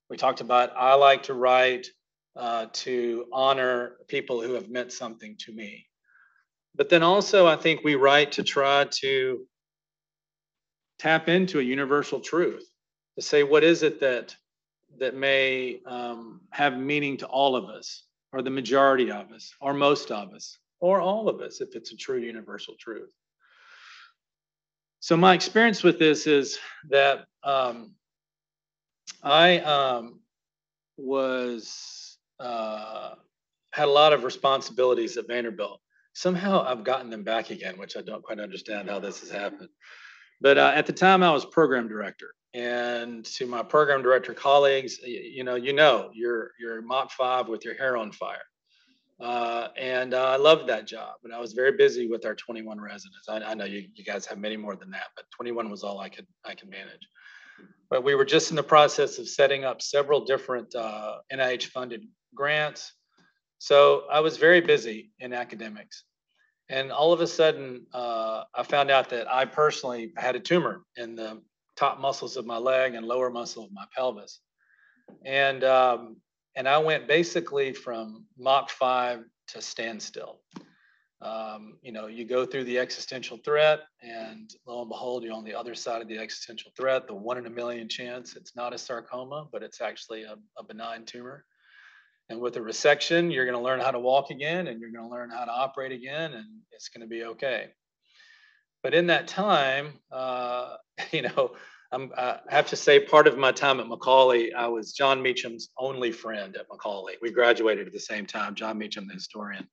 We 0.09 0.17
talked 0.17 0.41
about 0.41 0.71
I 0.77 0.93
like 0.93 1.23
to 1.23 1.33
write 1.33 1.87
uh, 2.35 2.67
to 2.73 3.25
honor 3.33 3.97
people 4.07 4.41
who 4.41 4.53
have 4.53 4.69
meant 4.69 4.91
something 4.91 5.35
to 5.39 5.51
me. 5.51 5.85
But 6.75 6.89
then 6.89 7.03
also, 7.03 7.45
I 7.45 7.55
think 7.55 7.83
we 7.83 7.95
write 7.95 8.31
to 8.33 8.43
try 8.43 8.85
to 9.01 9.45
tap 10.99 11.29
into 11.29 11.59
a 11.59 11.63
universal 11.63 12.19
truth 12.19 12.69
to 13.15 13.21
say, 13.21 13.43
what 13.43 13.63
is 13.63 13.83
it 13.83 13.99
that 13.99 14.35
that 14.99 15.15
may 15.15 15.81
um, 15.85 16.41
have 16.51 16.77
meaning 16.77 17.17
to 17.17 17.25
all 17.27 17.55
of 17.55 17.65
us, 17.65 18.03
or 18.31 18.41
the 18.41 18.49
majority 18.49 19.11
of 19.11 19.31
us, 19.31 19.53
or 19.59 19.73
most 19.73 20.11
of 20.11 20.33
us, 20.33 20.59
or 20.79 21.01
all 21.01 21.29
of 21.29 21.41
us, 21.41 21.61
if 21.61 21.75
it's 21.75 21.91
a 21.91 21.97
true 21.97 22.19
universal 22.19 22.75
truth. 22.79 23.11
So 24.99 25.17
my 25.17 25.33
experience 25.33 25.83
with 25.83 25.99
this 25.99 26.27
is 26.27 26.59
that 26.89 27.25
um, 27.43 27.95
I 29.21 29.59
um, 29.59 30.19
was 30.97 32.17
uh, 32.39 33.15
had 33.71 33.87
a 33.87 33.91
lot 33.91 34.13
of 34.13 34.23
responsibilities 34.23 35.17
at 35.17 35.27
Vanderbilt. 35.27 35.81
Somehow 36.13 36.63
I've 36.63 36.83
gotten 36.83 37.09
them 37.09 37.23
back 37.23 37.49
again, 37.49 37.77
which 37.77 37.97
I 37.97 38.01
don't 38.01 38.23
quite 38.23 38.39
understand 38.39 38.89
how 38.89 38.99
this 38.99 39.19
has 39.21 39.31
happened. 39.31 39.69
But 40.43 40.57
uh, 40.57 40.73
at 40.75 40.85
the 40.85 40.93
time, 40.93 41.23
I 41.23 41.31
was 41.31 41.45
program 41.45 41.87
director, 41.87 42.35
and 42.53 43.23
to 43.37 43.47
my 43.47 43.63
program 43.63 44.03
director 44.03 44.33
colleagues, 44.33 44.99
you 44.99 45.45
know, 45.45 45.55
you 45.55 45.71
know, 45.71 46.11
you're 46.13 46.51
you're 46.59 46.81
Mach 46.81 47.11
five 47.11 47.47
with 47.47 47.63
your 47.63 47.75
hair 47.75 47.95
on 47.95 48.11
fire. 48.11 48.43
Uh, 49.21 49.69
and 49.77 50.13
uh, 50.13 50.31
I 50.31 50.35
loved 50.35 50.67
that 50.67 50.85
job. 50.85 51.15
And 51.23 51.33
I 51.33 51.39
was 51.39 51.53
very 51.53 51.71
busy 51.77 52.07
with 52.07 52.25
our 52.25 52.35
21 52.35 52.81
residents. 52.81 53.29
I, 53.29 53.37
I 53.37 53.53
know 53.53 53.63
you, 53.63 53.87
you 53.93 54.03
guys 54.03 54.25
have 54.25 54.37
many 54.37 54.57
more 54.57 54.75
than 54.75 54.89
that, 54.91 55.05
but 55.15 55.23
21 55.33 55.69
was 55.69 55.81
all 55.81 55.99
I 55.99 56.09
could 56.09 56.27
I 56.43 56.55
could 56.55 56.69
manage. 56.69 57.07
But 57.89 58.03
we 58.03 58.13
were 58.13 58.25
just 58.25 58.49
in 58.49 58.57
the 58.57 58.63
process 58.63 59.19
of 59.19 59.29
setting 59.29 59.63
up 59.63 59.81
several 59.81 60.25
different 60.25 60.75
uh, 60.75 61.19
NIH 61.31 61.67
funded 61.67 62.03
grants. 62.35 62.91
So 63.59 64.03
I 64.11 64.19
was 64.19 64.35
very 64.35 64.59
busy 64.59 65.13
in 65.19 65.31
academics. 65.31 66.03
And 66.73 66.91
all 66.91 67.13
of 67.13 67.21
a 67.21 67.27
sudden, 67.27 67.85
uh, 67.93 68.45
I 68.55 68.63
found 68.63 68.89
out 68.89 69.07
that 69.11 69.31
I 69.31 69.45
personally 69.45 70.11
had 70.17 70.35
a 70.35 70.39
tumor 70.39 70.81
in 70.97 71.15
the 71.15 71.39
top 71.75 71.99
muscles 71.99 72.35
of 72.35 72.47
my 72.47 72.57
leg 72.57 72.95
and 72.95 73.05
lower 73.05 73.29
muscle 73.29 73.65
of 73.65 73.71
my 73.71 73.85
pelvis. 73.95 74.39
And 75.23 75.63
um, 75.63 76.17
and 76.55 76.67
I 76.67 76.79
went 76.79 77.07
basically 77.07 77.73
from 77.73 78.25
Mach 78.39 78.71
5 78.71 79.23
to 79.49 79.61
standstill. 79.61 80.39
Um, 81.21 81.77
you 81.83 81.91
know, 81.91 82.07
you 82.07 82.25
go 82.25 82.43
through 82.43 82.63
the 82.63 82.79
existential 82.79 83.37
threat, 83.37 83.81
and 84.01 84.49
lo 84.65 84.81
and 84.81 84.89
behold, 84.89 85.23
you're 85.23 85.33
on 85.33 85.43
the 85.43 85.53
other 85.53 85.75
side 85.75 86.01
of 86.01 86.07
the 86.07 86.17
existential 86.17 86.71
threat, 86.75 87.05
the 87.05 87.13
one 87.13 87.37
in 87.37 87.45
a 87.45 87.51
million 87.51 87.87
chance. 87.87 88.35
It's 88.35 88.55
not 88.55 88.73
a 88.73 88.79
sarcoma, 88.79 89.47
but 89.51 89.61
it's 89.61 89.79
actually 89.79 90.23
a, 90.23 90.37
a 90.57 90.63
benign 90.63 91.05
tumor. 91.05 91.45
And 92.33 92.41
with 92.41 92.57
a 92.57 92.59
resection, 92.59 93.31
you're 93.31 93.45
going 93.45 93.55
to 93.55 93.63
learn 93.63 93.79
how 93.79 93.91
to 93.91 93.99
walk 93.99 94.31
again, 94.31 94.65
and 94.65 94.81
you're 94.81 94.89
going 94.89 95.07
to 95.07 95.15
learn 95.15 95.29
how 95.29 95.45
to 95.45 95.51
operate 95.51 95.91
again, 95.91 96.33
and 96.33 96.45
it's 96.71 96.89
going 96.89 97.01
to 97.01 97.07
be 97.07 97.25
okay. 97.25 97.67
But 98.81 98.95
in 98.95 99.05
that 99.07 99.27
time, 99.27 99.99
uh, 100.11 100.77
you 101.11 101.21
know, 101.21 101.51
I'm, 101.91 102.11
I 102.17 102.39
have 102.49 102.65
to 102.69 102.75
say, 102.75 102.99
part 102.99 103.27
of 103.27 103.37
my 103.37 103.51
time 103.51 103.79
at 103.79 103.85
McCallie, 103.85 104.51
I 104.51 104.67
was 104.67 104.93
Jon 104.93 105.21
Meacham's 105.21 105.69
only 105.77 106.11
friend 106.11 106.57
at 106.57 106.67
McCallie. 106.69 107.17
We 107.21 107.29
graduated 107.31 107.85
at 107.85 107.93
the 107.93 107.99
same 107.99 108.25
time, 108.25 108.55
Jon 108.55 108.79
Meacham, 108.79 109.07
the 109.07 109.13
historian. 109.13 109.67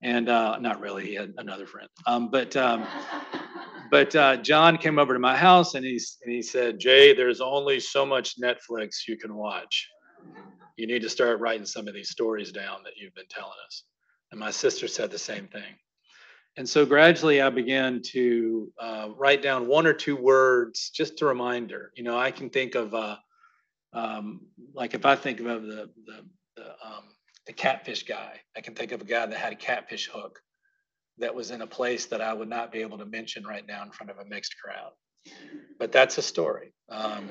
And 0.00 0.28
uh, 0.28 0.60
not 0.60 0.78
really, 0.78 1.04
he 1.04 1.14
had 1.14 1.34
another 1.38 1.66
friend. 1.66 1.88
Um, 2.06 2.30
but 2.30 2.56
um, 2.56 2.86
but 3.90 4.14
uh, 4.14 4.36
Jon 4.36 4.78
came 4.78 5.00
over 5.00 5.14
to 5.14 5.18
my 5.18 5.36
house 5.36 5.74
and, 5.74 5.84
he's, 5.84 6.18
and 6.22 6.32
he 6.32 6.42
said, 6.42 6.78
Jay, 6.78 7.12
there's 7.12 7.40
only 7.40 7.80
so 7.80 8.06
much 8.06 8.40
Netflix 8.40 9.08
you 9.08 9.16
can 9.16 9.34
watch. 9.34 9.88
You 10.78 10.86
need 10.86 11.02
to 11.02 11.10
start 11.10 11.40
writing 11.40 11.66
some 11.66 11.88
of 11.88 11.94
these 11.94 12.10
stories 12.10 12.52
down 12.52 12.84
that 12.84 12.96
you've 12.96 13.14
been 13.14 13.26
telling 13.28 13.58
us. 13.66 13.82
And 14.30 14.38
my 14.38 14.52
sister 14.52 14.86
said 14.86 15.10
the 15.10 15.18
same 15.18 15.48
thing. 15.48 15.74
And 16.56 16.68
so 16.68 16.86
gradually 16.86 17.42
I 17.42 17.50
began 17.50 18.00
to 18.12 18.72
uh, 18.80 19.08
write 19.16 19.42
down 19.42 19.66
one 19.66 19.88
or 19.88 19.92
two 19.92 20.14
words, 20.14 20.90
just 20.90 21.20
a 21.20 21.26
reminder. 21.26 21.90
You 21.96 22.04
know, 22.04 22.16
I 22.16 22.30
can 22.30 22.48
think 22.48 22.76
of, 22.76 22.94
uh, 22.94 23.16
um, 23.92 24.46
like 24.72 24.94
if 24.94 25.04
I 25.04 25.16
think 25.16 25.40
of 25.40 25.62
the, 25.62 25.90
the, 26.06 26.24
the, 26.56 26.68
um, 26.84 27.04
the 27.48 27.52
catfish 27.52 28.04
guy, 28.04 28.40
I 28.56 28.60
can 28.60 28.76
think 28.76 28.92
of 28.92 29.00
a 29.00 29.04
guy 29.04 29.26
that 29.26 29.36
had 29.36 29.52
a 29.52 29.56
catfish 29.56 30.08
hook 30.08 30.38
that 31.18 31.34
was 31.34 31.50
in 31.50 31.62
a 31.62 31.66
place 31.66 32.06
that 32.06 32.20
I 32.20 32.32
would 32.32 32.48
not 32.48 32.70
be 32.70 32.82
able 32.82 32.98
to 32.98 33.06
mention 33.06 33.44
right 33.44 33.66
now 33.66 33.82
in 33.82 33.90
front 33.90 34.10
of 34.10 34.18
a 34.18 34.24
mixed 34.24 34.54
crowd. 34.62 34.92
But 35.76 35.90
that's 35.90 36.18
a 36.18 36.22
story. 36.22 36.72
Um, 36.88 37.30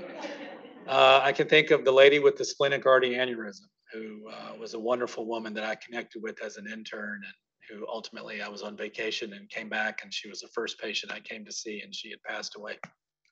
uh, 0.88 1.22
I 1.24 1.32
can 1.32 1.48
think 1.48 1.72
of 1.72 1.86
the 1.86 1.92
lady 1.92 2.20
with 2.20 2.38
the 2.38 2.46
splenic 2.46 2.86
artery 2.86 3.12
aneurysm, 3.12 3.68
who 3.94 4.30
uh, 4.30 4.56
was 4.60 4.74
a 4.74 4.80
wonderful 4.80 5.26
woman 5.26 5.54
that 5.54 5.64
I 5.64 5.76
connected 5.76 6.22
with 6.22 6.42
as 6.44 6.58
an 6.58 6.68
intern 6.68 7.22
and 7.24 7.34
who 7.70 7.86
ultimately 7.88 8.42
I 8.42 8.48
was 8.48 8.62
on 8.62 8.78
vacation 8.78 9.34
and 9.34 9.50
came 9.50 9.70
back, 9.70 10.00
and 10.04 10.14
she 10.14 10.30
was 10.30 10.42
the 10.42 10.48
first 10.48 10.80
patient 10.80 11.12
I 11.12 11.20
came 11.20 11.44
to 11.46 11.52
see, 11.52 11.82
and 11.82 11.94
she 11.94 12.10
had 12.10 12.22
passed 12.24 12.56
away 12.56 12.78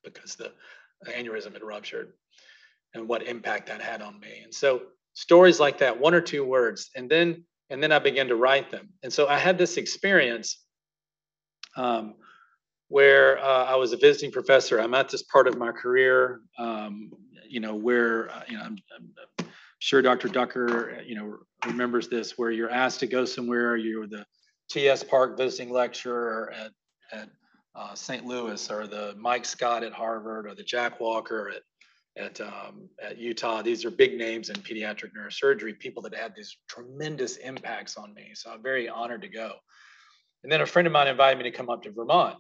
because 0.04 0.36
the 0.36 0.52
aneurysm 1.08 1.54
had 1.54 1.64
ruptured, 1.64 2.14
and 2.94 3.08
what 3.08 3.24
impact 3.24 3.68
that 3.68 3.82
had 3.82 4.02
on 4.02 4.20
me. 4.20 4.42
And 4.44 4.54
so 4.54 4.84
stories 5.14 5.60
like 5.60 5.78
that, 5.80 6.00
one 6.00 6.14
or 6.14 6.22
two 6.22 6.44
words, 6.44 6.90
and 6.96 7.10
then 7.10 7.46
and 7.70 7.82
then 7.82 7.92
I 7.92 8.00
began 8.00 8.28
to 8.28 8.36
write 8.36 8.70
them. 8.70 8.90
And 9.02 9.12
so 9.12 9.28
I 9.28 9.40
had 9.40 9.58
this 9.58 9.78
experience 9.78 10.62
um, 11.76 12.14
where 12.90 13.40
uh, 13.40 13.66
I 13.66 13.76
was 13.76 13.92
a 13.92 13.98
visiting 13.98 14.32
professor. 14.32 14.80
I'm 14.80 14.94
at 14.94 15.10
this 15.10 15.24
part 15.24 15.48
of 15.48 15.58
my 15.58 15.72
career, 15.72 16.42
um, 16.60 17.10
you 17.50 17.60
know, 17.60 17.76
where 17.76 18.30
uh, 18.32 18.44
you 18.48 18.58
know 18.58 18.64
I'm, 18.64 18.78
I'm 18.98 19.48
sure 19.80 20.02
Dr. 20.02 20.28
Ducker, 20.28 21.02
you 21.06 21.16
know, 21.16 21.38
remembers 21.66 22.08
this, 22.08 22.38
where 22.38 22.52
you're 22.52 22.72
asked 22.72 23.00
to 23.02 23.08
go 23.08 23.26
somewhere, 23.26 23.76
you're 23.78 24.08
the 24.08 24.26
T.S. 24.70 25.04
Park 25.04 25.38
visiting 25.38 25.72
lecturer 25.72 26.52
at, 26.52 26.72
at 27.12 27.30
uh, 27.76 27.94
St. 27.94 28.26
Louis, 28.26 28.72
or 28.72 28.88
the 28.88 29.16
Mike 29.18 29.46
Scott 29.46 29.84
at 29.84 29.94
Harvard, 29.94 30.48
or 30.48 30.56
the 30.56 30.64
Jack 30.64 31.00
Walker 31.00 31.50
at 31.50 31.62
at, 32.18 32.40
um, 32.42 32.90
at 33.02 33.18
Utah. 33.18 33.62
These 33.62 33.84
are 33.86 33.92
big 33.92 34.18
names 34.18 34.50
in 34.50 34.56
pediatric 34.58 35.12
neurosurgery, 35.18 35.78
people 35.78 36.02
that 36.04 36.16
had 36.16 36.34
these 36.36 36.58
tremendous 36.68 37.38
impacts 37.38 37.98
on 37.98 38.14
me. 38.14 38.32
So 38.34 38.52
I'm 38.52 38.64
very 38.64 38.88
honored 38.88 39.22
to 39.24 39.28
go. 39.28 39.54
And 40.44 40.52
then 40.52 40.62
a 40.62 40.66
friend 40.66 40.86
of 40.86 40.94
mine 40.94 41.08
invited 41.08 41.38
me 41.38 41.50
to 41.50 41.56
come 41.56 41.70
up 41.70 41.84
to 41.84 41.92
Vermont. 41.92 42.38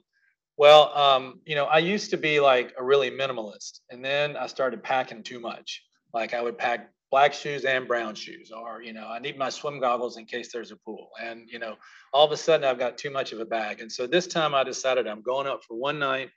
Well, 0.58 0.96
um, 0.98 1.42
you 1.46 1.56
know, 1.56 1.66
I 1.66 1.80
used 1.80 2.12
to 2.12 2.18
be 2.18 2.40
like 2.40 2.74
a 2.78 2.84
really 2.84 3.12
minimalist, 3.12 3.82
and 3.90 4.04
then 4.04 4.38
I 4.38 4.48
started 4.48 4.84
packing 4.84 5.24
too 5.24 5.40
much. 5.40 5.84
Like 6.14 6.34
I 6.34 6.42
would 6.42 6.58
pack 6.58 6.92
black 7.12 7.34
shoes 7.34 7.66
and 7.66 7.88
brown 7.88 8.16
shoes 8.16 8.52
or 8.52 8.82
you 8.82 8.92
know 8.92 9.08
i 9.08 9.20
need 9.20 9.38
my 9.38 9.50
swim 9.50 9.80
goggles 9.80 10.18
in 10.18 10.26
case 10.26 10.52
there's 10.52 10.72
a 10.72 10.76
pool. 10.76 11.10
And 11.22 11.50
you 11.50 11.60
know 11.60 11.76
all 12.12 12.26
of 12.26 12.32
a 12.32 12.38
sudden 12.38 12.66
i've 12.66 12.80
got 12.80 12.98
too 12.98 13.10
much 13.10 13.32
of 13.32 13.40
a 13.40 13.46
bag. 13.46 13.80
And 13.80 13.92
so 13.92 14.08
this 14.08 14.28
time 14.28 14.54
i 14.54 14.64
decided 14.64 15.08
i'm 15.08 15.22
going 15.22 15.48
up 15.48 15.64
for 15.64 15.78
one 15.78 16.00
night 16.00 16.30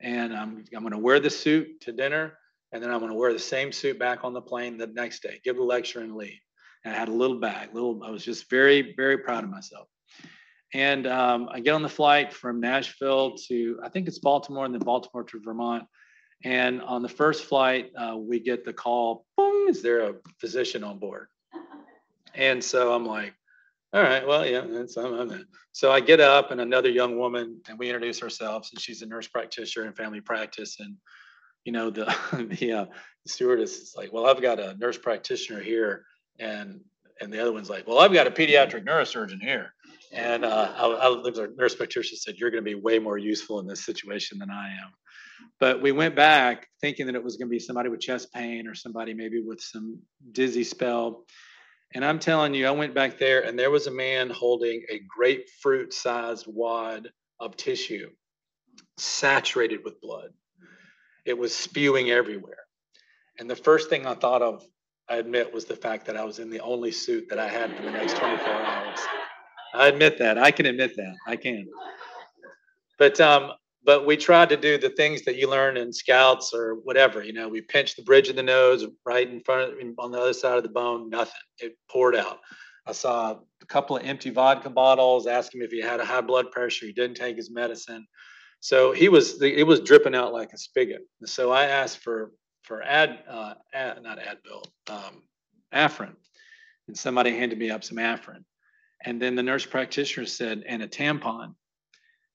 and 0.00 0.36
i'm, 0.36 0.64
I'm 0.74 0.82
going 0.82 0.92
to 0.92 0.98
wear 0.98 1.20
the 1.20 1.30
suit 1.30 1.80
to 1.82 1.92
dinner 1.92 2.34
and 2.72 2.82
then 2.82 2.90
i'm 2.90 2.98
going 2.98 3.10
to 3.10 3.16
wear 3.16 3.32
the 3.32 3.38
same 3.38 3.72
suit 3.72 3.98
back 3.98 4.24
on 4.24 4.32
the 4.34 4.42
plane 4.42 4.76
the 4.76 4.88
next 4.88 5.22
day 5.22 5.40
give 5.44 5.56
the 5.56 5.62
lecture 5.62 6.00
and 6.00 6.16
leave. 6.16 6.40
And 6.84 6.94
i 6.94 6.98
had 6.98 7.08
a 7.08 7.12
little 7.12 7.40
bag 7.40 7.72
little 7.72 8.02
i 8.04 8.10
was 8.10 8.24
just 8.24 8.50
very 8.50 8.94
very 8.96 9.18
proud 9.18 9.44
of 9.44 9.50
myself 9.50 9.88
and 10.74 11.06
um, 11.06 11.48
i 11.52 11.60
get 11.60 11.74
on 11.74 11.82
the 11.82 11.88
flight 11.88 12.32
from 12.32 12.60
nashville 12.60 13.36
to 13.36 13.78
i 13.84 13.88
think 13.88 14.08
it's 14.08 14.18
baltimore 14.18 14.64
and 14.64 14.74
then 14.74 14.80
baltimore 14.80 15.24
to 15.24 15.40
vermont 15.40 15.84
And 16.44 16.82
on 16.82 17.02
the 17.02 17.08
first 17.08 17.44
flight, 17.44 17.90
uh, 17.96 18.16
we 18.16 18.40
get 18.40 18.64
the 18.64 18.72
call, 18.72 19.24
boom, 19.36 19.68
is 19.68 19.82
there 19.82 20.10
a 20.10 20.14
physician 20.38 20.84
on 20.84 20.98
board? 20.98 21.28
And 22.34 22.62
so 22.62 22.92
I'm 22.92 23.06
like, 23.06 23.34
all 23.92 24.02
right, 24.02 24.26
well, 24.26 24.44
yeah, 24.46 24.62
that's, 24.68 24.96
I'm, 24.96 25.14
I'm. 25.14 25.46
So 25.72 25.90
I 25.90 26.00
get 26.00 26.20
up 26.20 26.50
and 26.50 26.60
another 26.60 26.90
young 26.90 27.18
woman, 27.18 27.60
and 27.68 27.78
we 27.78 27.88
introduce 27.88 28.22
ourselves, 28.22 28.70
and 28.72 28.80
she's 28.80 29.00
a 29.02 29.06
nurse 29.06 29.26
practitioner 29.26 29.86
in 29.86 29.94
family 29.94 30.20
practice. 30.20 30.78
And, 30.80 30.96
you 31.64 31.72
know, 31.72 31.90
the, 31.90 32.04
the, 32.60 32.72
uh, 32.72 32.86
stewardess 33.26 33.78
is 33.78 33.94
like, 33.96 34.12
well, 34.12 34.26
I've 34.26 34.42
got 34.42 34.60
a 34.60 34.76
nurse 34.76 34.98
practitioner 34.98 35.60
here. 35.60 36.04
And, 36.38 36.80
and 37.20 37.32
the 37.32 37.40
other 37.40 37.52
one's 37.52 37.70
like, 37.70 37.88
well, 37.88 37.98
I've 37.98 38.12
got 38.12 38.26
a 38.26 38.30
pediatric 38.30 38.84
neurosurgeon 38.84 39.40
here. 39.40 39.72
And 40.12 40.44
uh, 40.44 40.72
I, 40.76 41.08
the 41.22 41.52
nurse 41.56 41.74
practitioner 41.74 42.16
said, 42.16 42.36
you're 42.36 42.50
going 42.50 42.64
to 42.64 42.70
be 42.70 42.74
way 42.74 42.98
more 42.98 43.18
useful 43.18 43.60
in 43.60 43.66
this 43.66 43.84
situation 43.84 44.38
than 44.38 44.50
I 44.50 44.68
am. 44.68 44.92
But 45.58 45.82
we 45.82 45.92
went 45.92 46.14
back 46.14 46.68
thinking 46.80 47.06
that 47.06 47.14
it 47.14 47.24
was 47.24 47.36
going 47.36 47.48
to 47.48 47.50
be 47.50 47.58
somebody 47.58 47.88
with 47.88 48.00
chest 48.00 48.32
pain 48.32 48.66
or 48.66 48.74
somebody 48.74 49.14
maybe 49.14 49.40
with 49.40 49.60
some 49.60 49.98
dizzy 50.32 50.64
spell. 50.64 51.24
And 51.94 52.04
I'm 52.04 52.18
telling 52.18 52.54
you, 52.54 52.66
I 52.66 52.72
went 52.72 52.94
back 52.94 53.18
there 53.18 53.42
and 53.42 53.58
there 53.58 53.70
was 53.70 53.86
a 53.86 53.90
man 53.90 54.30
holding 54.30 54.82
a 54.90 55.00
grapefruit 55.08 55.92
sized 55.92 56.46
wad 56.46 57.08
of 57.40 57.56
tissue 57.56 58.10
saturated 58.98 59.80
with 59.84 60.00
blood. 60.00 60.30
It 61.24 61.36
was 61.36 61.54
spewing 61.54 62.10
everywhere. 62.10 62.58
And 63.38 63.50
the 63.50 63.56
first 63.56 63.90
thing 63.90 64.06
I 64.06 64.14
thought 64.14 64.42
of, 64.42 64.64
I 65.08 65.16
admit, 65.16 65.52
was 65.52 65.66
the 65.66 65.76
fact 65.76 66.06
that 66.06 66.16
I 66.16 66.24
was 66.24 66.38
in 66.38 66.50
the 66.50 66.60
only 66.60 66.90
suit 66.90 67.28
that 67.28 67.38
I 67.38 67.48
had 67.48 67.74
for 67.76 67.82
the 67.82 67.90
next 67.90 68.16
24 68.16 68.48
hours. 68.48 69.00
I 69.74 69.88
admit 69.88 70.18
that. 70.18 70.38
I 70.38 70.50
can 70.50 70.66
admit 70.66 70.96
that. 70.96 71.14
I 71.26 71.36
can. 71.36 71.66
But 72.98 73.20
um, 73.20 73.52
but 73.84 74.04
we 74.04 74.16
tried 74.16 74.48
to 74.48 74.56
do 74.56 74.78
the 74.78 74.90
things 74.90 75.22
that 75.22 75.36
you 75.36 75.48
learn 75.48 75.76
in 75.76 75.92
scouts 75.92 76.52
or 76.52 76.74
whatever 76.82 77.22
you 77.22 77.32
know 77.32 77.48
we 77.48 77.60
pinched 77.60 77.96
the 77.96 78.02
bridge 78.02 78.28
of 78.28 78.36
the 78.36 78.42
nose 78.42 78.84
right 79.04 79.30
in 79.30 79.40
front 79.40 79.72
of 79.72 79.78
on 79.98 80.10
the 80.10 80.18
other 80.18 80.32
side 80.32 80.56
of 80.56 80.62
the 80.62 80.68
bone 80.68 81.08
nothing. 81.10 81.34
It 81.58 81.76
poured 81.90 82.16
out. 82.16 82.38
I 82.86 82.92
saw 82.92 83.38
a 83.62 83.66
couple 83.66 83.96
of 83.96 84.04
empty 84.04 84.30
vodka 84.30 84.70
bottles 84.70 85.26
asked 85.26 85.54
him 85.54 85.62
if 85.62 85.70
he 85.70 85.80
had 85.80 86.00
a 86.00 86.04
high 86.04 86.20
blood 86.20 86.50
pressure. 86.52 86.86
He 86.86 86.92
didn't 86.92 87.16
take 87.16 87.36
his 87.36 87.50
medicine. 87.50 88.06
So 88.60 88.92
he 88.92 89.08
was 89.08 89.40
it 89.42 89.66
was 89.66 89.80
dripping 89.80 90.14
out 90.14 90.32
like 90.32 90.52
a 90.52 90.58
spigot. 90.58 91.02
So 91.24 91.52
i 91.52 91.66
asked 91.66 91.98
for 91.98 92.32
for 92.62 92.82
ad, 92.82 93.20
uh, 93.28 93.54
ad 93.72 94.02
not 94.02 94.18
advil 94.18 94.64
um, 94.88 95.22
afrin. 95.72 96.14
And 96.88 96.96
somebody 96.96 97.36
handed 97.36 97.58
me 97.58 97.70
up 97.70 97.84
some 97.84 97.98
afrin 97.98 98.44
and 99.06 99.22
then 99.22 99.36
the 99.36 99.42
nurse 99.42 99.64
practitioner 99.64 100.26
said 100.26 100.64
and 100.68 100.82
a 100.82 100.88
tampon 100.88 101.54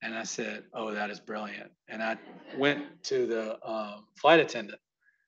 and 0.02 0.16
I 0.16 0.24
said, 0.24 0.64
Oh, 0.74 0.92
that 0.92 1.10
is 1.10 1.20
brilliant. 1.20 1.70
And 1.88 2.02
I 2.02 2.18
went 2.58 3.04
to 3.04 3.28
the 3.28 3.64
um, 3.68 4.06
flight 4.16 4.40
attendant 4.40 4.80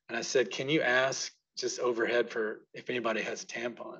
and 0.09 0.17
I 0.17 0.21
said, 0.21 0.49
Can 0.49 0.69
you 0.69 0.81
ask 0.81 1.31
just 1.57 1.79
overhead 1.79 2.29
for 2.29 2.61
if 2.73 2.89
anybody 2.89 3.21
has 3.21 3.43
a 3.43 3.45
tampon? 3.45 3.99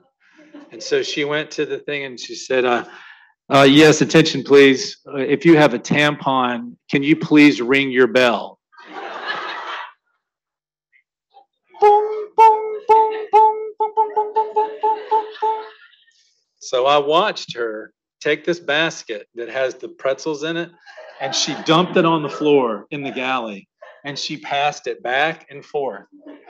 And 0.72 0.82
so 0.82 1.04
she 1.04 1.26
went 1.26 1.52
to 1.52 1.66
the 1.66 1.80
thing 1.80 2.06
and 2.06 2.20
she 2.20 2.34
said, 2.34 2.66
uh, 2.66 2.86
uh, 3.54 3.68
Yes, 3.70 4.02
attention, 4.02 4.44
please. 4.44 4.98
Uh, 5.08 5.18
if 5.18 5.46
you 5.46 5.58
have 5.58 5.74
a 5.74 5.80
tampon, 5.80 6.76
can 6.90 7.04
you 7.04 7.16
please 7.16 7.62
ring 7.62 7.92
your 7.92 8.08
bell? 8.08 8.60
So 16.74 16.88
I 16.88 16.98
watched 16.98 17.56
her 17.56 17.94
take 18.20 18.46
this 18.46 18.60
basket 18.60 19.28
that 19.36 19.48
has 19.48 19.76
the 19.76 19.90
pretzels 19.90 20.42
in 20.42 20.58
it, 20.58 20.72
and 21.22 21.36
she 21.36 21.54
dumped 21.66 21.98
it 21.98 22.04
on 22.04 22.24
the 22.24 22.30
floor 22.30 22.88
in 22.90 23.04
the 23.04 23.12
galley, 23.12 23.70
and 24.06 24.18
she 24.18 24.38
passed 24.38 24.88
it 24.88 25.04
back 25.04 25.46
and 25.52 25.64
forth 25.64 26.08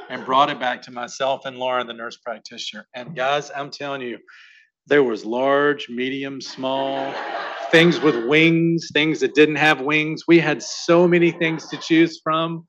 and 0.09 0.23
brought 0.23 0.49
it 0.49 0.61
back 0.61 0.81
to 0.83 0.91
myself 0.91 1.41
and 1.43 1.57
Lauren, 1.57 1.87
the 1.87 1.93
nurse 1.93 2.15
practitioner. 2.15 2.87
And 2.93 3.13
guys, 3.13 3.51
I'm 3.53 3.69
telling 3.69 3.99
you, 3.99 4.17
there 4.87 5.03
was 5.03 5.25
large, 5.25 5.89
medium, 5.89 6.39
small, 6.39 7.13
things 7.69 7.99
with 7.99 8.25
wings, 8.25 8.91
things 8.93 9.19
that 9.19 9.35
didn't 9.35 9.57
have 9.57 9.81
wings. 9.81 10.23
We 10.25 10.39
had 10.39 10.63
so 10.63 11.05
many 11.05 11.31
things 11.31 11.67
to 11.67 11.75
choose 11.75 12.21
from. 12.23 12.65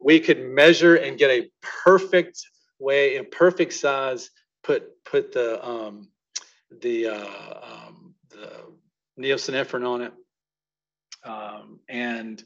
We 0.00 0.18
could 0.18 0.44
measure 0.44 0.96
and 0.96 1.16
get 1.16 1.30
a 1.30 1.48
perfect 1.84 2.40
way, 2.80 3.14
a 3.18 3.22
perfect 3.22 3.74
size. 3.74 4.28
Put 4.64 4.88
put 5.04 5.30
the 5.30 5.64
um, 5.64 6.08
the 6.80 7.08
uh, 7.08 7.60
um, 7.62 8.14
the 8.30 8.64
neosynephrine 9.18 9.86
on 9.86 10.02
it 10.02 10.12
um, 11.24 11.80
and 11.88 12.42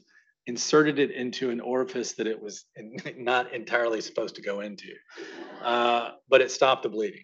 inserted 0.47 0.99
it 0.99 1.11
into 1.11 1.49
an 1.49 1.59
orifice 1.59 2.13
that 2.13 2.27
it 2.27 2.41
was 2.41 2.65
not 3.17 3.53
entirely 3.53 4.01
supposed 4.01 4.35
to 4.35 4.41
go 4.41 4.61
into, 4.61 4.93
uh, 5.63 6.11
but 6.29 6.41
it 6.41 6.51
stopped 6.51 6.83
the 6.83 6.89
bleeding. 6.89 7.23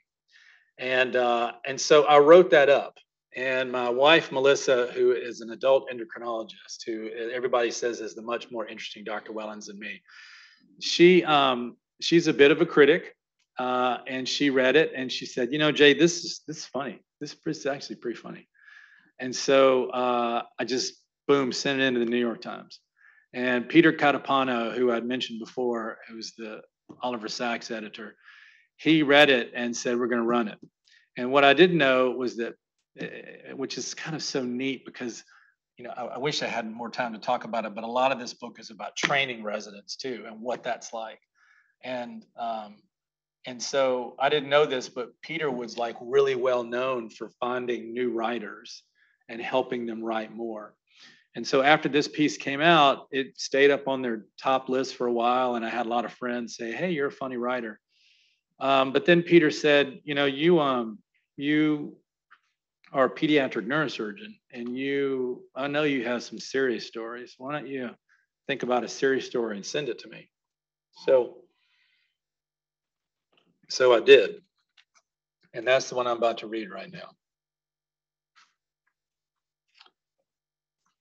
And, 0.78 1.16
uh, 1.16 1.54
and 1.66 1.80
so 1.80 2.04
I 2.06 2.20
wrote 2.20 2.52
that 2.52 2.70
up. 2.70 2.98
And 3.36 3.72
my 3.72 3.90
wife, 3.90 4.32
Melissa, 4.32 4.88
who 4.94 5.12
is 5.12 5.42
an 5.42 5.52
adult 5.52 5.90
endocrinologist, 5.92 6.86
who 6.86 7.10
everybody 7.34 7.72
says 7.72 8.00
is 8.00 8.16
the 8.16 8.22
much 8.22 8.50
more 8.52 8.66
interesting 8.68 9.04
Dr. 9.04 9.32
Wellons 9.32 9.66
than 9.66 9.78
me, 9.78 10.02
she, 10.80 11.24
um, 11.24 11.76
she's 12.02 12.28
a 12.28 12.34
bit 12.34 12.52
of 12.52 12.62
a 12.62 12.66
critic. 12.66 13.16
Uh, 13.58 13.98
and 14.06 14.28
she 14.28 14.50
read 14.50 14.76
it 14.76 14.92
and 14.96 15.12
she 15.12 15.26
said, 15.26 15.52
"You 15.52 15.58
know, 15.58 15.72
Jay, 15.72 15.94
this 15.94 16.24
is 16.24 16.42
this 16.48 16.58
is 16.58 16.66
funny. 16.66 17.00
This 17.20 17.36
is 17.46 17.66
actually 17.66 17.96
pretty 17.98 18.18
funny." 18.18 18.48
And 19.20 19.36
so 19.36 19.90
uh, 19.90 20.44
I 20.60 20.66
just, 20.66 21.02
boom, 21.28 21.52
sent 21.52 21.80
it 21.80 21.84
into 21.84 22.00
the 22.00 22.06
New 22.06 22.20
York 22.20 22.42
Times. 22.42 22.80
And 23.34 23.68
Peter 23.68 23.92
Catapano, 23.92 24.76
who 24.76 24.92
I'd 24.92 25.06
mentioned 25.06 25.40
before, 25.40 25.98
who's 26.08 26.34
the 26.38 26.62
Oliver 27.02 27.28
Sacks 27.28 27.72
editor, 27.72 28.16
he 28.78 29.04
read 29.04 29.30
it 29.30 29.52
and 29.56 29.76
said, 29.76 30.00
We're 30.00 30.08
going 30.08 30.22
to 30.22 30.28
run 30.28 30.48
it. 30.48 30.60
And 31.18 31.32
what 31.32 31.44
I 31.44 31.54
didn't 31.54 31.78
know 31.78 32.12
was 32.12 32.38
that, 32.38 32.54
eh, 33.00 33.54
which 33.56 33.78
is 33.78 33.94
kind 33.94 34.16
of 34.16 34.24
so 34.24 34.44
neat 34.44 34.86
because, 34.86 35.24
you 35.78 35.84
know, 35.84 35.94
I, 35.98 36.06
I 36.06 36.18
wish 36.20 36.44
I 36.44 36.48
had 36.48 36.70
more 36.72 36.90
time 36.90 37.14
to 37.14 37.20
talk 37.20 37.44
about 37.44 37.66
it, 37.66 37.74
but 37.74 37.84
a 37.84 37.88
lot 37.88 38.12
of 38.12 38.20
this 38.20 38.34
book 38.34 38.60
is 38.60 38.70
about 38.70 38.96
training 38.96 39.44
residents 39.44 39.96
too 39.96 40.26
and 40.28 40.40
what 40.42 40.64
that's 40.64 40.94
like. 40.94 41.20
And 41.84 42.24
um, 42.40 42.78
and 43.46 43.62
so 43.62 44.16
I 44.20 44.30
didn't 44.30 44.50
know 44.50 44.66
this, 44.66 44.90
but 44.90 45.10
Peter 45.22 45.50
was 45.50 45.78
like 45.78 45.96
really 46.02 46.36
well 46.36 46.64
known 46.64 47.10
for 47.10 47.30
finding 47.40 47.94
new 47.94 48.12
writers 48.12 48.84
and 49.30 49.42
helping 49.42 49.86
them 49.86 50.04
write 50.04 50.36
more. 50.36 50.74
And 51.36 51.46
so 51.46 51.62
after 51.62 51.88
this 51.88 52.08
piece 52.08 52.36
came 52.36 52.62
out, 52.62 53.08
it 53.12 53.40
stayed 53.40 53.70
up 53.70 53.88
on 53.88 54.02
their 54.02 54.26
top 54.42 54.70
list 54.70 54.96
for 54.96 55.08
a 55.08 55.14
while. 55.14 55.56
And 55.56 55.66
I 55.66 55.70
had 55.70 55.86
a 55.86 55.90
lot 55.90 56.04
of 56.04 56.12
friends 56.14 56.56
say, 56.56 56.72
Hey, 56.72 56.92
you're 56.92 57.08
a 57.08 57.12
funny 57.12 57.38
writer. 57.38 57.80
Um, 58.60 58.92
but 58.92 59.06
then 59.06 59.22
Peter 59.22 59.52
said, 59.52 60.00
you 60.04 60.16
know, 60.16 60.26
you 60.26 60.60
um 60.60 61.00
you 61.36 61.96
are 62.92 63.06
a 63.06 63.10
pediatric 63.10 63.68
neurosurgeon 63.68 64.34
and 64.52 64.76
you 64.76 65.44
I 65.56 65.68
know 65.68 65.84
you 65.84 66.04
have 66.06 66.24
some 66.24 66.40
serious 66.40 66.88
stories. 66.88 67.36
Why 67.38 67.52
don't 67.52 67.68
you 67.68 67.92
think 68.48 68.64
about 68.64 68.84
a 68.84 68.88
serious 68.88 69.28
story 69.28 69.58
and 69.58 69.66
send 69.66 69.90
it 69.90 70.00
to 70.00 70.10
me? 70.10 70.30
So 71.06 71.44
so 73.70 73.94
I 73.94 74.00
did. 74.00 74.42
And 75.54 75.68
that's 75.68 75.90
the 75.90 75.96
one 75.96 76.08
I'm 76.08 76.18
about 76.18 76.40
to 76.40 76.48
read 76.48 76.70
right 76.70 76.92
now. 76.92 77.10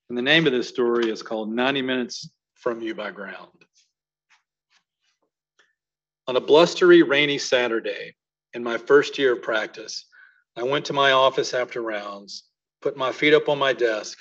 And 0.09 0.17
the 0.17 0.23
name 0.23 0.47
of 0.47 0.53
this 0.53 0.69
story 0.69 1.11
is 1.11 1.23
called 1.23 1.51
90 1.51 1.83
Minutes 1.83 2.31
from 2.55 2.81
You 2.81 2.95
by 2.95 3.11
Ground. 3.11 3.51
On 6.29 6.37
a 6.37 6.41
blustery, 6.41 7.03
rainy 7.03 7.39
Saturday 7.39 8.15
in 8.55 8.63
my 8.63 8.79
first 8.79 9.19
year 9.19 9.35
of 9.35 9.43
practice, 9.43 10.07
I 10.57 10.63
went 10.63 10.85
to 10.87 10.93
my 10.93 11.13
office 11.13 11.55
after 11.55 11.83
rounds, 11.83 12.45
put 12.81 12.97
my 12.97 13.13
feet 13.13 13.35
up 13.35 13.49
on 13.49 13.59
my 13.59 13.73
desk, 13.73 14.19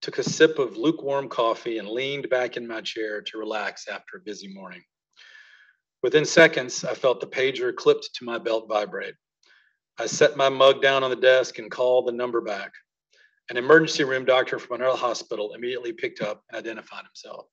took 0.00 0.18
a 0.18 0.22
sip 0.22 0.58
of 0.58 0.76
lukewarm 0.76 1.28
coffee, 1.28 1.78
and 1.78 1.88
leaned 1.88 2.30
back 2.30 2.56
in 2.56 2.66
my 2.66 2.80
chair 2.80 3.20
to 3.20 3.38
relax 3.38 3.86
after 3.88 4.16
a 4.16 4.20
busy 4.20 4.52
morning. 4.52 4.82
Within 6.02 6.24
seconds, 6.24 6.84
I 6.84 6.94
felt 6.94 7.20
the 7.20 7.26
pager 7.26 7.74
clipped 7.74 8.14
to 8.14 8.24
my 8.24 8.38
belt 8.38 8.68
vibrate. 8.68 9.14
I 9.98 10.06
set 10.06 10.36
my 10.36 10.48
mug 10.48 10.80
down 10.80 11.02
on 11.02 11.10
the 11.10 11.16
desk 11.16 11.58
and 11.58 11.70
called 11.70 12.06
the 12.06 12.12
number 12.12 12.40
back. 12.40 12.72
An 13.50 13.56
emergency 13.56 14.04
room 14.04 14.24
doctor 14.24 14.60
from 14.60 14.80
another 14.80 14.96
hospital 14.96 15.54
immediately 15.54 15.92
picked 15.92 16.20
up 16.20 16.44
and 16.48 16.58
identified 16.58 17.04
himself. 17.04 17.46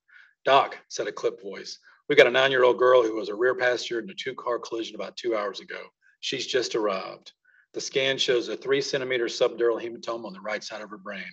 Doc, 0.44 0.78
said 0.90 1.08
a 1.08 1.12
clipped 1.12 1.42
voice, 1.42 1.80
we 2.08 2.16
got 2.16 2.28
a 2.28 2.32
nine 2.32 2.52
year 2.52 2.64
old 2.64 2.78
girl 2.78 3.02
who 3.02 3.16
was 3.16 3.30
a 3.30 3.36
rear 3.36 3.56
passenger 3.56 4.00
in 4.00 4.10
a 4.10 4.14
two 4.14 4.36
car 4.36 4.60
collision 4.60 4.94
about 4.94 5.18
two 5.18 5.36
hours 5.36 5.60
ago. 5.60 5.82
She's 6.20 6.46
just 6.46 6.76
arrived. 6.76 7.32
The 7.74 7.82
scan 7.82 8.20
shows 8.20 8.48
a 8.48 8.56
three 8.56 8.82
centimeter 8.82 9.26
subdural 9.26 9.82
hematoma 9.82 10.26
on 10.26 10.34
the 10.34 10.40
right 10.40 10.64
side 10.64 10.82
of 10.84 10.92
her 10.92 11.00
brain. 11.00 11.26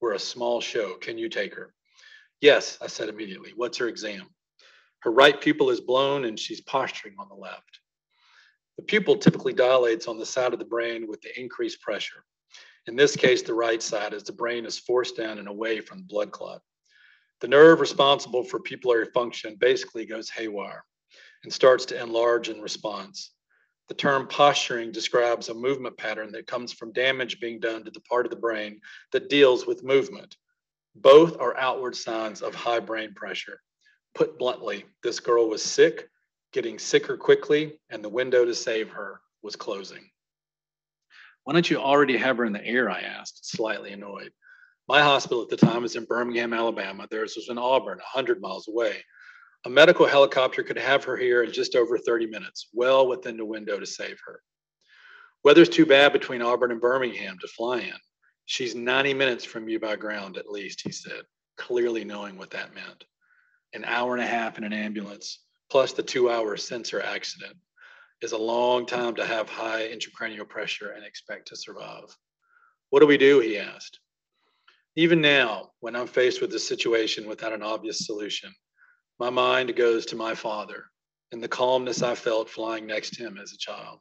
We're 0.00 0.12
a 0.12 0.18
small 0.18 0.60
show. 0.60 0.94
Can 0.96 1.16
you 1.16 1.30
take 1.30 1.54
her? 1.54 1.72
Yes, 2.42 2.76
I 2.82 2.86
said 2.86 3.08
immediately. 3.08 3.52
What's 3.56 3.78
her 3.78 3.88
exam? 3.88 4.28
Her 5.00 5.10
right 5.10 5.40
pupil 5.40 5.70
is 5.70 5.80
blown 5.80 6.24
and 6.24 6.38
she's 6.38 6.60
posturing 6.60 7.14
on 7.18 7.28
the 7.28 7.34
left. 7.34 7.80
The 8.76 8.82
pupil 8.84 9.16
typically 9.16 9.52
dilates 9.52 10.08
on 10.08 10.18
the 10.18 10.26
side 10.26 10.52
of 10.52 10.58
the 10.58 10.64
brain 10.64 11.06
with 11.06 11.20
the 11.22 11.38
increased 11.38 11.80
pressure. 11.80 12.24
In 12.86 12.96
this 12.96 13.14
case, 13.14 13.42
the 13.42 13.54
right 13.54 13.82
side, 13.82 14.14
as 14.14 14.24
the 14.24 14.32
brain 14.32 14.64
is 14.64 14.78
forced 14.78 15.16
down 15.16 15.38
and 15.38 15.48
away 15.48 15.80
from 15.80 15.98
the 15.98 16.04
blood 16.04 16.30
clot. 16.32 16.62
The 17.40 17.48
nerve 17.48 17.80
responsible 17.80 18.44
for 18.44 18.60
pupillary 18.60 19.12
function 19.12 19.56
basically 19.58 20.06
goes 20.06 20.28
haywire 20.28 20.84
and 21.44 21.52
starts 21.52 21.84
to 21.86 22.00
enlarge 22.00 22.48
in 22.48 22.60
response. 22.60 23.32
The 23.88 23.94
term 23.94 24.28
posturing 24.28 24.92
describes 24.92 25.48
a 25.48 25.54
movement 25.54 25.96
pattern 25.96 26.30
that 26.32 26.46
comes 26.46 26.72
from 26.72 26.92
damage 26.92 27.40
being 27.40 27.58
done 27.58 27.84
to 27.84 27.90
the 27.90 28.00
part 28.00 28.26
of 28.26 28.30
the 28.30 28.36
brain 28.36 28.80
that 29.12 29.28
deals 29.28 29.66
with 29.66 29.82
movement. 29.82 30.36
Both 30.94 31.38
are 31.40 31.56
outward 31.58 31.96
signs 31.96 32.42
of 32.42 32.54
high 32.54 32.80
brain 32.80 33.14
pressure. 33.14 33.60
Put 34.14 34.38
bluntly, 34.38 34.84
this 35.02 35.20
girl 35.20 35.48
was 35.48 35.62
sick, 35.62 36.08
getting 36.52 36.78
sicker 36.78 37.16
quickly, 37.16 37.78
and 37.90 38.02
the 38.04 38.08
window 38.08 38.44
to 38.44 38.54
save 38.54 38.90
her 38.90 39.20
was 39.42 39.56
closing. 39.56 40.10
Why 41.44 41.54
don't 41.54 41.70
you 41.70 41.78
already 41.78 42.16
have 42.16 42.36
her 42.36 42.44
in 42.44 42.52
the 42.52 42.64
air? 42.64 42.90
I 42.90 43.00
asked, 43.00 43.50
slightly 43.50 43.92
annoyed. 43.92 44.32
My 44.88 45.00
hospital 45.00 45.42
at 45.42 45.48
the 45.48 45.56
time 45.56 45.82
was 45.82 45.96
in 45.96 46.04
Birmingham, 46.04 46.52
Alabama. 46.52 47.06
Theirs 47.08 47.34
was 47.36 47.48
in 47.48 47.58
Auburn, 47.58 47.98
100 47.98 48.40
miles 48.40 48.68
away. 48.68 49.02
A 49.64 49.70
medical 49.70 50.06
helicopter 50.06 50.62
could 50.62 50.78
have 50.78 51.04
her 51.04 51.16
here 51.16 51.42
in 51.42 51.52
just 51.52 51.76
over 51.76 51.96
30 51.96 52.26
minutes, 52.26 52.68
well 52.72 53.06
within 53.06 53.36
the 53.36 53.44
window 53.44 53.78
to 53.78 53.86
save 53.86 54.18
her. 54.26 54.42
Weather's 55.44 55.68
too 55.68 55.86
bad 55.86 56.12
between 56.12 56.42
Auburn 56.42 56.72
and 56.72 56.80
Birmingham 56.80 57.38
to 57.40 57.48
fly 57.48 57.78
in. 57.80 57.94
She's 58.46 58.74
90 58.74 59.14
minutes 59.14 59.44
from 59.44 59.68
you 59.68 59.78
by 59.78 59.96
ground, 59.96 60.36
at 60.36 60.50
least, 60.50 60.80
he 60.82 60.90
said, 60.90 61.22
clearly 61.56 62.04
knowing 62.04 62.36
what 62.36 62.50
that 62.50 62.74
meant. 62.74 63.04
An 63.72 63.84
hour 63.84 64.14
and 64.14 64.22
a 64.22 64.26
half 64.26 64.58
in 64.58 64.64
an 64.64 64.72
ambulance, 64.72 65.40
plus 65.70 65.92
the 65.92 66.02
two 66.02 66.30
hour 66.30 66.56
sensor 66.56 67.00
accident, 67.00 67.56
is 68.20 68.32
a 68.32 68.38
long 68.38 68.84
time 68.84 69.14
to 69.14 69.24
have 69.24 69.48
high 69.48 69.88
intracranial 69.88 70.48
pressure 70.48 70.90
and 70.90 71.04
expect 71.04 71.48
to 71.48 71.56
survive. 71.56 72.14
What 72.90 73.00
do 73.00 73.06
we 73.06 73.16
do? 73.16 73.40
He 73.40 73.58
asked. 73.58 74.00
Even 74.96 75.20
now, 75.20 75.70
when 75.80 75.94
I'm 75.94 76.08
faced 76.08 76.40
with 76.40 76.52
a 76.54 76.58
situation 76.58 77.28
without 77.28 77.52
an 77.52 77.62
obvious 77.62 78.06
solution, 78.06 78.52
my 79.18 79.30
mind 79.30 79.76
goes 79.76 80.04
to 80.06 80.16
my 80.16 80.34
father 80.34 80.86
and 81.32 81.42
the 81.42 81.48
calmness 81.48 82.02
I 82.02 82.14
felt 82.14 82.50
flying 82.50 82.86
next 82.86 83.14
to 83.14 83.22
him 83.22 83.38
as 83.38 83.52
a 83.52 83.58
child. 83.58 84.00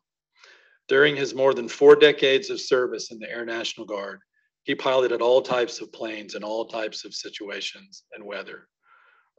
During 0.88 1.16
his 1.16 1.36
more 1.36 1.54
than 1.54 1.68
four 1.68 1.96
decades 1.96 2.50
of 2.50 2.60
service 2.60 3.12
in 3.12 3.20
the 3.20 3.30
Air 3.30 3.46
National 3.46 3.86
Guard, 3.86 4.22
he 4.64 4.74
piloted 4.74 5.22
all 5.22 5.42
types 5.42 5.80
of 5.82 5.94
planes 5.94 6.34
in 6.34 6.44
all 6.44 6.66
types 6.66 7.06
of 7.06 7.14
situations 7.14 8.04
and 8.14 8.26
weather. 8.26 8.68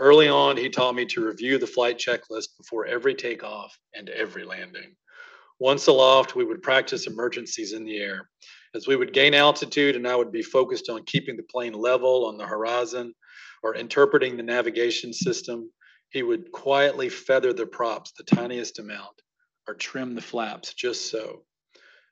Early 0.00 0.28
on, 0.28 0.56
he 0.56 0.70
taught 0.70 0.94
me 0.94 1.04
to 1.04 1.26
review 1.26 1.58
the 1.58 1.66
flight 1.66 1.98
checklist 1.98 2.56
before 2.56 2.86
every 2.86 3.14
takeoff 3.14 3.78
and 3.94 4.08
every 4.08 4.44
landing. 4.44 4.96
Once 5.58 5.88
aloft, 5.88 6.34
we 6.34 6.42
would 6.42 6.62
practice 6.62 7.06
emergencies 7.06 7.74
in 7.74 7.84
the 7.84 7.98
air. 7.98 8.30
As 8.74 8.86
we 8.86 8.96
would 8.96 9.12
gain 9.12 9.34
altitude, 9.34 9.96
and 9.96 10.08
I 10.08 10.16
would 10.16 10.32
be 10.32 10.42
focused 10.42 10.88
on 10.88 11.04
keeping 11.04 11.36
the 11.36 11.42
plane 11.42 11.74
level 11.74 12.24
on 12.24 12.38
the 12.38 12.46
horizon 12.46 13.14
or 13.62 13.74
interpreting 13.74 14.38
the 14.38 14.42
navigation 14.42 15.12
system, 15.12 15.70
he 16.08 16.22
would 16.22 16.50
quietly 16.50 17.10
feather 17.10 17.52
the 17.52 17.66
props 17.66 18.12
the 18.16 18.24
tiniest 18.24 18.78
amount 18.78 19.20
or 19.68 19.74
trim 19.74 20.14
the 20.14 20.22
flaps 20.22 20.72
just 20.72 21.10
so. 21.10 21.44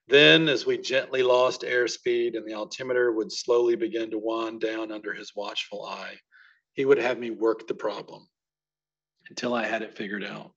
Then, 0.09 0.51
as 0.51 0.67
we 0.67 0.77
gently 0.77 1.23
lost 1.23 1.63
airspeed 1.63 2.37
and 2.37 2.47
the 2.47 2.53
altimeter 2.53 3.13
would 3.13 3.33
slowly 3.33 3.77
begin 3.77 4.11
to 4.11 4.19
wind 4.19 4.61
down 4.61 4.93
under 4.93 5.15
his 5.15 5.33
watchful 5.35 5.87
eye, 5.87 6.19
he 6.79 6.85
would 6.85 6.99
have 6.99 7.19
me 7.19 7.31
work 7.31 7.67
the 7.67 7.75
problem 7.75 8.25
until 9.31 9.53
I 9.53 9.67
had 9.67 9.83
it 9.83 9.97
figured 9.97 10.23
out. 10.23 10.53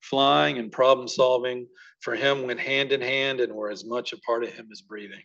Flying 0.00 0.58
and 0.58 0.72
problem 0.72 1.06
solving 1.06 1.68
for 2.00 2.16
him 2.16 2.42
went 2.42 2.58
hand 2.58 2.90
in 2.90 3.00
hand 3.00 3.38
and 3.38 3.52
were 3.52 3.70
as 3.70 3.84
much 3.84 4.12
a 4.12 4.18
part 4.26 4.42
of 4.42 4.52
him 4.52 4.66
as 4.72 4.80
breathing. 4.80 5.22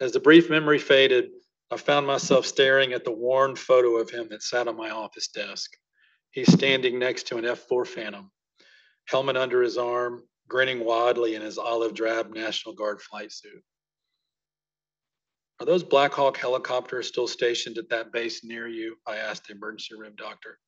As 0.00 0.12
the 0.12 0.20
brief 0.20 0.48
memory 0.48 0.78
faded, 0.78 1.30
I 1.72 1.78
found 1.78 2.06
myself 2.06 2.46
staring 2.46 2.92
at 2.92 3.02
the 3.04 3.10
worn 3.10 3.56
photo 3.56 3.96
of 3.96 4.08
him 4.08 4.28
that 4.30 4.44
sat 4.44 4.68
on 4.68 4.76
my 4.76 4.90
office 4.90 5.26
desk. 5.26 5.72
He's 6.30 6.52
standing 6.52 7.00
next 7.00 7.26
to 7.26 7.38
an 7.38 7.44
F 7.44 7.66
4 7.68 7.84
Phantom, 7.84 8.30
helmet 9.06 9.36
under 9.36 9.62
his 9.62 9.78
arm, 9.78 10.22
grinning 10.46 10.84
widely 10.84 11.34
in 11.34 11.42
his 11.42 11.58
olive 11.58 11.94
drab 11.94 12.32
National 12.32 12.72
Guard 12.72 13.02
flight 13.02 13.32
suit. 13.32 13.64
Are 15.62 15.64
those 15.64 15.84
Black 15.84 16.12
Hawk 16.12 16.36
helicopters 16.36 17.06
still 17.06 17.28
stationed 17.28 17.78
at 17.78 17.88
that 17.90 18.12
base 18.12 18.42
near 18.42 18.66
you? 18.66 18.96
I 19.06 19.18
asked 19.18 19.46
the 19.46 19.54
emergency 19.54 19.94
room 19.96 20.14
doctor. 20.16 20.58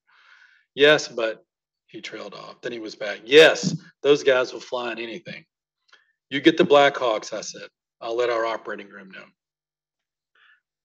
Yes, 0.77 1.09
but 1.09 1.45
he 1.89 2.01
trailed 2.01 2.33
off. 2.33 2.61
Then 2.61 2.71
he 2.71 2.79
was 2.79 2.95
back. 2.95 3.23
Yes, 3.25 3.77
those 4.05 4.23
guys 4.23 4.53
will 4.53 4.61
fly 4.61 4.93
on 4.93 5.01
anything. 5.01 5.45
You 6.31 6.41
get 6.41 6.57
the 6.57 6.63
Black 6.63 6.97
Hawks, 6.97 7.33
I 7.33 7.41
said. 7.41 7.67
I'll 8.01 8.17
let 8.17 8.31
our 8.31 8.47
operating 8.47 8.89
room 8.89 9.11
know. 9.11 9.25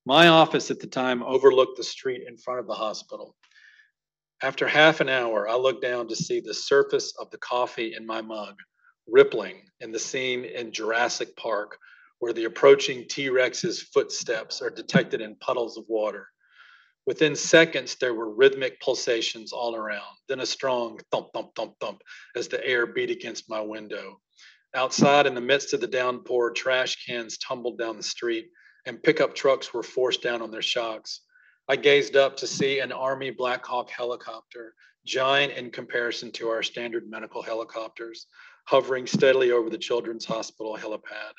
My 0.08 0.30
office 0.30 0.72
at 0.72 0.80
the 0.80 0.88
time 0.88 1.22
overlooked 1.22 1.78
the 1.78 1.84
street 1.84 2.24
in 2.28 2.36
front 2.36 2.60
of 2.60 2.66
the 2.66 2.74
hospital. 2.74 3.36
After 4.42 4.68
half 4.68 5.02
an 5.02 5.10
hour, 5.10 5.48
I 5.48 5.54
looked 5.54 5.84
down 5.84 6.08
to 6.08 6.16
see 6.16 6.40
the 6.40 6.56
surface 6.56 7.14
of 7.20 7.30
the 7.30 7.38
coffee 7.38 7.94
in 7.96 8.08
my 8.08 8.24
mug 8.24 8.56
rippling 9.08 9.66
in 9.82 9.92
the 9.92 10.00
scene 10.00 10.46
in 10.46 10.72
Jurassic 10.72 11.36
Park 11.36 11.78
where 12.20 12.34
the 12.34 12.44
approaching 12.44 13.06
T 13.08 13.30
Rex's 13.30 13.82
footsteps 13.82 14.62
are 14.62 14.70
detected 14.70 15.22
in 15.22 15.36
puddles 15.36 15.78
of 15.78 15.86
water. 15.88 16.28
Within 17.06 17.36
seconds, 17.36 17.96
there 17.96 18.14
were 18.14 18.36
rhythmic 18.36 18.80
pulsations 18.82 19.52
all 19.52 19.76
around, 19.76 20.16
then 20.28 20.42
a 20.42 20.46
strong 20.46 21.00
thump, 21.12 21.30
thump, 21.34 21.56
thump, 21.56 21.74
thump 21.80 22.02
as 22.36 22.48
the 22.48 22.64
air 22.66 22.86
beat 22.86 23.10
against 23.10 23.50
my 23.50 23.62
window. 23.62 24.20
Outside, 24.76 25.26
in 25.26 25.34
the 25.34 25.42
midst 25.42 25.74
of 25.74 25.82
the 25.82 25.88
downpour, 25.88 26.52
trash 26.52 27.04
cans 27.06 27.38
tumbled 27.38 27.80
down 27.80 27.98
the 27.98 28.04
street 28.04 28.50
and 28.86 29.02
pickup 29.02 29.34
trucks 29.34 29.74
were 29.74 29.82
forced 29.82 30.22
down 30.22 30.42
on 30.42 30.52
their 30.52 30.62
shocks. 30.62 31.22
I 31.68 31.78
gazed 31.78 32.16
up 32.16 32.38
to 32.38 32.48
see 32.48 32.80
an 32.80 32.92
Army 32.92 33.32
Black 33.32 33.66
Hawk 33.66 33.90
helicopter, 33.90 34.74
giant 35.06 35.54
in 35.54 35.72
comparison 35.72 36.32
to 36.34 36.50
our 36.50 36.64
standard 36.64 37.10
medical 37.10 37.42
helicopters, 37.42 38.28
hovering 38.66 39.08
steadily 39.08 39.52
over 39.52 39.70
the 39.70 39.78
Children's 39.78 40.26
Hospital 40.26 40.78
helipad 40.78 41.34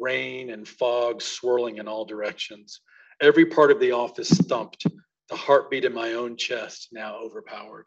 rain 0.00 0.50
and 0.50 0.66
fog 0.66 1.22
swirling 1.22 1.76
in 1.76 1.86
all 1.86 2.04
directions. 2.04 2.80
Every 3.20 3.46
part 3.46 3.70
of 3.70 3.80
the 3.80 3.92
office 3.92 4.30
thumped, 4.30 4.86
the 5.28 5.36
heartbeat 5.36 5.84
in 5.84 5.92
my 5.92 6.14
own 6.14 6.36
chest 6.36 6.88
now 6.90 7.16
overpowered. 7.16 7.86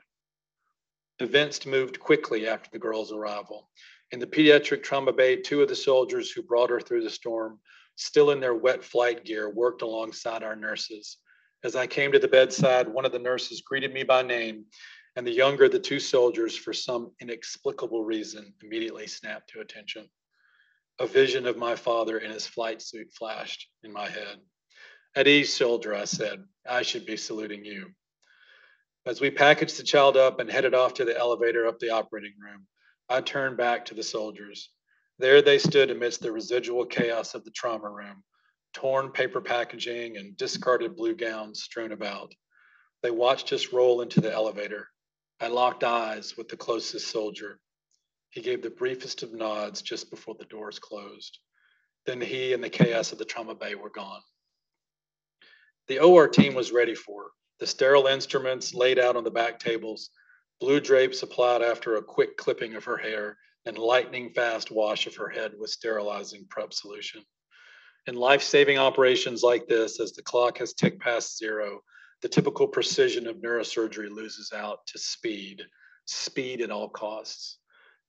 Events 1.19 1.65
moved 1.65 1.99
quickly 1.99 2.47
after 2.47 2.69
the 2.71 2.79
girl's 2.79 3.11
arrival. 3.11 3.69
In 4.11 4.19
the 4.19 4.27
pediatric 4.27 4.83
trauma 4.83 5.11
bay, 5.11 5.35
two 5.37 5.61
of 5.61 5.69
the 5.69 5.75
soldiers 5.75 6.31
who 6.31 6.43
brought 6.43 6.69
her 6.69 6.79
through 6.79 7.03
the 7.03 7.09
storm, 7.09 7.59
still 7.95 8.31
in 8.31 8.39
their 8.39 8.53
wet 8.53 8.83
flight 8.83 9.25
gear, 9.25 9.49
worked 9.49 9.81
alongside 9.81 10.43
our 10.43 10.55
nurses. 10.55 11.17
As 11.63 11.75
I 11.75 11.87
came 11.87 12.11
to 12.11 12.19
the 12.19 12.27
bedside, 12.27 12.87
one 12.87 13.05
of 13.05 13.11
the 13.11 13.19
nurses 13.19 13.61
greeted 13.61 13.93
me 13.93 14.03
by 14.03 14.21
name, 14.21 14.65
and 15.15 15.25
the 15.25 15.31
younger 15.31 15.65
of 15.65 15.71
the 15.71 15.79
two 15.79 15.99
soldiers, 15.99 16.55
for 16.55 16.73
some 16.73 17.11
inexplicable 17.21 18.03
reason, 18.03 18.53
immediately 18.63 19.07
snapped 19.07 19.49
to 19.51 19.61
attention. 19.61 20.09
A 21.03 21.05
vision 21.05 21.45
of 21.47 21.57
my 21.57 21.75
father 21.75 22.17
in 22.17 22.31
his 22.31 22.47
flight 22.47 22.81
suit 22.81 23.11
flashed 23.11 23.67
in 23.83 23.91
my 23.91 24.07
head. 24.07 24.37
At 25.17 25.27
ease, 25.27 25.51
soldier, 25.51 25.93
I 25.93 26.05
said, 26.05 26.41
I 26.65 26.81
should 26.81 27.05
be 27.05 27.17
saluting 27.17 27.65
you. 27.65 27.89
As 29.05 29.19
we 29.19 29.29
packaged 29.29 29.77
the 29.77 29.83
child 29.83 30.15
up 30.15 30.39
and 30.39 30.49
headed 30.49 30.73
off 30.73 30.93
to 30.93 31.03
the 31.03 31.17
elevator 31.17 31.67
up 31.67 31.77
the 31.79 31.89
operating 31.89 32.35
room, 32.39 32.67
I 33.09 33.19
turned 33.19 33.57
back 33.57 33.83
to 33.85 33.93
the 33.93 34.01
soldiers. 34.01 34.69
There 35.19 35.41
they 35.41 35.57
stood 35.57 35.91
amidst 35.91 36.21
the 36.21 36.31
residual 36.31 36.85
chaos 36.85 37.35
of 37.35 37.43
the 37.43 37.51
trauma 37.51 37.89
room, 37.89 38.23
torn 38.71 39.11
paper 39.11 39.41
packaging 39.41 40.15
and 40.15 40.37
discarded 40.37 40.95
blue 40.95 41.17
gowns 41.17 41.63
strewn 41.63 41.91
about. 41.91 42.33
They 43.01 43.11
watched 43.11 43.51
us 43.51 43.73
roll 43.73 43.99
into 43.99 44.21
the 44.21 44.31
elevator. 44.31 44.87
I 45.41 45.47
locked 45.47 45.83
eyes 45.83 46.37
with 46.37 46.47
the 46.47 46.55
closest 46.55 47.11
soldier. 47.11 47.59
He 48.33 48.41
gave 48.41 48.63
the 48.63 48.71
briefest 48.71 49.21
of 49.21 49.31
nods 49.31 49.83
just 49.83 50.09
before 50.09 50.33
the 50.33 50.45
doors 50.45 50.79
closed. 50.79 51.37
Then 52.07 52.19
he 52.19 52.53
and 52.53 52.63
the 52.63 52.69
chaos 52.69 53.11
of 53.11 53.19
the 53.19 53.25
trauma 53.25 53.53
bay 53.53 53.75
were 53.75 53.91
gone. 53.91 54.21
The 55.87 55.99
OR 55.99 56.27
team 56.27 56.55
was 56.55 56.71
ready 56.71 56.95
for 56.95 57.25
her. 57.25 57.29
The 57.59 57.67
sterile 57.67 58.07
instruments 58.07 58.73
laid 58.73 58.97
out 58.97 59.15
on 59.15 59.23
the 59.23 59.29
back 59.29 59.59
tables, 59.59 60.09
blue 60.59 60.79
drapes 60.79 61.21
applied 61.21 61.61
after 61.61 61.95
a 61.95 62.03
quick 62.03 62.35
clipping 62.37 62.73
of 62.73 62.83
her 62.85 62.97
hair, 62.97 63.37
and 63.65 63.77
lightning 63.77 64.31
fast 64.33 64.71
wash 64.71 65.05
of 65.05 65.15
her 65.15 65.29
head 65.29 65.51
with 65.57 65.69
sterilizing 65.69 66.47
prep 66.49 66.73
solution. 66.73 67.23
In 68.07 68.15
life 68.15 68.41
saving 68.41 68.79
operations 68.79 69.43
like 69.43 69.67
this, 69.67 69.99
as 69.99 70.11
the 70.13 70.23
clock 70.23 70.57
has 70.57 70.73
ticked 70.73 70.99
past 70.99 71.37
zero, 71.37 71.81
the 72.23 72.29
typical 72.29 72.67
precision 72.67 73.27
of 73.27 73.37
neurosurgery 73.37 74.09
loses 74.09 74.51
out 74.51 74.79
to 74.87 74.97
speed, 74.97 75.61
speed 76.05 76.61
at 76.61 76.71
all 76.71 76.89
costs. 76.89 77.59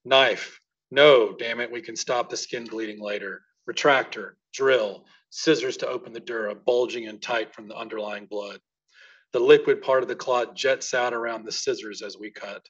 Knife. 0.07 0.59
No, 0.91 1.35
damn 1.35 1.59
it, 1.59 1.71
we 1.71 1.81
can 1.81 1.95
stop 1.95 2.29
the 2.29 2.37
skin 2.37 2.65
bleeding 2.65 3.01
later. 3.01 3.41
Retractor, 3.67 4.33
drill, 4.53 5.05
scissors 5.31 5.77
to 5.77 5.87
open 5.87 6.13
the 6.13 6.19
dura, 6.19 6.53
bulging 6.53 7.07
and 7.07 7.19
tight 7.19 7.55
from 7.55 7.67
the 7.67 7.75
underlying 7.75 8.27
blood. 8.27 8.59
The 9.33 9.39
liquid 9.39 9.81
part 9.81 10.03
of 10.03 10.07
the 10.07 10.15
clot 10.15 10.55
jets 10.55 10.93
out 10.93 11.15
around 11.15 11.43
the 11.43 11.51
scissors 11.51 12.03
as 12.03 12.19
we 12.19 12.29
cut. 12.29 12.63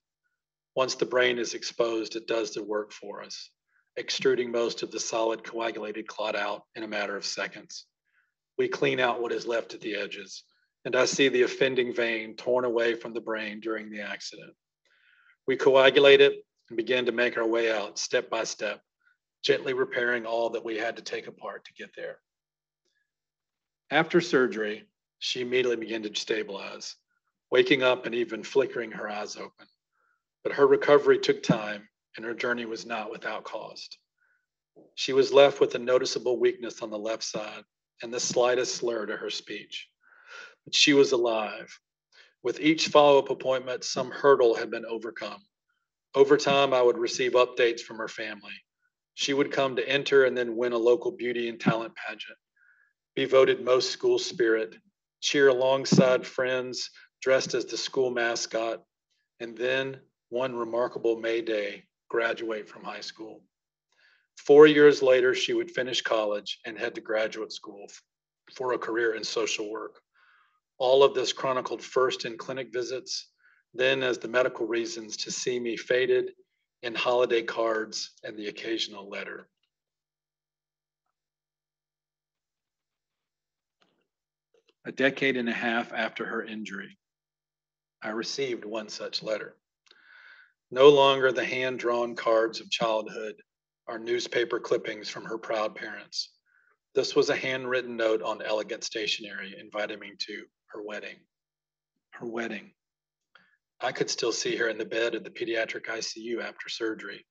Once 0.77 0.95
the 0.95 1.05
brain 1.05 1.37
is 1.37 1.53
exposed, 1.53 2.15
it 2.15 2.25
does 2.25 2.53
the 2.53 2.63
work 2.63 2.93
for 2.93 3.21
us, 3.21 3.51
extruding 3.97 4.49
most 4.49 4.81
of 4.81 4.91
the 4.91 4.99
solid 4.99 5.43
coagulated 5.43 6.07
clot 6.07 6.37
out 6.37 6.63
in 6.75 6.83
a 6.83 6.87
matter 6.87 7.17
of 7.17 7.25
seconds. 7.25 7.85
We 8.57 8.69
clean 8.69 9.01
out 9.01 9.21
what 9.21 9.33
is 9.33 9.45
left 9.45 9.73
at 9.73 9.81
the 9.81 9.95
edges, 9.95 10.43
and 10.85 10.95
I 10.95 11.03
see 11.03 11.27
the 11.27 11.43
offending 11.43 11.93
vein 11.93 12.35
torn 12.35 12.63
away 12.63 12.95
from 12.95 13.13
the 13.13 13.21
brain 13.21 13.59
during 13.59 13.89
the 13.89 14.01
accident. 14.01 14.53
We 15.47 15.57
coagulate 15.57 16.21
it 16.21 16.45
and 16.69 16.77
began 16.77 17.05
to 17.05 17.11
make 17.11 17.37
our 17.37 17.47
way 17.47 17.71
out 17.71 17.99
step 17.99 18.29
by 18.29 18.43
step, 18.43 18.81
gently 19.43 19.73
repairing 19.73 20.25
all 20.25 20.49
that 20.49 20.65
we 20.65 20.77
had 20.77 20.95
to 20.95 21.01
take 21.01 21.27
apart 21.27 21.65
to 21.65 21.73
get 21.73 21.95
there. 21.95 22.19
After 23.91 24.19
surgery, 24.19 24.85
she 25.19 25.41
immediately 25.41 25.77
began 25.77 26.03
to 26.03 26.15
stabilize, 26.15 26.95
waking 27.51 27.83
up 27.83 28.05
and 28.05 28.15
even 28.15 28.43
flickering 28.43 28.91
her 28.91 29.09
eyes 29.09 29.35
open. 29.37 29.67
But 30.43 30.53
her 30.53 30.67
recovery 30.67 31.19
took 31.19 31.43
time 31.43 31.87
and 32.17 32.25
her 32.25 32.33
journey 32.33 32.65
was 32.65 32.85
not 32.85 33.11
without 33.11 33.43
cost. 33.43 33.97
She 34.95 35.13
was 35.13 35.33
left 35.33 35.59
with 35.59 35.75
a 35.75 35.79
noticeable 35.79 36.39
weakness 36.39 36.81
on 36.81 36.89
the 36.89 36.97
left 36.97 37.23
side 37.23 37.63
and 38.01 38.13
the 38.13 38.19
slightest 38.19 38.75
slur 38.75 39.05
to 39.05 39.15
her 39.15 39.29
speech. 39.29 39.87
But 40.65 40.75
she 40.75 40.93
was 40.93 41.11
alive. 41.11 41.79
With 42.43 42.59
each 42.59 42.87
follow 42.87 43.19
up 43.19 43.29
appointment, 43.29 43.83
some 43.83 44.11
hurdle 44.11 44.55
had 44.55 44.69
been 44.69 44.85
overcome. 44.85 45.41
Over 46.15 46.37
time, 46.37 46.73
I 46.73 46.81
would 46.81 46.97
receive 46.97 47.33
updates 47.33 47.81
from 47.81 47.97
her 47.97 48.07
family. 48.07 48.53
She 49.15 49.33
would 49.33 49.51
come 49.51 49.75
to 49.75 49.87
enter 49.87 50.23
and 50.23 50.37
then 50.37 50.55
win 50.55 50.71
a 50.71 50.77
local 50.77 51.11
beauty 51.11 51.49
and 51.49 51.59
talent 51.59 51.93
pageant, 51.95 52.37
be 53.15 53.25
voted 53.25 53.63
most 53.63 53.91
school 53.91 54.17
spirit, 54.17 54.75
cheer 55.21 55.49
alongside 55.49 56.25
friends 56.25 56.89
dressed 57.21 57.53
as 57.53 57.65
the 57.65 57.77
school 57.77 58.11
mascot, 58.11 58.83
and 59.39 59.57
then 59.57 59.99
one 60.29 60.55
remarkable 60.55 61.17
May 61.17 61.41
Day, 61.41 61.83
graduate 62.09 62.69
from 62.69 62.83
high 62.83 63.01
school. 63.01 63.41
Four 64.37 64.67
years 64.67 65.01
later, 65.01 65.33
she 65.33 65.53
would 65.53 65.71
finish 65.71 66.01
college 66.01 66.59
and 66.65 66.77
head 66.77 66.95
to 66.95 67.01
graduate 67.01 67.51
school 67.51 67.87
for 68.53 68.73
a 68.73 68.77
career 68.77 69.15
in 69.15 69.23
social 69.23 69.69
work. 69.69 69.99
All 70.77 71.03
of 71.03 71.13
this 71.13 71.33
chronicled 71.33 71.81
first 71.81 72.25
in 72.25 72.37
clinic 72.37 72.71
visits, 72.71 73.29
then 73.75 74.03
as 74.03 74.17
the 74.17 74.27
medical 74.27 74.65
reasons 74.65 75.17
to 75.17 75.31
see 75.31 75.59
me 75.59 75.75
faded 75.75 76.31
in 76.81 76.95
holiday 76.95 77.41
cards 77.41 78.11
and 78.23 78.37
the 78.37 78.47
occasional 78.47 79.09
letter. 79.09 79.49
A 84.85 84.91
decade 84.91 85.35
and 85.35 85.49
a 85.49 85.53
half 85.53 85.91
after 85.93 86.25
her 86.25 86.43
injury, 86.43 86.97
I 88.03 88.09
received 88.09 88.65
one 88.65 88.87
such 88.87 89.23
letter. 89.23 89.57
No 90.71 90.89
longer 90.89 91.31
the 91.31 91.43
hand 91.43 91.79
drawn 91.79 92.15
cards 92.15 92.61
of 92.61 92.69
childhood 92.69 93.35
are 93.87 93.99
newspaper 93.99 94.59
clippings 94.59 95.09
from 95.09 95.25
her 95.25 95.37
proud 95.37 95.75
parents. 95.75 96.31
This 96.93 97.15
was 97.15 97.29
a 97.29 97.35
handwritten 97.35 97.97
note 97.97 98.21
on 98.21 98.41
elegant 98.41 98.83
stationery 98.83 99.55
inviting 99.59 99.99
me 99.99 100.13
to 100.19 100.45
her 100.67 100.83
wedding. 100.83 101.17
Her 102.11 102.27
wedding. 102.27 102.71
I 103.85 103.91
could 103.91 104.09
still 104.09 104.31
see 104.31 104.55
her 104.55 104.67
in 104.67 104.79
the 104.79 104.85
bed 104.85 105.13
of 105.13 105.23
the 105.23 105.29
pediatric 105.29 105.85
ICU 105.85 106.41
after 106.41 106.69
surgery, 106.69 107.23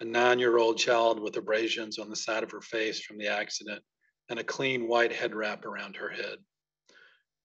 a 0.00 0.04
nine 0.06 0.38
year 0.38 0.56
old 0.56 0.78
child 0.78 1.20
with 1.20 1.36
abrasions 1.36 1.98
on 1.98 2.08
the 2.08 2.16
side 2.16 2.42
of 2.42 2.50
her 2.52 2.62
face 2.62 3.02
from 3.02 3.18
the 3.18 3.26
accident 3.26 3.82
and 4.30 4.38
a 4.38 4.44
clean 4.44 4.88
white 4.88 5.12
head 5.12 5.34
wrap 5.34 5.66
around 5.66 5.96
her 5.96 6.08
head. 6.08 6.38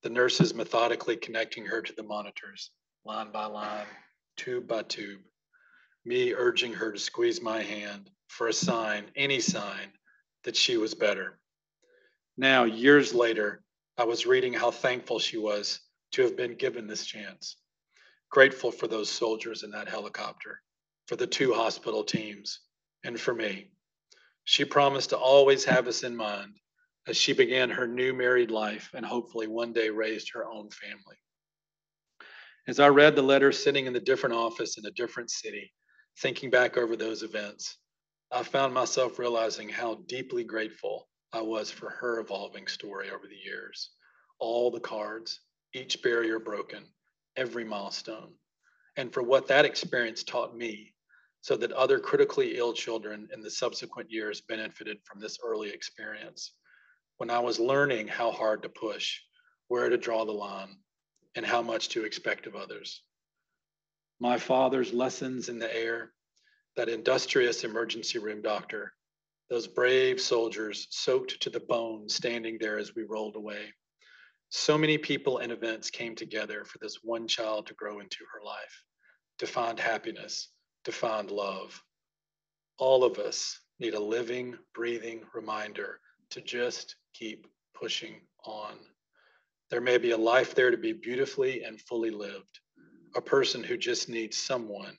The 0.04 0.10
nurses 0.10 0.54
methodically 0.54 1.18
connecting 1.18 1.66
her 1.66 1.82
to 1.82 1.94
the 1.98 2.04
monitors, 2.04 2.72
line 3.04 3.30
by 3.30 3.48
line, 3.48 3.88
tube 4.38 4.70
by 4.70 4.84
tube. 4.84 5.20
Me 6.06 6.34
urging 6.34 6.72
her 6.72 6.94
to 6.94 7.00
squeeze 7.00 7.42
my 7.42 7.62
hand 7.62 8.10
for 8.30 8.48
a 8.48 8.54
sign, 8.54 9.12
any 9.18 9.42
sign, 9.42 9.92
that 10.46 10.56
she 10.56 10.78
was 10.78 10.96
better. 10.96 11.42
Now, 12.38 12.64
years 12.64 13.14
later, 13.14 13.66
I 13.98 14.06
was 14.06 14.26
reading 14.26 14.54
how 14.54 14.72
thankful 14.72 15.20
she 15.20 15.36
was 15.36 15.82
to 16.14 16.22
have 16.22 16.38
been 16.38 16.56
given 16.56 16.88
this 16.88 17.06
chance. 17.06 17.58
Grateful 18.30 18.72
for 18.72 18.88
those 18.88 19.10
soldiers 19.10 19.64
in 19.64 19.72
that 19.72 19.88
helicopter, 19.88 20.62
for 21.08 21.16
the 21.16 21.28
two 21.28 21.54
hospital 21.54 22.04
teams, 22.04 22.60
and 23.04 23.20
for 23.20 23.34
me. 23.34 23.70
She 24.44 24.66
promised 24.66 25.12
to 25.12 25.18
always 25.18 25.66
have 25.66 25.88
us 25.88 26.04
in 26.04 26.16
mind 26.16 26.56
as 27.08 27.18
she 27.18 27.34
began 27.34 27.70
her 27.70 27.88
new 27.88 28.14
married 28.14 28.52
life 28.52 28.92
and 28.94 29.06
hopefully 29.06 29.48
one 29.48 29.74
day 29.74 29.90
raised 29.90 30.32
her 30.34 30.46
own 30.46 30.70
family. 30.70 31.18
As 32.68 32.80
I 32.80 32.88
read 32.88 33.16
the 33.16 33.22
letter 33.22 33.52
sitting 33.52 33.86
in 33.86 33.94
the 33.94 34.00
different 34.00 34.36
office 34.36 34.78
in 34.78 34.86
a 34.86 34.92
different 34.92 35.30
city, 35.30 35.72
thinking 36.18 36.50
back 36.50 36.78
over 36.78 36.96
those 36.96 37.22
events, 37.22 37.78
I 38.32 38.42
found 38.42 38.74
myself 38.74 39.20
realizing 39.20 39.70
how 39.70 39.96
deeply 40.08 40.44
grateful 40.44 41.08
I 41.32 41.42
was 41.42 41.70
for 41.70 41.90
her 41.90 42.20
evolving 42.20 42.68
story 42.68 43.12
over 43.12 43.28
the 43.28 43.36
years. 43.36 43.92
All 44.40 44.72
the 44.72 44.80
cards, 44.80 45.42
each 45.74 46.02
barrier 46.02 46.40
broken, 46.40 46.86
every 47.38 47.64
milestone, 47.64 48.34
and 48.98 49.14
for 49.14 49.24
what 49.24 49.48
that 49.48 49.66
experience 49.66 50.24
taught 50.24 50.56
me, 50.56 50.94
so 51.42 51.56
that 51.56 51.72
other 51.72 52.00
critically 52.00 52.58
ill 52.58 52.74
children 52.74 53.28
in 53.34 53.42
the 53.42 53.52
subsequent 53.52 54.12
years 54.12 54.42
benefited 54.42 54.98
from 55.04 55.20
this 55.20 55.38
early 55.44 55.70
experience. 55.70 56.54
When 57.18 57.30
I 57.30 57.40
was 57.40 57.60
learning 57.60 58.08
how 58.08 58.32
hard 58.32 58.64
to 58.64 58.70
push, 58.70 59.20
where 59.68 59.90
to 59.90 59.98
draw 59.98 60.26
the 60.26 60.32
line, 60.32 60.78
and 61.36 61.46
how 61.46 61.62
much 61.62 61.90
to 61.90 62.06
expect 62.06 62.48
of 62.48 62.56
others. 62.56 63.04
My 64.20 64.38
father's 64.38 64.94
lessons 64.94 65.50
in 65.50 65.60
the 65.60 65.76
air 65.76 66.14
that 66.78 66.90
industrious 66.90 67.64
emergency 67.64 68.20
room 68.20 68.42
doctor, 68.42 68.94
those 69.50 69.68
brave 69.68 70.20
soldiers 70.20 70.88
soaked 70.90 71.42
to 71.42 71.50
the 71.50 71.60
bone 71.60 72.10
standing 72.10 72.58
there 72.60 72.80
as 72.80 72.96
we 72.96 73.04
rolled 73.04 73.36
away. 73.36 73.74
So 74.50 74.78
many 74.78 74.98
people 74.98 75.40
and 75.40 75.52
events 75.52 75.90
came 75.90 76.16
together 76.16 76.64
for 76.66 76.78
this 76.80 77.00
one 77.04 77.28
child 77.28 77.68
to 77.68 77.74
grow 77.74 78.00
into 78.00 78.20
her 78.34 78.46
life, 78.46 78.84
to 79.40 79.48
find 79.48 79.80
happiness, 79.80 80.50
to 80.86 80.92
find 80.92 81.32
love. 81.32 81.82
All 82.78 83.04
of 83.04 83.18
us 83.20 83.60
need 83.80 83.94
a 83.94 84.00
living, 84.00 84.56
breathing 84.74 85.24
reminder 85.34 86.00
to 86.30 86.42
just 86.42 86.96
keep 87.14 87.48
pushing 87.74 88.22
on. 88.46 88.78
There 89.70 89.82
may 89.82 89.98
be 89.98 90.12
a 90.12 90.18
life 90.18 90.54
there 90.56 90.72
to 90.72 90.78
be 90.78 90.94
beautifully 90.94 91.64
and 91.64 91.82
fully 91.82 92.12
lived, 92.12 92.60
a 93.16 93.22
person 93.22 93.64
who 93.64 93.78
just 93.78 94.10
needs 94.10 94.38
someone, 94.38 94.98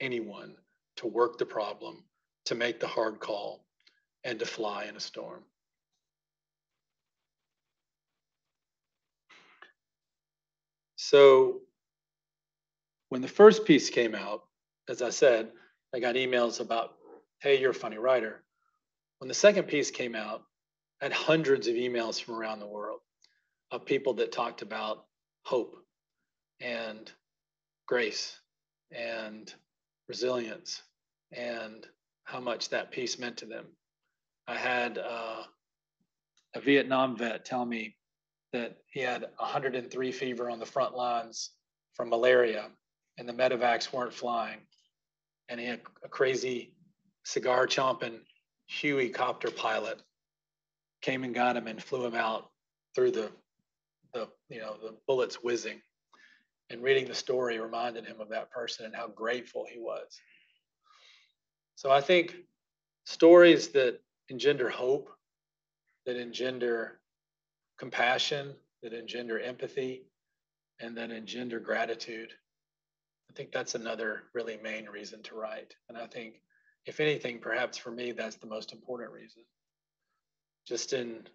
anyone, 0.00 0.56
to 0.96 1.06
work 1.06 1.38
the 1.38 1.46
problem, 1.46 2.04
to 2.46 2.54
make 2.54 2.80
the 2.80 2.86
hard 2.86 3.20
call, 3.20 3.66
and 4.24 4.38
to 4.38 4.46
fly 4.46 4.86
in 4.86 4.96
a 4.96 5.00
storm. 5.00 5.44
So 11.08 11.60
when 13.10 13.22
the 13.22 13.28
first 13.28 13.64
piece 13.64 13.90
came 13.90 14.12
out, 14.16 14.42
as 14.88 15.02
I 15.02 15.10
said, 15.10 15.52
I 15.94 16.00
got 16.00 16.16
emails 16.16 16.58
about, 16.58 16.94
hey, 17.38 17.60
you're 17.60 17.70
a 17.70 17.74
funny 17.74 17.96
writer. 17.96 18.42
When 19.18 19.28
the 19.28 19.34
second 19.34 19.68
piece 19.68 19.92
came 19.92 20.16
out, 20.16 20.42
I 21.00 21.04
had 21.04 21.12
hundreds 21.12 21.68
of 21.68 21.76
emails 21.76 22.20
from 22.20 22.34
around 22.34 22.58
the 22.58 22.66
world 22.66 22.98
of 23.70 23.86
people 23.86 24.14
that 24.14 24.32
talked 24.32 24.62
about 24.62 25.04
hope 25.44 25.76
and 26.60 27.08
grace 27.86 28.40
and 28.90 29.54
resilience 30.08 30.82
and 31.30 31.86
how 32.24 32.40
much 32.40 32.70
that 32.70 32.90
piece 32.90 33.16
meant 33.16 33.36
to 33.36 33.46
them. 33.46 33.66
I 34.48 34.56
had 34.56 34.98
uh, 34.98 35.44
a 36.56 36.60
Vietnam 36.60 37.16
vet 37.16 37.44
tell 37.44 37.64
me 37.64 37.95
that 38.56 38.78
he 38.90 39.00
had 39.00 39.26
103 39.36 40.12
fever 40.12 40.50
on 40.50 40.58
the 40.58 40.66
front 40.66 40.96
lines 40.96 41.50
from 41.92 42.08
malaria, 42.08 42.66
and 43.18 43.28
the 43.28 43.32
medevacs 43.32 43.92
weren't 43.92 44.12
flying. 44.12 44.60
And 45.48 45.60
he 45.60 45.66
had 45.66 45.80
a 46.02 46.08
crazy 46.08 46.74
cigar 47.24 47.66
chomping 47.66 48.20
Huey 48.68 49.10
copter 49.10 49.50
pilot 49.50 50.02
came 51.02 51.22
and 51.22 51.34
got 51.34 51.56
him 51.56 51.68
and 51.68 51.80
flew 51.80 52.04
him 52.04 52.14
out 52.14 52.50
through 52.94 53.12
the 53.12 53.30
the 54.12 54.28
you 54.48 54.60
know 54.60 54.76
the 54.82 54.94
bullets 55.06 55.36
whizzing. 55.36 55.80
And 56.68 56.82
reading 56.82 57.06
the 57.06 57.14
story 57.14 57.60
reminded 57.60 58.06
him 58.06 58.20
of 58.20 58.28
that 58.30 58.50
person 58.50 58.86
and 58.86 58.96
how 58.96 59.06
grateful 59.06 59.64
he 59.72 59.78
was. 59.78 60.08
So 61.76 61.92
I 61.92 62.00
think 62.00 62.34
stories 63.04 63.68
that 63.68 64.00
engender 64.30 64.68
hope, 64.68 65.08
that 66.06 66.16
engender 66.16 66.98
compassion, 67.78 68.54
that 68.82 68.92
engender 68.92 69.38
empathy, 69.38 70.06
and 70.80 70.96
that 70.96 71.10
engender 71.10 71.60
gratitude. 71.60 72.32
I 73.30 73.34
think 73.34 73.52
that's 73.52 73.74
another 73.74 74.24
really 74.34 74.58
main 74.62 74.86
reason 74.86 75.22
to 75.24 75.34
write. 75.34 75.74
And 75.88 75.98
I 75.98 76.06
think, 76.06 76.40
if 76.86 77.00
anything, 77.00 77.38
perhaps 77.38 77.76
for 77.76 77.90
me, 77.90 78.12
that's 78.12 78.36
the 78.36 78.46
most 78.46 78.72
important 78.72 79.10
reason. 79.10 79.42
Just 80.66 80.92
in 80.92 81.26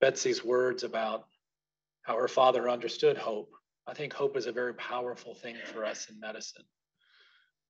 Betsy's 0.00 0.44
words 0.44 0.84
about 0.84 1.26
how 2.02 2.16
her 2.16 2.28
father 2.28 2.68
understood 2.68 3.16
hope, 3.16 3.50
I 3.86 3.94
think 3.94 4.12
hope 4.12 4.36
is 4.36 4.46
a 4.46 4.52
very 4.52 4.74
powerful 4.74 5.34
thing 5.34 5.56
for 5.64 5.84
us 5.84 6.08
in 6.08 6.18
medicine. 6.20 6.64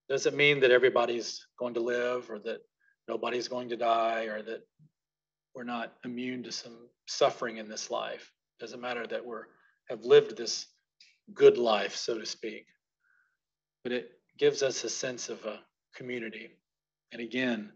Doesn't 0.08 0.36
mean 0.36 0.60
that 0.60 0.70
everybody's 0.70 1.46
going 1.58 1.74
to 1.74 1.80
live 1.80 2.30
or 2.30 2.38
that 2.40 2.60
nobody's 3.08 3.48
going 3.48 3.68
to 3.70 3.76
die 3.76 4.24
or 4.24 4.42
that 4.42 4.66
we're 5.54 5.64
not 5.64 5.94
immune 6.04 6.42
to 6.42 6.52
some 6.52 6.88
suffering 7.12 7.58
in 7.58 7.68
this 7.68 7.90
life. 7.90 8.32
Doesn't 8.60 8.80
matter 8.80 9.06
that 9.06 9.24
we're 9.24 9.46
have 9.88 10.04
lived 10.04 10.36
this 10.36 10.66
good 11.34 11.58
life, 11.58 11.94
so 11.96 12.18
to 12.18 12.26
speak. 12.26 12.66
But 13.82 13.92
it 13.92 14.10
gives 14.38 14.62
us 14.62 14.84
a 14.84 14.88
sense 14.88 15.28
of 15.28 15.44
a 15.44 15.60
community. 15.94 16.50
And 17.12 17.20
again, 17.20 17.72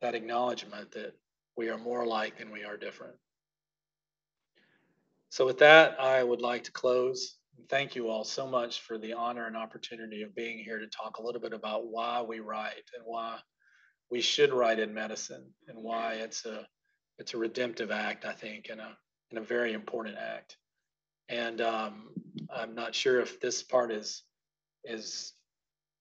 that 0.00 0.14
acknowledgement 0.14 0.92
that 0.92 1.14
we 1.56 1.68
are 1.68 1.78
more 1.78 2.02
alike 2.02 2.38
than 2.38 2.50
we 2.50 2.64
are 2.64 2.76
different. 2.76 3.14
So, 5.30 5.44
with 5.44 5.58
that, 5.58 6.00
I 6.00 6.22
would 6.22 6.40
like 6.40 6.64
to 6.64 6.72
close. 6.72 7.36
Thank 7.68 7.96
you 7.96 8.08
all 8.08 8.24
so 8.24 8.46
much 8.46 8.80
for 8.80 8.96
the 8.98 9.12
honor 9.12 9.46
and 9.46 9.56
opportunity 9.56 10.22
of 10.22 10.34
being 10.34 10.58
here 10.58 10.78
to 10.78 10.86
talk 10.86 11.18
a 11.18 11.22
little 11.22 11.40
bit 11.40 11.52
about 11.52 11.88
why 11.88 12.22
we 12.22 12.40
write 12.40 12.88
and 12.94 13.04
why 13.04 13.38
we 14.10 14.20
should 14.20 14.52
write 14.52 14.78
in 14.78 14.94
medicine 14.94 15.44
and 15.66 15.76
why 15.82 16.14
it's 16.14 16.46
a 16.46 16.66
it's 17.18 17.34
a 17.34 17.38
redemptive 17.38 17.90
act, 17.90 18.24
I 18.24 18.32
think, 18.32 18.68
and 18.70 18.80
a 18.80 18.96
and 19.30 19.38
a 19.38 19.42
very 19.42 19.72
important 19.72 20.16
act. 20.16 20.56
And 21.28 21.60
um, 21.60 22.08
I'm 22.54 22.74
not 22.74 22.94
sure 22.94 23.20
if 23.20 23.40
this 23.40 23.62
part 23.62 23.92
is 23.92 24.22
is 24.84 25.32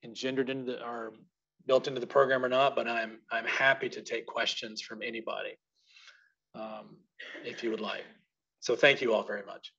engendered 0.03 0.49
into 0.49 0.73
the, 0.73 0.85
or 0.85 1.13
built 1.65 1.87
into 1.87 1.99
the 1.99 2.07
program 2.07 2.45
or 2.45 2.49
not, 2.49 2.75
but 2.75 2.87
I'm 2.87 3.19
I'm 3.31 3.45
happy 3.45 3.89
to 3.89 4.01
take 4.01 4.25
questions 4.25 4.81
from 4.81 5.01
anybody 5.03 5.57
um, 6.55 6.97
if 7.43 7.63
you 7.63 7.71
would 7.71 7.81
like. 7.81 8.03
So 8.59 8.75
thank 8.75 9.01
you 9.01 9.13
all 9.13 9.23
very 9.23 9.43
much. 9.45 9.73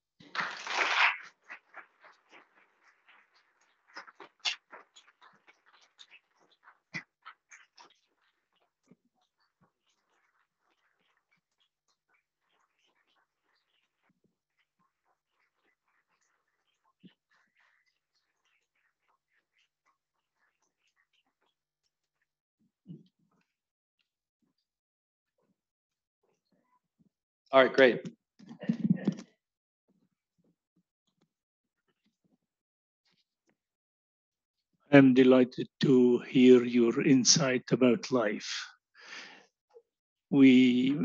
All 27.51 27.63
right, 27.63 27.73
great. 27.73 28.07
I'm 34.93 35.15
delighted 35.15 35.69
to 35.81 36.19
hear 36.29 36.63
your 36.63 37.03
insight 37.03 37.65
about 37.73 38.11
life. 38.11 38.67
We, 40.31 40.99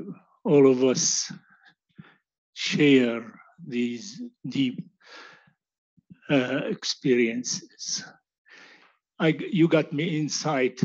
all 0.44 0.70
of 0.70 0.84
us, 0.84 1.32
share 2.54 3.39
these 3.66 4.22
deep 4.46 4.84
uh, 6.30 6.62
experiences. 6.66 8.04
I, 9.18 9.30
you 9.30 9.70
got 9.70 9.94
me 9.94 10.20
insight 10.20 10.82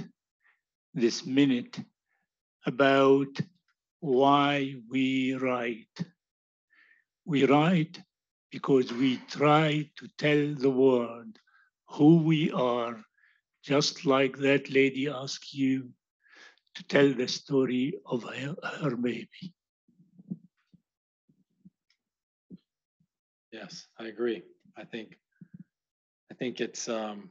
this 0.94 1.26
minute 1.26 1.80
about 2.66 3.40
why 4.00 4.74
we 4.90 5.34
write. 5.34 5.98
We 7.24 7.44
write 7.44 8.00
because 8.50 8.92
we 8.92 9.18
try 9.28 9.90
to 9.96 10.08
tell 10.16 10.54
the 10.54 10.70
world 10.70 11.38
who 11.88 12.18
we 12.22 12.50
are, 12.52 13.02
just 13.62 14.06
like 14.06 14.38
that 14.38 14.70
lady 14.70 15.08
asked 15.08 15.52
you 15.52 15.90
to 16.74 16.84
tell 16.84 17.12
the 17.12 17.28
story 17.28 17.94
of 18.06 18.22
her, 18.22 18.54
her 18.80 18.96
baby. 18.96 19.52
Yes, 23.52 23.86
I 23.98 24.06
agree. 24.06 24.42
I 24.76 24.84
think, 24.84 25.18
I 26.30 26.34
think 26.34 26.60
it's 26.60 26.88
um, 26.88 27.30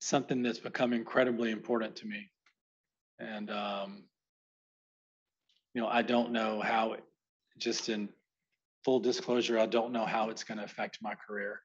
something 0.00 0.42
that's 0.42 0.58
become 0.60 0.92
incredibly 0.92 1.50
important 1.50 1.96
to 1.96 2.06
me. 2.06 2.30
And, 3.18 3.50
um, 3.50 4.04
you 5.74 5.80
know, 5.80 5.88
I 5.88 6.02
don't 6.02 6.32
know 6.32 6.60
how, 6.60 6.96
just 7.58 7.88
in 7.88 8.08
full 8.84 9.00
disclosure, 9.00 9.58
I 9.58 9.66
don't 9.66 9.92
know 9.92 10.04
how 10.04 10.30
it's 10.30 10.44
going 10.44 10.58
to 10.58 10.64
affect 10.64 10.98
my 11.00 11.14
career. 11.14 11.60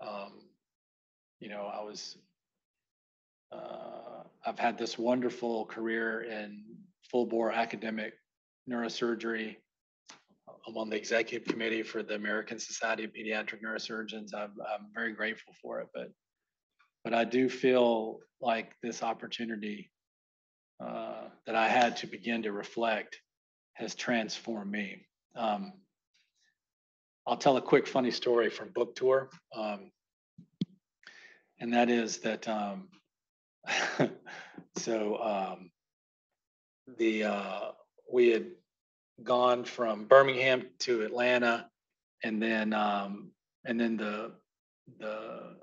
Um, 0.00 0.32
you 1.40 1.48
know, 1.48 1.70
I 1.72 1.82
was, 1.82 2.16
uh, 3.52 4.24
I've 4.44 4.58
had 4.58 4.78
this 4.78 4.98
wonderful 4.98 5.66
career 5.66 6.22
in 6.22 6.64
full 7.10 7.26
bore 7.26 7.52
academic 7.52 8.14
neurosurgery. 8.70 9.56
I'm 10.66 10.76
on 10.76 10.90
the 10.90 10.96
executive 10.96 11.46
committee 11.48 11.82
for 11.82 12.02
the 12.02 12.14
American 12.14 12.58
Society 12.58 13.04
of 13.04 13.10
Pediatric 13.12 13.62
Neurosurgeons. 13.64 14.34
I'm, 14.34 14.54
I'm 14.60 14.86
very 14.94 15.12
grateful 15.12 15.52
for 15.60 15.80
it, 15.80 15.88
but 15.94 16.10
but 17.04 17.14
I 17.14 17.24
do 17.24 17.48
feel 17.48 18.20
like 18.40 18.74
this 18.82 19.02
opportunity 19.02 19.90
uh, 20.82 21.28
that 21.46 21.54
I 21.54 21.68
had 21.68 21.96
to 21.98 22.06
begin 22.06 22.42
to 22.42 22.52
reflect 22.52 23.20
has 23.74 23.94
transformed 23.94 24.70
me. 24.70 25.06
Um, 25.36 25.72
I'll 27.26 27.36
tell 27.36 27.56
a 27.56 27.62
quick 27.62 27.86
funny 27.86 28.10
story 28.10 28.50
from 28.50 28.70
book 28.70 28.94
tour. 28.94 29.30
Um, 29.54 29.90
and 31.60 31.72
that 31.74 31.88
is 31.88 32.18
that 32.18 32.48
um, 32.48 32.88
so 34.76 35.16
um, 35.22 35.70
the 36.98 37.24
uh, 37.24 37.60
we 38.12 38.28
had 38.28 38.46
gone 39.22 39.64
from 39.64 40.06
Birmingham 40.06 40.66
to 40.80 41.02
Atlanta, 41.02 41.68
and 42.24 42.42
then 42.42 42.72
um, 42.72 43.30
and 43.64 43.80
then 43.80 43.96
the 43.96 44.32
the 44.98 45.56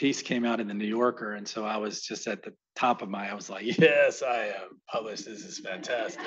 piece 0.00 0.22
came 0.22 0.46
out 0.46 0.60
in 0.60 0.66
the 0.66 0.74
New 0.74 0.86
Yorker, 0.86 1.34
and 1.34 1.46
so 1.46 1.66
I 1.66 1.76
was 1.76 2.00
just 2.00 2.26
at 2.26 2.42
the 2.42 2.54
top 2.74 3.02
of 3.02 3.10
my. 3.10 3.30
I 3.30 3.34
was 3.34 3.50
like, 3.50 3.64
"Yes, 3.78 4.22
I 4.22 4.46
am 4.46 4.80
published. 4.90 5.26
This 5.26 5.44
is 5.44 5.58
fantastic." 5.58 6.26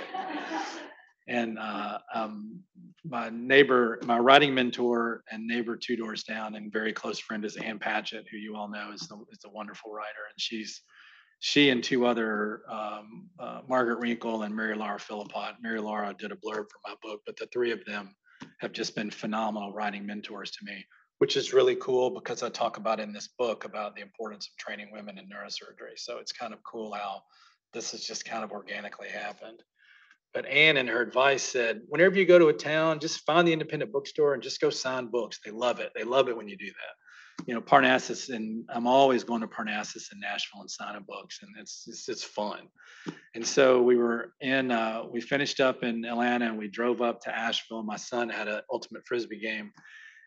and 1.27 1.57
uh, 1.57 1.97
um, 2.13 2.59
my 3.03 3.29
neighbor, 3.29 3.99
my 4.05 4.19
writing 4.19 4.53
mentor 4.53 5.23
and 5.31 5.47
neighbor 5.47 5.75
two 5.75 5.95
doors 5.95 6.23
down 6.23 6.55
and 6.55 6.71
very 6.71 6.93
close 6.93 7.17
friend 7.19 7.43
is 7.45 7.57
Ann 7.57 7.79
Patchett, 7.79 8.25
who 8.29 8.37
you 8.37 8.55
all 8.55 8.69
know 8.69 8.91
is 8.93 9.07
the, 9.07 9.15
is 9.31 9.39
a 9.45 9.49
wonderful 9.49 9.91
writer. 9.91 10.27
And 10.29 10.39
she's, 10.39 10.81
she 11.39 11.69
and 11.69 11.83
two 11.83 12.05
other, 12.05 12.61
um, 12.69 13.29
uh, 13.39 13.61
Margaret 13.67 13.99
Wrinkle 13.99 14.43
and 14.43 14.55
Mary 14.55 14.75
Laura 14.75 14.99
Philpott. 14.99 15.55
Mary 15.61 15.79
Laura 15.79 16.13
did 16.17 16.31
a 16.31 16.35
blurb 16.35 16.65
for 16.69 16.79
my 16.85 16.95
book, 17.01 17.21
but 17.25 17.37
the 17.37 17.47
three 17.53 17.71
of 17.71 17.83
them 17.85 18.13
have 18.59 18.73
just 18.73 18.95
been 18.95 19.09
phenomenal 19.09 19.73
writing 19.73 20.05
mentors 20.05 20.51
to 20.51 20.65
me, 20.65 20.85
which 21.23 21.37
is 21.37 21.53
really 21.53 21.77
cool 21.77 22.09
because 22.09 22.43
I 22.43 22.49
talk 22.49 22.75
about 22.75 22.99
in 22.99 23.13
this 23.13 23.29
book 23.39 23.63
about 23.63 23.95
the 23.95 24.01
importance 24.01 24.45
of 24.45 24.57
training 24.57 24.89
women 24.91 25.17
in 25.17 25.23
neurosurgery. 25.29 25.95
So 25.95 26.17
it's 26.17 26.33
kind 26.33 26.51
of 26.51 26.61
cool 26.63 26.91
how 26.91 27.21
this 27.71 27.91
has 27.91 28.03
just 28.03 28.25
kind 28.25 28.43
of 28.43 28.51
organically 28.51 29.07
happened. 29.07 29.63
But 30.33 30.45
Ann, 30.47 30.75
in 30.75 30.85
her 30.87 31.01
advice, 31.01 31.41
said, 31.41 31.79
whenever 31.87 32.17
you 32.17 32.25
go 32.25 32.39
to 32.39 32.49
a 32.49 32.53
town, 32.53 32.99
just 32.99 33.21
find 33.21 33.47
the 33.47 33.53
independent 33.53 33.93
bookstore 33.93 34.33
and 34.33 34.43
just 34.43 34.59
go 34.59 34.69
sign 34.69 35.05
books. 35.05 35.39
They 35.45 35.51
love 35.51 35.79
it. 35.79 35.93
They 35.95 36.03
love 36.03 36.27
it 36.27 36.35
when 36.35 36.49
you 36.49 36.57
do 36.57 36.65
that. 36.65 37.45
You 37.47 37.53
know, 37.53 37.61
Parnassus, 37.61 38.27
and 38.27 38.65
I'm 38.67 38.85
always 38.85 39.23
going 39.23 39.39
to 39.39 39.47
Parnassus 39.47 40.11
in 40.11 40.19
Nashville 40.19 40.59
and 40.59 40.69
signing 40.69 41.05
books, 41.07 41.39
and 41.41 41.51
it's 41.57 41.85
it's, 41.87 42.09
it's 42.09 42.23
fun. 42.25 42.67
And 43.33 43.47
so 43.47 43.81
we 43.81 43.95
were 43.95 44.33
in, 44.41 44.71
uh, 44.71 45.03
we 45.09 45.21
finished 45.21 45.61
up 45.61 45.83
in 45.83 46.03
Atlanta, 46.03 46.47
and 46.47 46.57
we 46.57 46.67
drove 46.67 47.01
up 47.01 47.21
to 47.21 47.33
Asheville. 47.33 47.83
My 47.83 47.95
son 47.95 48.27
had 48.27 48.49
an 48.49 48.59
ultimate 48.69 49.07
frisbee 49.07 49.39
game, 49.39 49.71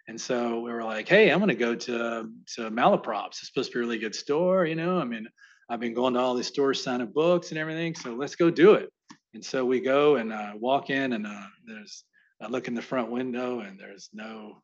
and 0.08 0.20
so 0.20 0.60
we 0.60 0.72
were 0.72 0.84
like, 0.84 1.08
"Hey, 1.08 1.30
I'm 1.30 1.38
going 1.38 1.48
to 1.48 1.54
go 1.54 1.74
to 1.74 2.30
to 2.54 2.70
Malaprop's. 2.70 3.38
It's 3.38 3.48
supposed 3.48 3.72
to 3.72 3.78
be 3.78 3.80
a 3.80 3.86
really 3.86 3.98
good 3.98 4.14
store, 4.14 4.64
you 4.66 4.74
know. 4.74 4.98
I 4.98 5.04
mean, 5.04 5.26
I've 5.68 5.80
been 5.80 5.94
going 5.94 6.14
to 6.14 6.20
all 6.20 6.34
these 6.34 6.46
stores 6.46 6.82
signing 6.82 7.12
books 7.12 7.50
and 7.50 7.58
everything, 7.58 7.94
so 7.94 8.14
let's 8.14 8.36
go 8.36 8.50
do 8.50 8.72
it." 8.74 8.90
And 9.34 9.44
so 9.44 9.64
we 9.64 9.80
go 9.80 10.16
and 10.16 10.32
uh, 10.32 10.52
walk 10.56 10.90
in, 10.90 11.12
and 11.12 11.26
uh, 11.26 11.46
there's 11.66 12.04
I 12.40 12.48
look 12.48 12.68
in 12.68 12.74
the 12.74 12.82
front 12.82 13.10
window, 13.10 13.60
and 13.60 13.78
there's 13.78 14.08
no 14.12 14.62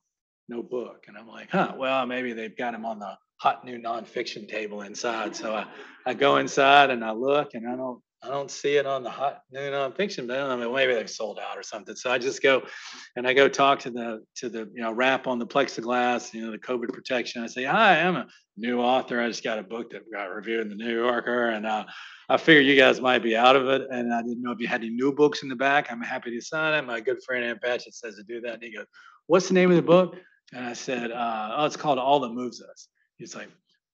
no 0.48 0.62
book, 0.62 1.04
and 1.08 1.16
I'm 1.16 1.28
like, 1.28 1.50
huh, 1.50 1.74
well 1.76 2.06
maybe 2.06 2.32
they've 2.32 2.56
got 2.56 2.74
him 2.74 2.84
on 2.84 2.98
the 2.98 3.16
hot 3.36 3.64
new 3.64 3.78
nonfiction 3.78 4.48
table 4.48 4.82
inside. 4.82 5.34
So 5.34 5.54
I, 5.54 5.66
I 6.06 6.14
go 6.14 6.36
inside 6.36 6.90
and 6.90 7.04
I 7.04 7.10
look, 7.12 7.54
and 7.54 7.68
I 7.68 7.76
don't 7.76 8.00
I 8.24 8.28
don't 8.28 8.50
see 8.50 8.76
it 8.76 8.86
on 8.86 9.02
the 9.02 9.10
hot 9.10 9.42
new 9.50 9.58
nonfiction, 9.58 10.28
but 10.28 10.38
I 10.38 10.54
mean, 10.54 10.72
maybe 10.72 10.94
they've 10.94 11.10
sold 11.10 11.40
out 11.40 11.58
or 11.58 11.64
something. 11.64 11.96
So 11.96 12.08
I 12.10 12.18
just 12.18 12.40
go 12.40 12.62
and 13.16 13.26
I 13.26 13.32
go 13.32 13.48
talk 13.48 13.80
to 13.80 13.90
the 13.90 14.22
to 14.36 14.48
the 14.48 14.70
you 14.72 14.82
know 14.82 14.92
wrap 14.92 15.26
on 15.26 15.40
the 15.40 15.46
plexiglass, 15.46 16.32
you 16.32 16.44
know, 16.44 16.52
the 16.52 16.58
COVID 16.58 16.92
protection. 16.92 17.42
I 17.42 17.48
say, 17.48 17.64
hi, 17.64 18.00
I'm 18.00 18.14
a 18.14 18.28
new 18.56 18.80
author. 18.80 19.20
I 19.20 19.26
just 19.26 19.42
got 19.42 19.58
a 19.58 19.62
book 19.64 19.90
that 19.90 20.02
got 20.12 20.26
reviewed 20.26 20.60
in 20.60 20.68
the 20.68 20.76
New 20.76 20.94
Yorker, 21.02 21.48
and 21.48 21.66
uh, 21.66 21.84
I 22.28 22.36
figured 22.36 22.64
you 22.64 22.76
guys 22.76 23.00
might 23.00 23.24
be 23.24 23.36
out 23.36 23.56
of 23.56 23.68
it, 23.68 23.88
and 23.90 24.14
I 24.14 24.22
didn't 24.22 24.42
know 24.42 24.52
if 24.52 24.60
you 24.60 24.68
had 24.68 24.82
any 24.82 24.90
new 24.90 25.12
books 25.12 25.42
in 25.42 25.48
the 25.48 25.56
back. 25.56 25.90
I'm 25.90 26.00
happy 26.00 26.30
to 26.30 26.40
sign 26.40 26.78
it. 26.78 26.86
My 26.86 27.00
good 27.00 27.18
friend 27.24 27.44
Ann 27.44 27.58
Patchett 27.60 27.94
says 27.94 28.16
to 28.16 28.22
do 28.22 28.40
that, 28.42 28.54
and 28.54 28.62
he 28.62 28.72
goes, 28.72 28.86
"What's 29.26 29.48
the 29.48 29.54
name 29.54 29.70
of 29.70 29.76
the 29.76 29.82
book?" 29.82 30.16
And 30.52 30.64
I 30.64 30.74
said, 30.74 31.10
uh, 31.10 31.54
"Oh, 31.56 31.64
it's 31.64 31.76
called 31.76 31.98
All 31.98 32.20
That 32.20 32.32
Moves 32.32 32.62
Us." 32.62 32.86
He's 33.16 33.34
like, 33.34 33.48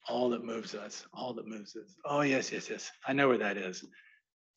"All 0.07 0.29
that 0.31 0.45
moves 0.45 0.75
us, 0.75 1.07
all 1.15 1.33
that 1.33 1.47
moves 1.47 1.75
us." 1.77 1.95
Oh 2.05 2.21
yes, 2.21 2.53
yes, 2.53 2.69
yes. 2.69 2.91
I 3.07 3.15
know 3.15 3.29
where 3.29 3.39
that 3.39 3.57
is. 3.57 3.85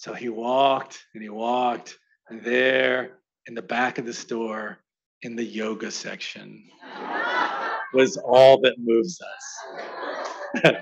So 0.01 0.13
he 0.15 0.29
walked 0.29 1.05
and 1.13 1.21
he 1.21 1.29
walked, 1.29 1.99
and 2.27 2.43
there 2.43 3.19
in 3.45 3.53
the 3.53 3.61
back 3.61 3.99
of 3.99 4.05
the 4.07 4.13
store 4.13 4.79
in 5.21 5.35
the 5.35 5.43
yoga 5.43 5.91
section 5.91 6.63
was 7.93 8.17
all 8.17 8.59
that 8.61 8.77
moves 8.79 9.19
us. 10.65 10.79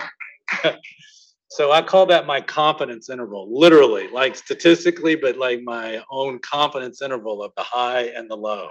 so 1.49 1.69
I 1.69 1.81
call 1.81 2.05
that 2.05 2.27
my 2.27 2.39
confidence 2.39 3.09
interval, 3.09 3.49
literally, 3.51 4.07
like 4.07 4.37
statistically, 4.37 5.15
but 5.17 5.35
like 5.35 5.63
my 5.63 6.01
own 6.09 6.39
confidence 6.39 7.01
interval 7.01 7.43
of 7.43 7.51
the 7.57 7.63
high 7.63 8.03
and 8.15 8.31
the 8.31 8.37
low. 8.37 8.69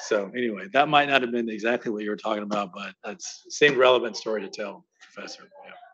So 0.00 0.32
anyway, 0.36 0.66
that 0.72 0.88
might 0.88 1.08
not 1.08 1.22
have 1.22 1.30
been 1.30 1.48
exactly 1.48 1.92
what 1.92 2.02
you 2.02 2.10
were 2.10 2.16
talking 2.16 2.42
about, 2.42 2.72
but 2.74 2.92
that's 3.04 3.44
seemed 3.50 3.76
relevant 3.76 4.16
story 4.16 4.40
to 4.40 4.48
tell, 4.48 4.84
Professor. 5.00 5.44
Yeah. 5.64 5.87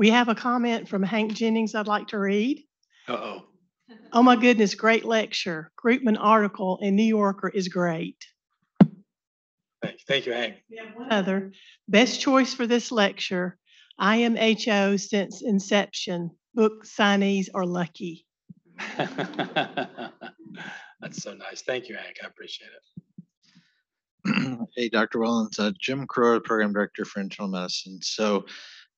We 0.00 0.08
have 0.08 0.30
a 0.30 0.34
comment 0.34 0.88
from 0.88 1.02
Hank 1.02 1.34
Jennings 1.34 1.74
I'd 1.74 1.86
like 1.86 2.08
to 2.08 2.18
read. 2.18 2.64
Uh-oh. 3.06 3.42
Oh 4.14 4.22
my 4.22 4.34
goodness, 4.34 4.74
great 4.74 5.04
lecture. 5.04 5.70
Groopman 5.78 6.16
article 6.18 6.78
in 6.80 6.96
New 6.96 7.02
Yorker 7.02 7.50
is 7.50 7.68
great. 7.68 8.16
Thank 8.80 8.94
you, 9.82 10.04
thank 10.08 10.24
you, 10.24 10.32
Hank. 10.32 10.54
We 10.70 10.78
have 10.78 10.96
one 10.96 11.12
other. 11.12 11.52
Best 11.86 12.18
choice 12.18 12.54
for 12.54 12.66
this 12.66 12.90
lecture, 12.90 13.58
I 13.98 14.16
am 14.16 14.36
HO 14.36 14.96
since 14.96 15.42
inception. 15.42 16.30
Book 16.54 16.86
signees 16.86 17.48
are 17.52 17.66
lucky. 17.66 18.24
That's 18.96 19.12
so 21.22 21.34
nice. 21.34 21.60
Thank 21.60 21.90
you, 21.90 21.96
Hank. 21.96 22.16
I 22.24 22.26
appreciate 22.26 22.70
it. 22.70 22.80
hey, 24.76 24.88
Dr. 24.88 25.18
Wellons, 25.18 25.60
uh, 25.60 25.72
Jim 25.78 26.06
Crow, 26.06 26.40
Program 26.40 26.72
Director 26.72 27.04
for 27.04 27.20
Internal 27.20 27.50
Medicine. 27.50 28.00
So, 28.00 28.46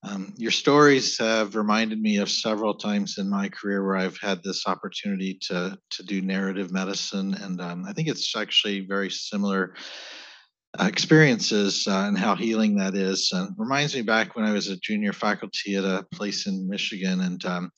um, 0.04 0.34
your 0.36 0.50
stories 0.50 1.18
have 1.18 1.54
reminded 1.54 2.00
me 2.00 2.16
of 2.16 2.28
several 2.28 2.74
times 2.74 3.18
in 3.18 3.30
my 3.30 3.48
career 3.48 3.84
where 3.86 3.96
I've 3.96 4.18
had 4.18 4.42
this 4.42 4.66
opportunity 4.66 5.38
to 5.48 5.78
to 5.90 6.02
do 6.02 6.20
narrative 6.20 6.72
medicine, 6.72 7.34
and 7.34 7.60
um, 7.60 7.84
I 7.86 7.92
think 7.92 8.08
it's 8.08 8.34
actually 8.36 8.80
very 8.80 9.10
similar 9.10 9.74
uh, 10.78 10.86
experiences 10.86 11.86
uh, 11.86 12.04
and 12.08 12.18
how 12.18 12.34
healing 12.34 12.76
that 12.76 12.94
is. 12.96 13.30
Uh, 13.32 13.46
reminds 13.56 13.94
me 13.94 14.02
back 14.02 14.34
when 14.34 14.44
I 14.44 14.52
was 14.52 14.68
a 14.68 14.76
junior 14.78 15.12
faculty 15.12 15.76
at 15.76 15.84
a 15.84 16.04
place 16.12 16.46
in 16.48 16.68
Michigan, 16.68 17.20
and 17.20 17.44
um, 17.44 17.70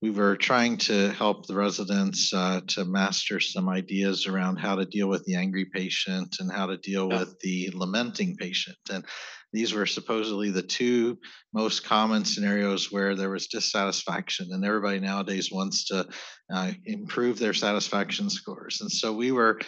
we 0.00 0.10
were 0.10 0.36
trying 0.36 0.76
to 0.76 1.10
help 1.12 1.46
the 1.46 1.54
residents 1.54 2.32
uh, 2.32 2.60
to 2.68 2.84
master 2.84 3.40
some 3.40 3.68
ideas 3.68 4.26
around 4.26 4.56
how 4.56 4.76
to 4.76 4.84
deal 4.84 5.08
with 5.08 5.24
the 5.24 5.34
angry 5.34 5.66
patient 5.74 6.36
and 6.38 6.52
how 6.52 6.66
to 6.66 6.76
deal 6.78 7.08
Yeah. 7.10 7.20
with 7.20 7.38
the 7.40 7.70
lamenting 7.74 8.36
patient. 8.36 8.76
And 8.90 9.04
these 9.52 9.72
were 9.72 9.86
supposedly 9.86 10.50
the 10.50 10.62
two 10.62 11.18
most 11.52 11.84
common 11.84 12.24
scenarios 12.24 12.90
where 12.92 13.14
there 13.14 13.30
was 13.30 13.46
dissatisfaction, 13.46 14.48
and 14.52 14.64
everybody 14.64 15.00
nowadays 15.00 15.50
wants 15.50 15.84
to 15.86 16.06
uh, 16.52 16.72
improve 16.84 17.38
their 17.38 17.54
satisfaction 17.54 18.28
scores. 18.28 18.80
And 18.80 18.90
so 18.90 19.12
we 19.12 19.32
were 19.32 19.58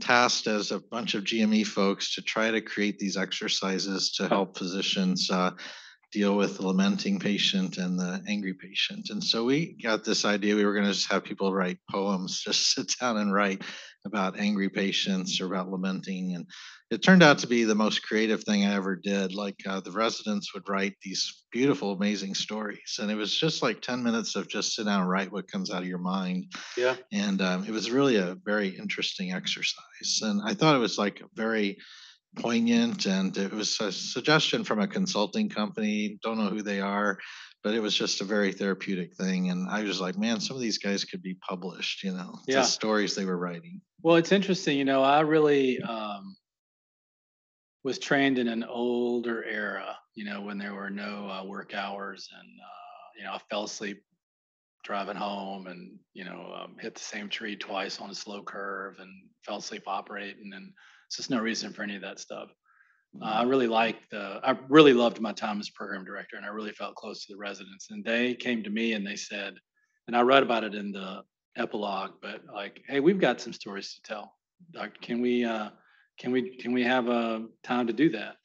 tasked 0.00 0.46
as 0.46 0.72
a 0.72 0.80
bunch 0.90 1.14
of 1.14 1.24
GME 1.24 1.66
folks 1.66 2.14
to 2.14 2.22
try 2.22 2.50
to 2.50 2.60
create 2.60 2.98
these 2.98 3.16
exercises 3.16 4.12
to 4.12 4.28
help 4.28 4.58
physicians 4.58 5.30
uh, 5.30 5.50
deal 6.14 6.36
with 6.36 6.56
the 6.56 6.66
lamenting 6.66 7.18
patient 7.18 7.76
and 7.76 7.98
the 7.98 8.22
angry 8.28 8.54
patient. 8.54 9.10
And 9.10 9.22
so 9.22 9.44
we 9.44 9.76
got 9.82 10.04
this 10.04 10.24
idea 10.24 10.54
we 10.54 10.64
were 10.64 10.72
going 10.72 10.86
to 10.86 10.92
just 10.92 11.10
have 11.10 11.24
people 11.24 11.52
write 11.52 11.78
poems, 11.90 12.40
just 12.44 12.72
sit 12.72 12.94
down 13.00 13.16
and 13.16 13.34
write 13.34 13.62
about 14.06 14.38
angry 14.38 14.68
patients 14.68 15.40
or 15.40 15.46
about 15.46 15.70
lamenting. 15.70 16.36
And 16.36 16.46
it 16.90 17.02
turned 17.02 17.24
out 17.24 17.38
to 17.38 17.48
be 17.48 17.64
the 17.64 17.74
most 17.74 18.06
creative 18.06 18.44
thing 18.44 18.64
I 18.64 18.74
ever 18.74 18.94
did. 18.94 19.34
Like 19.34 19.56
uh, 19.66 19.80
the 19.80 19.90
residents 19.90 20.54
would 20.54 20.68
write 20.68 20.94
these 21.02 21.42
beautiful, 21.50 21.92
amazing 21.92 22.34
stories. 22.34 22.98
And 23.00 23.10
it 23.10 23.16
was 23.16 23.36
just 23.36 23.60
like 23.60 23.80
10 23.80 24.04
minutes 24.04 24.36
of 24.36 24.48
just 24.48 24.76
sit 24.76 24.86
down 24.86 25.00
and 25.00 25.10
write 25.10 25.32
what 25.32 25.50
comes 25.50 25.72
out 25.72 25.82
of 25.82 25.88
your 25.88 25.98
mind. 25.98 26.52
Yeah. 26.76 26.94
And 27.12 27.42
um, 27.42 27.64
it 27.64 27.72
was 27.72 27.90
really 27.90 28.16
a 28.16 28.36
very 28.44 28.68
interesting 28.68 29.32
exercise. 29.32 30.20
And 30.22 30.40
I 30.44 30.54
thought 30.54 30.76
it 30.76 30.80
was 30.80 30.96
like 30.96 31.20
a 31.22 31.28
very 31.34 31.78
poignant 32.36 33.06
and 33.06 33.36
it 33.36 33.52
was 33.52 33.78
a 33.80 33.92
suggestion 33.92 34.64
from 34.64 34.80
a 34.80 34.86
consulting 34.88 35.48
company 35.48 36.18
don't 36.22 36.38
know 36.38 36.48
who 36.48 36.62
they 36.62 36.80
are 36.80 37.18
but 37.62 37.74
it 37.74 37.80
was 37.80 37.94
just 37.94 38.20
a 38.20 38.24
very 38.24 38.52
therapeutic 38.52 39.14
thing 39.14 39.50
and 39.50 39.68
i 39.70 39.82
was 39.82 40.00
like 40.00 40.18
man 40.18 40.40
some 40.40 40.56
of 40.56 40.62
these 40.62 40.78
guys 40.78 41.04
could 41.04 41.22
be 41.22 41.34
published 41.48 42.02
you 42.02 42.12
know 42.12 42.38
Yeah. 42.46 42.60
the 42.60 42.64
stories 42.66 43.14
they 43.14 43.24
were 43.24 43.38
writing 43.38 43.80
Well, 44.02 44.16
it's 44.16 44.32
interesting, 44.32 44.76
you 44.76 44.84
know, 44.84 45.02
I 45.02 45.20
really 45.20 45.80
um, 45.80 46.36
was 47.84 47.98
trained 47.98 48.38
in 48.38 48.48
an 48.48 48.64
older 48.64 49.42
era, 49.44 49.96
you 50.14 50.24
know, 50.26 50.42
when 50.42 50.58
there 50.58 50.74
were 50.74 50.90
no 50.90 51.28
uh, 51.30 51.44
work 51.46 51.72
hours 51.74 52.28
and, 52.38 52.48
uh, 52.60 53.06
you 53.16 53.24
know, 53.24 53.32
I 53.32 53.38
fell 53.50 53.64
asleep 53.64 54.02
driving 54.82 55.16
home 55.16 55.66
and, 55.66 55.98
you 56.12 56.24
know, 56.24 56.52
um, 56.54 56.76
hit 56.78 56.94
the 56.94 57.00
same 57.00 57.28
tree 57.30 57.56
twice 57.56 57.98
on 58.00 58.10
a 58.10 58.14
slow 58.14 58.42
curve 58.42 58.96
and 58.98 59.10
fell 59.46 59.56
asleep 59.58 59.84
operating. 59.86 60.52
And 60.54 60.72
just 61.16 61.30
no 61.30 61.40
reason 61.40 61.72
for 61.72 61.82
any 61.82 61.96
of 61.96 62.02
that 62.02 62.18
stuff. 62.18 62.50
Uh, 63.22 63.26
I 63.26 63.42
really 63.44 63.68
liked 63.68 64.10
the, 64.10 64.40
I 64.42 64.56
really 64.68 64.92
loved 64.92 65.20
my 65.20 65.32
time 65.32 65.60
as 65.60 65.70
program 65.70 66.04
director 66.04 66.36
and 66.36 66.44
I 66.44 66.48
really 66.48 66.72
felt 66.72 66.96
close 66.96 67.24
to 67.24 67.32
the 67.32 67.38
residents. 67.38 67.88
And 67.90 68.04
they 68.04 68.34
came 68.34 68.62
to 68.64 68.70
me 68.70 68.94
and 68.94 69.06
they 69.06 69.16
said, 69.16 69.54
and 70.06 70.16
I 70.16 70.22
read 70.22 70.42
about 70.42 70.64
it 70.64 70.74
in 70.74 70.92
the 70.92 71.22
epilogue, 71.56 72.12
but 72.20 72.42
like, 72.52 72.82
hey, 72.88 73.00
we've 73.00 73.20
got 73.20 73.40
some 73.40 73.52
stories 73.52 73.94
to 73.94 74.02
tell. 74.02 74.34
Doctor, 74.72 74.98
can 75.00 75.20
we, 75.20 75.44
uh, 75.44 75.70
can 76.18 76.32
we, 76.32 76.56
can 76.56 76.72
we 76.72 76.82
have 76.82 77.08
a 77.08 77.46
time 77.62 77.86
to 77.86 77.92
do 77.92 78.10
that? 78.10 78.36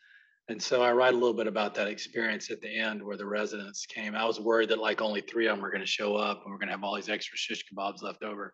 And 0.50 0.62
so 0.62 0.82
I 0.82 0.92
write 0.94 1.14
a 1.14 1.18
little 1.18 1.34
bit 1.34 1.48
about 1.48 1.76
that 1.76 1.88
experience 1.88 2.50
at 2.50 2.62
the 2.62 2.76
end 2.76 3.04
where 3.04 3.18
the 3.18 3.26
residents 3.26 3.86
came. 3.86 4.16
I 4.16 4.26
was 4.26 4.40
worried 4.40 4.70
that 4.70 4.80
like 4.80 5.00
only 5.00 5.22
three 5.22 5.48
of 5.48 5.56
them 5.56 5.62
were 5.62 5.70
going 5.70 5.82
to 5.82 5.88
show 5.88 6.16
up 6.16 6.42
and 6.44 6.52
we're 6.52 6.58
going 6.58 6.70
to 6.70 6.74
have 6.74 6.84
all 6.84 6.96
these 6.96 7.10
extra 7.10 7.38
shish 7.38 7.64
kebabs 7.72 8.02
left 8.02 8.24
over. 8.24 8.54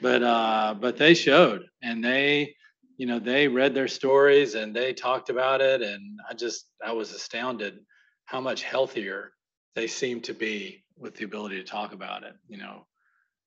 But, 0.00 0.22
uh, 0.22 0.74
but 0.78 0.96
they 0.96 1.14
showed 1.14 1.64
and 1.82 2.04
they, 2.04 2.54
you 3.02 3.08
know, 3.08 3.18
they 3.18 3.48
read 3.48 3.74
their 3.74 3.88
stories 3.88 4.54
and 4.54 4.72
they 4.72 4.92
talked 4.92 5.28
about 5.28 5.60
it. 5.60 5.82
And 5.82 6.20
I 6.30 6.34
just, 6.34 6.66
I 6.86 6.92
was 6.92 7.10
astounded 7.10 7.80
how 8.26 8.40
much 8.40 8.62
healthier 8.62 9.32
they 9.74 9.88
seem 9.88 10.20
to 10.20 10.32
be 10.32 10.84
with 10.96 11.16
the 11.16 11.24
ability 11.24 11.56
to 11.56 11.64
talk 11.64 11.92
about 11.92 12.22
it. 12.22 12.36
You 12.46 12.58
know, 12.58 12.86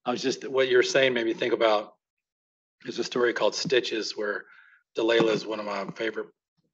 I 0.03 0.11
was 0.11 0.21
just, 0.21 0.45
what 0.45 0.67
you're 0.67 0.83
saying 0.83 1.13
made 1.13 1.25
me 1.25 1.33
think 1.33 1.53
about, 1.53 1.93
there's 2.83 2.99
a 2.99 3.03
story 3.05 3.31
called 3.31 3.55
Stitches 3.55 4.17
where 4.17 4.43
Delayla 4.97 5.31
is 5.31 5.45
one 5.45 5.61
of 5.61 5.65
my 5.65 5.85
favorite, 5.95 6.27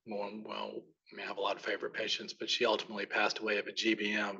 well, 0.08 0.24
I 0.24 1.16
mean, 1.16 1.24
I 1.24 1.28
have 1.28 1.38
a 1.38 1.42
lot 1.42 1.58
of 1.58 1.62
favorite 1.62 1.94
patients, 1.94 2.34
but 2.34 2.50
she 2.50 2.66
ultimately 2.66 3.06
passed 3.06 3.38
away 3.38 3.60
of 3.60 3.68
a 3.68 3.74
GBM, 3.74 4.38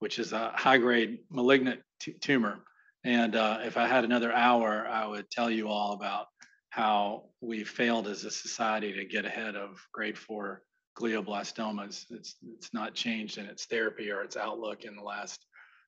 which 0.00 0.18
is 0.18 0.34
a 0.34 0.52
high 0.54 0.76
grade 0.76 1.20
malignant 1.30 1.80
t- 1.98 2.12
tumor. 2.12 2.58
And 3.04 3.36
uh, 3.36 3.60
if 3.64 3.78
I 3.78 3.86
had 3.86 4.04
another 4.04 4.34
hour, 4.34 4.86
I 4.86 5.06
would 5.06 5.30
tell 5.30 5.50
you 5.50 5.68
all 5.68 5.94
about 5.94 6.26
how 6.70 7.24
we 7.40 7.64
failed 7.64 8.06
as 8.06 8.24
a 8.24 8.30
society 8.30 8.92
to 8.92 9.04
get 9.04 9.24
ahead 9.24 9.56
of 9.56 9.84
grade 9.92 10.16
four 10.16 10.62
glioblastomas. 10.98 12.06
It's, 12.10 12.36
it's 12.54 12.72
not 12.72 12.94
changed 12.94 13.38
in 13.38 13.46
its 13.46 13.66
therapy 13.66 14.10
or 14.10 14.22
its 14.22 14.36
outlook 14.36 14.84
in 14.84 14.96
the 14.96 15.02
last 15.02 15.44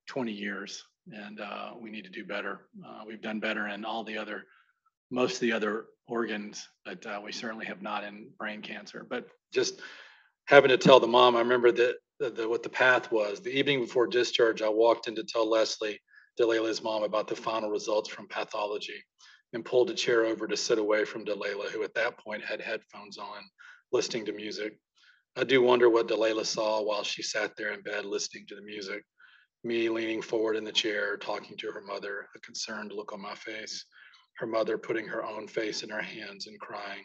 20 0.08 0.32
years. 0.32 0.84
And 1.12 1.40
uh, 1.40 1.72
we 1.80 1.90
need 1.90 2.04
to 2.04 2.10
do 2.10 2.24
better. 2.24 2.66
Uh, 2.84 3.02
we've 3.06 3.22
done 3.22 3.40
better 3.40 3.68
in 3.68 3.84
all 3.84 4.04
the 4.04 4.18
other, 4.18 4.44
most 5.10 5.34
of 5.34 5.40
the 5.40 5.52
other 5.52 5.86
organs, 6.08 6.68
but 6.84 7.04
uh, 7.06 7.20
we 7.24 7.32
certainly 7.32 7.66
have 7.66 7.82
not 7.82 8.04
in 8.04 8.28
brain 8.38 8.60
cancer. 8.60 9.06
But 9.08 9.28
just 9.52 9.80
having 10.46 10.68
to 10.70 10.78
tell 10.78 11.00
the 11.00 11.06
mom, 11.06 11.36
I 11.36 11.40
remember 11.40 11.70
that 11.72 11.96
the, 12.18 12.48
what 12.48 12.62
the 12.62 12.68
path 12.68 13.10
was. 13.10 13.40
The 13.40 13.56
evening 13.56 13.80
before 13.80 14.06
discharge, 14.06 14.62
I 14.62 14.68
walked 14.68 15.08
in 15.08 15.14
to 15.16 15.24
tell 15.24 15.48
Leslie, 15.48 16.00
Delayla's 16.40 16.82
mom, 16.82 17.02
about 17.02 17.28
the 17.28 17.36
final 17.36 17.70
results 17.70 18.08
from 18.08 18.28
pathology 18.28 19.02
and 19.52 19.64
pulled 19.64 19.90
a 19.90 19.94
chair 19.94 20.24
over 20.24 20.46
to 20.46 20.56
sit 20.56 20.78
away 20.78 21.04
from 21.04 21.24
Delayla, 21.24 21.70
who 21.70 21.82
at 21.82 21.94
that 21.94 22.18
point 22.18 22.44
had 22.44 22.60
headphones 22.60 23.18
on, 23.18 23.42
listening 23.92 24.24
to 24.26 24.32
music. 24.32 24.78
I 25.36 25.44
do 25.44 25.62
wonder 25.62 25.88
what 25.90 26.08
Delayla 26.08 26.44
saw 26.46 26.82
while 26.82 27.04
she 27.04 27.22
sat 27.22 27.56
there 27.56 27.72
in 27.72 27.82
bed 27.82 28.04
listening 28.04 28.46
to 28.48 28.54
the 28.54 28.62
music. 28.62 29.04
Me 29.64 29.88
leaning 29.88 30.22
forward 30.22 30.56
in 30.56 30.64
the 30.64 30.72
chair, 30.72 31.16
talking 31.16 31.56
to 31.56 31.70
her 31.70 31.82
mother, 31.82 32.28
a 32.34 32.38
concerned 32.40 32.92
look 32.92 33.12
on 33.12 33.20
my 33.20 33.34
face. 33.34 33.84
Her 34.38 34.46
mother 34.46 34.78
putting 34.78 35.06
her 35.06 35.24
own 35.24 35.46
face 35.46 35.82
in 35.82 35.90
her 35.90 36.02
hands 36.02 36.46
and 36.46 36.58
crying. 36.58 37.04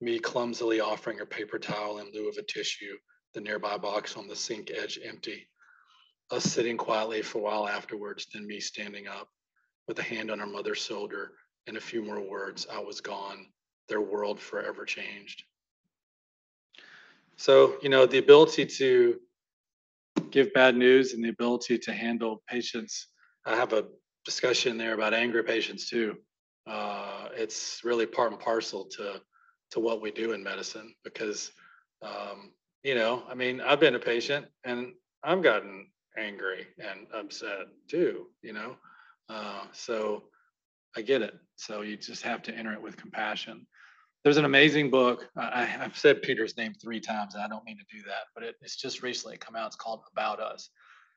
Me 0.00 0.18
clumsily 0.18 0.80
offering 0.80 1.18
her 1.18 1.26
paper 1.26 1.58
towel 1.58 1.98
in 1.98 2.12
lieu 2.12 2.28
of 2.28 2.36
a 2.36 2.42
tissue, 2.42 2.96
the 3.34 3.40
nearby 3.40 3.76
box 3.76 4.16
on 4.16 4.28
the 4.28 4.36
sink 4.36 4.70
edge 4.70 4.98
empty. 5.02 5.48
Us 6.30 6.44
sitting 6.44 6.76
quietly 6.76 7.22
for 7.22 7.38
a 7.38 7.42
while 7.42 7.66
afterwards, 7.66 8.26
then 8.32 8.46
me 8.46 8.60
standing 8.60 9.08
up 9.08 9.28
with 9.88 9.98
a 9.98 10.02
hand 10.02 10.30
on 10.30 10.38
her 10.38 10.46
mother's 10.46 10.78
shoulder 10.78 11.32
and 11.68 11.76
a 11.76 11.80
few 11.80 12.02
more 12.02 12.20
words. 12.20 12.66
I 12.72 12.80
was 12.80 13.00
gone. 13.00 13.46
Their 13.88 14.00
world 14.00 14.40
forever 14.40 14.84
changed. 14.84 15.44
So, 17.36 17.76
you 17.82 17.88
know, 17.88 18.06
the 18.06 18.18
ability 18.18 18.66
to 18.66 19.20
give 20.30 20.52
bad 20.52 20.76
news 20.76 21.12
and 21.12 21.24
the 21.24 21.28
ability 21.28 21.78
to 21.78 21.92
handle 21.92 22.42
patients. 22.48 23.08
I 23.46 23.54
have 23.54 23.72
a 23.72 23.86
discussion 24.24 24.76
there 24.76 24.94
about 24.94 25.14
angry 25.14 25.44
patients 25.44 25.88
too. 25.88 26.16
Uh, 26.66 27.28
it's 27.34 27.80
really 27.84 28.06
part 28.06 28.32
and 28.32 28.40
parcel 28.40 28.84
to 28.96 29.20
to 29.70 29.80
what 29.80 30.00
we 30.00 30.10
do 30.10 30.32
in 30.32 30.42
medicine 30.42 30.94
because 31.04 31.52
um, 32.02 32.52
you 32.82 32.94
know, 32.94 33.22
I 33.28 33.34
mean, 33.34 33.60
I've 33.60 33.80
been 33.80 33.94
a 33.94 33.98
patient 34.00 34.46
and 34.64 34.92
I've 35.22 35.42
gotten 35.42 35.88
angry 36.16 36.66
and 36.78 37.06
upset 37.12 37.66
too, 37.88 38.26
you 38.42 38.52
know? 38.52 38.76
Uh, 39.28 39.64
so 39.72 40.24
I 40.96 41.02
get 41.02 41.22
it. 41.22 41.34
So 41.56 41.82
you 41.82 41.96
just 41.96 42.22
have 42.22 42.42
to 42.44 42.54
enter 42.54 42.72
it 42.72 42.82
with 42.82 42.96
compassion. 42.96 43.66
There's 44.24 44.36
an 44.36 44.44
amazing 44.44 44.90
book. 44.90 45.28
I, 45.36 45.64
have 45.64 45.96
said 45.96 46.22
Peter's 46.22 46.56
name 46.56 46.74
three 46.74 47.00
times, 47.00 47.34
and 47.34 47.42
I 47.42 47.48
don't 47.48 47.64
mean 47.64 47.78
to 47.78 47.96
do 47.96 48.02
that, 48.04 48.24
but 48.34 48.42
it, 48.42 48.56
it's 48.60 48.76
just 48.76 49.02
recently 49.02 49.36
come 49.36 49.54
out. 49.54 49.68
It's 49.68 49.76
called 49.76 50.02
About 50.12 50.40
Us. 50.40 50.70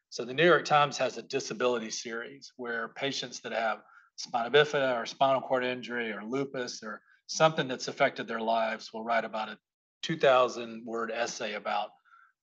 So 0.10 0.24
the 0.24 0.34
New 0.34 0.46
York 0.46 0.66
Times 0.66 0.98
has 0.98 1.18
a 1.18 1.24
disability 1.24 1.90
series 1.90 2.52
where 2.58 2.90
patients 2.90 3.40
that 3.42 3.54
have 3.54 3.80
spina 4.18 4.52
bifida 4.52 5.02
or 5.02 5.06
spinal 5.06 5.42
cord 5.42 5.64
injury 5.64 6.12
or 6.12 6.24
lupus 6.24 6.84
or 6.84 7.02
something 7.28 7.68
that's 7.68 7.88
affected 7.88 8.28
their 8.28 8.42
lives 8.42 8.92
will 8.94 9.04
write 9.04 9.26
about 9.26 9.50
a 9.50 9.58
2,000 10.04 10.84
word 10.86 11.12
essay 11.12 11.54
about 11.54 11.90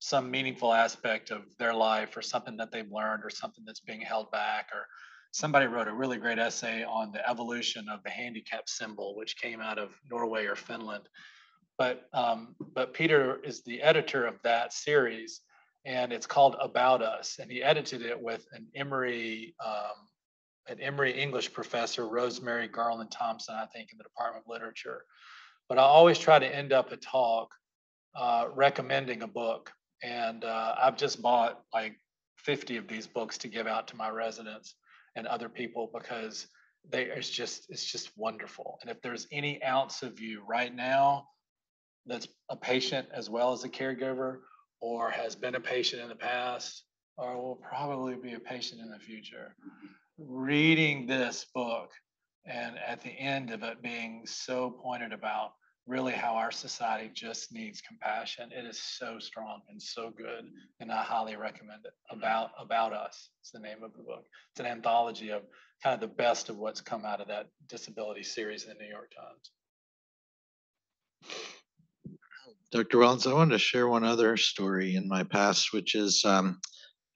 some 0.01 0.31
meaningful 0.31 0.73
aspect 0.73 1.31
of 1.31 1.43
their 1.59 1.75
life 1.75 2.17
or 2.17 2.23
something 2.23 2.57
that 2.57 2.71
they've 2.71 2.91
learned 2.91 3.25
or 3.25 3.31
something 3.31 3.65
that's 3.67 3.81
being 3.81 4.01
held 4.01 4.31
back 4.31 4.69
or 4.73 4.87
somebody 5.31 5.67
wrote 5.67 5.89
a 5.89 5.93
really 5.93 6.17
great 6.17 6.39
essay 6.39 6.85
on 6.85 7.13
the 7.13 7.29
evolution 7.29 7.89
of 7.89 8.03
the 8.03 8.11
handicap 8.11 8.69
symbol 8.69 9.17
which 9.17 9.37
came 9.37 9.61
out 9.61 9.79
of 9.79 9.91
norway 10.11 10.47
or 10.47 10.57
finland. 10.57 11.09
But 11.77 12.09
um, 12.13 12.57
but 12.75 12.95
peter 12.95 13.41
is 13.45 13.63
the 13.63 13.83
editor 13.83 14.27
of 14.27 14.41
that 14.43 14.73
series 14.73 15.41
and 15.85 16.13
it's 16.13 16.27
called 16.27 16.57
about 16.61 17.03
us 17.03 17.39
and 17.41 17.51
he 17.51 17.63
edited 17.63 18.03
it 18.03 18.21
with 18.21 18.47
an 18.53 18.67
emory 18.75 19.55
um, 19.65 20.09
an 20.69 20.81
emory 20.81 21.13
english 21.13 21.53
professor 21.53 22.05
Rosemarie 22.05 22.71
Garland-Thomson 22.73 23.55
i 23.55 23.67
think 23.67 23.93
in 23.93 23.99
the 23.99 24.05
department 24.05 24.45
of 24.47 24.53
literature. 24.53 25.05
But 25.69 25.79
i 25.79 25.83
always 25.83 26.19
try 26.19 26.39
to 26.39 26.57
end 26.57 26.73
up 26.73 26.93
a 26.93 26.97
talk 26.97 27.55
uh, 28.17 28.47
recommending 28.55 29.23
a 29.23 29.29
book 29.29 29.71
and 30.03 30.45
uh, 30.45 30.75
I've 30.81 30.97
just 30.97 31.21
bought 31.23 31.63
like 31.73 31.97
50 32.37 32.77
of 32.77 32.89
these 32.89 33.07
books 33.07 33.39
to 33.39 33.49
give 33.49 33.67
out 33.67 33.89
to 33.89 33.97
my 33.97 34.09
residents 34.09 34.75
and 35.19 35.27
other 35.27 35.49
people 35.49 35.91
because 35.93 36.47
they 36.89 37.03
it's 37.03 37.29
just 37.29 37.67
it's 37.69 37.85
just 37.85 38.11
wonderful. 38.17 38.79
And 38.81 38.91
if 38.91 39.03
there's 39.03 39.27
any 39.33 39.63
ounce 39.63 40.03
of 40.03 40.21
you 40.21 40.43
right 40.49 40.75
now 40.75 41.27
that's 42.07 42.29
a 42.49 42.57
patient 42.57 43.09
as 43.13 43.29
well 43.29 43.53
as 43.53 43.65
a 43.65 43.69
caregiver 43.69 44.39
or 44.81 45.11
has 45.11 45.35
been 45.35 45.57
a 45.57 45.61
patient 45.61 46.01
in 46.01 46.09
the 46.09 46.15
past 46.15 46.85
or 47.17 47.37
will 47.37 47.57
probably 47.57 48.15
be 48.15 48.35
a 48.35 48.41
patient 48.41 48.81
in 48.81 48.91
the 48.91 48.99
future, 48.99 49.57
reading 50.19 51.07
this 51.07 51.47
book 51.53 51.91
and 52.47 52.77
at 52.87 53.03
the 53.03 53.11
end 53.11 53.51
of 53.51 53.65
it 53.65 53.83
being 53.83 54.23
so 54.25 54.71
pointed 54.71 55.13
about 55.13 55.51
really 55.89 56.13
how 56.13 56.35
our 56.35 56.53
society 56.53 57.11
just 57.13 57.51
needs 57.51 57.81
compassion. 57.81 58.51
It 58.53 58.67
is 58.67 58.81
so 58.81 59.19
strong 59.19 59.63
and 59.71 59.83
so 59.83 60.11
good, 60.17 60.45
and 60.81 60.93
I 60.93 61.03
highly 61.03 61.35
recommend 61.35 61.87
it. 61.87 61.93
About 62.11 62.51
About 62.61 62.93
Us 62.93 63.31
It's 63.41 63.51
the 63.51 63.59
name 63.59 63.83
of 63.83 63.93
the 63.95 64.03
book. 64.03 64.27
It's 64.53 64.61
an 64.61 64.67
anthology 64.67 65.31
of 65.31 65.43
kind 65.83 65.95
of 65.95 66.01
the 66.01 66.15
best 66.15 66.51
of 66.51 66.59
what's 66.59 66.83
come 66.83 67.05
out 67.07 67.21
of 67.21 67.29
that 67.29 67.47
disability 67.69 68.23
series 68.23 68.65
in 68.65 68.71
the 68.71 68.75
New 68.75 68.91
York 68.91 69.11
Times. 69.17 69.51
Dr. 72.71 72.99
Wellons, 72.99 73.27
I 73.27 73.33
wanted 73.33 73.53
to 73.53 73.59
share 73.59 73.89
one 73.89 74.05
other 74.05 74.37
story 74.37 74.95
in 74.95 75.09
my 75.09 75.23
past, 75.23 75.73
which 75.73 75.95
is 75.95 76.23
um, 76.27 76.61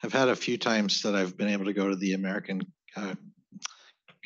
I've 0.02 0.12
had 0.14 0.28
a 0.28 0.36
few 0.36 0.56
times 0.56 1.02
that 1.02 1.14
I've 1.14 1.36
been 1.36 1.48
able 1.48 1.66
to 1.66 1.74
go 1.74 1.90
to 1.90 1.96
the 1.96 2.14
American 2.14 2.62
uh, 2.96 3.14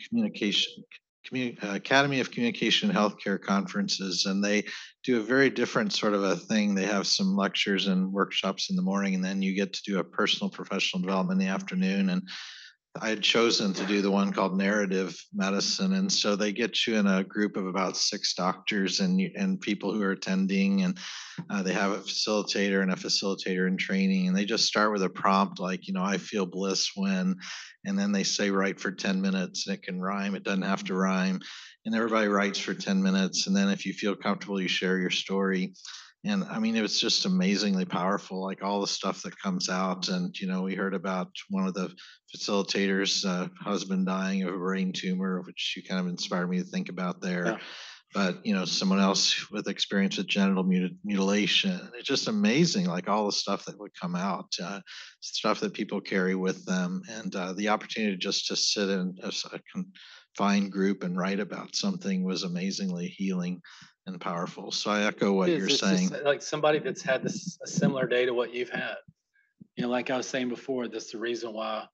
Communication 0.08 0.84
Commun- 1.26 1.58
uh, 1.62 1.74
Academy 1.74 2.20
of 2.20 2.30
Communication 2.30 2.90
and 2.90 2.98
Healthcare 2.98 3.40
conferences, 3.40 4.26
and 4.26 4.42
they 4.42 4.64
do 5.04 5.20
a 5.20 5.24
very 5.24 5.50
different 5.50 5.92
sort 5.92 6.14
of 6.14 6.22
a 6.22 6.36
thing. 6.36 6.74
They 6.74 6.86
have 6.86 7.06
some 7.06 7.36
lectures 7.36 7.86
and 7.86 8.12
workshops 8.12 8.70
in 8.70 8.76
the 8.76 8.82
morning, 8.82 9.14
and 9.14 9.24
then 9.24 9.42
you 9.42 9.54
get 9.54 9.72
to 9.72 9.82
do 9.82 9.98
a 9.98 10.04
personal 10.04 10.50
professional 10.50 11.02
development 11.02 11.40
in 11.40 11.46
the 11.46 11.52
afternoon. 11.52 12.10
And 12.10 12.28
I 13.00 13.08
had 13.08 13.22
chosen 13.22 13.72
to 13.74 13.86
do 13.86 14.00
the 14.00 14.10
one 14.10 14.32
called 14.32 14.56
narrative 14.56 15.16
medicine, 15.34 15.94
and 15.94 16.10
so 16.10 16.36
they 16.36 16.52
get 16.52 16.86
you 16.86 16.96
in 16.96 17.06
a 17.06 17.24
group 17.24 17.56
of 17.56 17.66
about 17.66 17.96
six 17.96 18.34
doctors 18.34 19.00
and 19.00 19.20
and 19.36 19.60
people 19.60 19.92
who 19.92 20.02
are 20.02 20.12
attending, 20.12 20.82
and 20.82 20.98
uh, 21.50 21.62
they 21.62 21.72
have 21.72 21.92
a 21.92 21.98
facilitator 21.98 22.82
and 22.82 22.92
a 22.92 22.96
facilitator 22.96 23.68
in 23.68 23.76
training, 23.76 24.28
and 24.28 24.36
they 24.36 24.44
just 24.44 24.66
start 24.66 24.92
with 24.92 25.02
a 25.02 25.08
prompt 25.08 25.60
like, 25.60 25.86
you 25.86 25.94
know, 25.94 26.02
I 26.02 26.18
feel 26.18 26.46
bliss 26.46 26.90
when, 26.94 27.36
and 27.84 27.98
then 27.98 28.12
they 28.12 28.24
say 28.24 28.50
write 28.50 28.80
for 28.80 28.90
ten 28.90 29.20
minutes, 29.20 29.66
and 29.66 29.74
it 29.74 29.82
can 29.82 30.00
rhyme. 30.00 30.34
It 30.34 30.44
doesn't 30.44 30.62
have 30.62 30.84
to 30.84 30.94
rhyme, 30.94 31.40
and 31.84 31.94
everybody 31.94 32.28
writes 32.28 32.58
for 32.58 32.74
ten 32.74 33.02
minutes, 33.02 33.46
and 33.46 33.56
then 33.56 33.68
if 33.68 33.86
you 33.86 33.92
feel 33.92 34.14
comfortable, 34.14 34.60
you 34.60 34.68
share 34.68 34.98
your 34.98 35.10
story 35.10 35.74
and 36.26 36.44
i 36.44 36.58
mean 36.58 36.76
it 36.76 36.82
was 36.82 37.00
just 37.00 37.26
amazingly 37.26 37.84
powerful 37.84 38.42
like 38.42 38.62
all 38.62 38.80
the 38.80 38.86
stuff 38.86 39.22
that 39.22 39.38
comes 39.38 39.68
out. 39.68 40.08
And 40.08 40.38
you 40.38 40.46
know 40.46 40.62
we 40.62 40.74
heard 40.74 40.94
about 40.94 41.28
one 41.48 41.66
of 41.66 41.74
the 41.74 41.94
facilitators 42.34 43.24
uh, 43.24 43.48
husband 43.60 44.06
dying 44.06 44.42
of 44.42 44.54
a 44.54 44.58
brain 44.58 44.92
tumor 44.92 45.42
which 45.42 45.74
you 45.76 45.82
kind 45.82 46.00
of 46.00 46.08
inspired 46.08 46.48
me 46.48 46.58
to 46.58 46.64
think 46.64 46.88
about 46.88 47.20
there. 47.20 47.46
Yeah. 47.46 47.58
but 48.14 48.46
you 48.46 48.54
know 48.54 48.64
someone 48.64 49.00
else 49.00 49.50
with 49.50 49.68
experience 49.68 50.16
with 50.16 50.26
genital 50.26 50.64
mutil- 50.64 50.96
mutilation. 51.04 51.80
It's 51.94 52.08
just 52.08 52.28
amazing 52.28 52.86
like 52.86 53.08
all 53.08 53.26
the 53.26 53.32
stuff 53.32 53.64
that 53.64 53.78
would 53.78 53.98
come 54.00 54.14
out 54.14 54.52
uh, 54.62 54.80
stuff 55.20 55.60
that 55.60 55.74
people 55.74 56.00
carry 56.00 56.34
with 56.34 56.64
them. 56.66 57.02
And 57.08 57.34
uh, 57.34 57.52
the 57.52 57.68
opportunity 57.68 58.16
just 58.16 58.46
to 58.48 58.56
sit 58.56 58.88
in 58.88 59.16
a, 59.22 59.32
a 59.52 59.60
confined 59.72 60.72
group 60.72 61.02
and 61.02 61.16
write 61.16 61.40
about 61.40 61.74
something 61.74 62.24
was 62.24 62.42
amazingly 62.42 63.08
healing 63.08 63.60
and 64.06 64.20
powerful. 64.20 64.70
So 64.70 64.90
I 64.90 65.02
echo 65.02 65.32
what 65.32 65.48
you're 65.48 65.68
saying. 65.68 66.10
Like 66.24 66.42
somebody 66.42 66.78
that's 66.78 67.02
had 67.02 67.22
this 67.22 67.58
a 67.62 67.66
similar 67.66 68.06
day 68.06 68.26
to 68.26 68.32
what 68.32 68.54
you've 68.54 68.70
had. 68.70 68.96
You 69.76 69.82
know, 69.82 69.90
like 69.90 70.10
I 70.10 70.16
was 70.16 70.28
saying 70.28 70.48
before, 70.48 70.88
that's 70.88 71.12
the 71.12 71.18
reason 71.18 71.52
why 71.52 71.86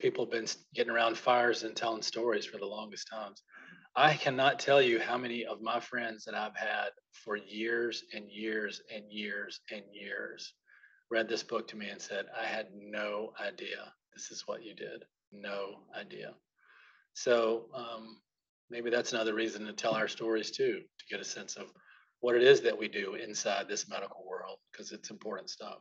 people 0.00 0.24
have 0.24 0.32
been 0.32 0.46
getting 0.74 0.92
around 0.92 1.16
fires 1.16 1.62
and 1.62 1.74
telling 1.74 2.02
stories 2.02 2.46
for 2.46 2.58
the 2.58 2.66
longest 2.66 3.08
times. 3.08 3.42
I 3.96 4.14
cannot 4.14 4.58
tell 4.58 4.82
you 4.82 5.00
how 5.00 5.16
many 5.16 5.44
of 5.44 5.62
my 5.62 5.80
friends 5.80 6.24
that 6.24 6.34
I've 6.34 6.56
had 6.56 6.88
for 7.12 7.36
years 7.36 8.04
and 8.14 8.28
years 8.28 8.82
and 8.94 9.04
years 9.10 9.60
and 9.70 9.82
years 9.92 10.52
read 11.10 11.28
this 11.28 11.42
book 11.42 11.68
to 11.68 11.76
me 11.76 11.88
and 11.88 12.00
said, 12.00 12.26
I 12.40 12.44
had 12.44 12.66
no 12.74 13.32
idea 13.40 13.92
this 14.14 14.30
is 14.30 14.44
what 14.46 14.64
you 14.64 14.74
did. 14.74 15.04
No 15.32 15.80
idea. 15.98 16.34
So 17.14 17.66
um, 17.74 18.18
maybe 18.70 18.90
that's 18.90 19.12
another 19.12 19.34
reason 19.34 19.66
to 19.66 19.72
tell 19.72 19.94
our 19.94 20.08
stories 20.08 20.50
too, 20.50 20.80
to 20.98 21.04
get 21.10 21.20
a 21.20 21.24
sense 21.24 21.56
of 21.56 21.72
what 22.20 22.36
it 22.36 22.42
is 22.42 22.60
that 22.62 22.78
we 22.78 22.88
do 22.88 23.14
inside 23.14 23.68
this 23.68 23.88
medical 23.88 24.24
world, 24.26 24.58
because 24.72 24.92
it's 24.92 25.10
important 25.10 25.50
stuff. 25.50 25.78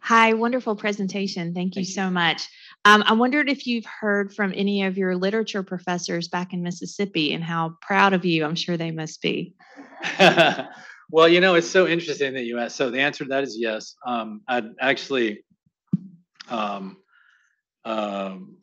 Hi, 0.00 0.32
wonderful 0.32 0.76
presentation. 0.76 1.52
Thank 1.54 1.76
you 1.76 1.84
Thank 1.84 1.94
so 1.94 2.04
you. 2.04 2.10
much. 2.12 2.48
Um, 2.84 3.02
I 3.06 3.14
wondered 3.14 3.50
if 3.50 3.66
you've 3.66 3.84
heard 3.84 4.32
from 4.32 4.52
any 4.54 4.84
of 4.84 4.96
your 4.96 5.16
literature 5.16 5.62
professors 5.62 6.28
back 6.28 6.52
in 6.52 6.62
Mississippi 6.62 7.34
and 7.34 7.42
how 7.42 7.76
proud 7.82 8.12
of 8.12 8.24
you 8.24 8.44
I'm 8.44 8.54
sure 8.54 8.76
they 8.76 8.92
must 8.92 9.20
be. 9.20 9.54
well, 11.10 11.28
you 11.28 11.40
know, 11.40 11.56
it's 11.56 11.68
so 11.68 11.88
interesting 11.88 12.32
that 12.34 12.44
you 12.44 12.58
asked. 12.58 12.76
So 12.76 12.90
the 12.90 13.00
answer 13.00 13.24
to 13.24 13.30
that 13.30 13.42
is 13.42 13.56
yes. 13.58 13.96
Um, 14.06 14.42
I 14.48 14.62
actually 14.80 15.44
um, 16.50 16.96
um, 17.84 18.56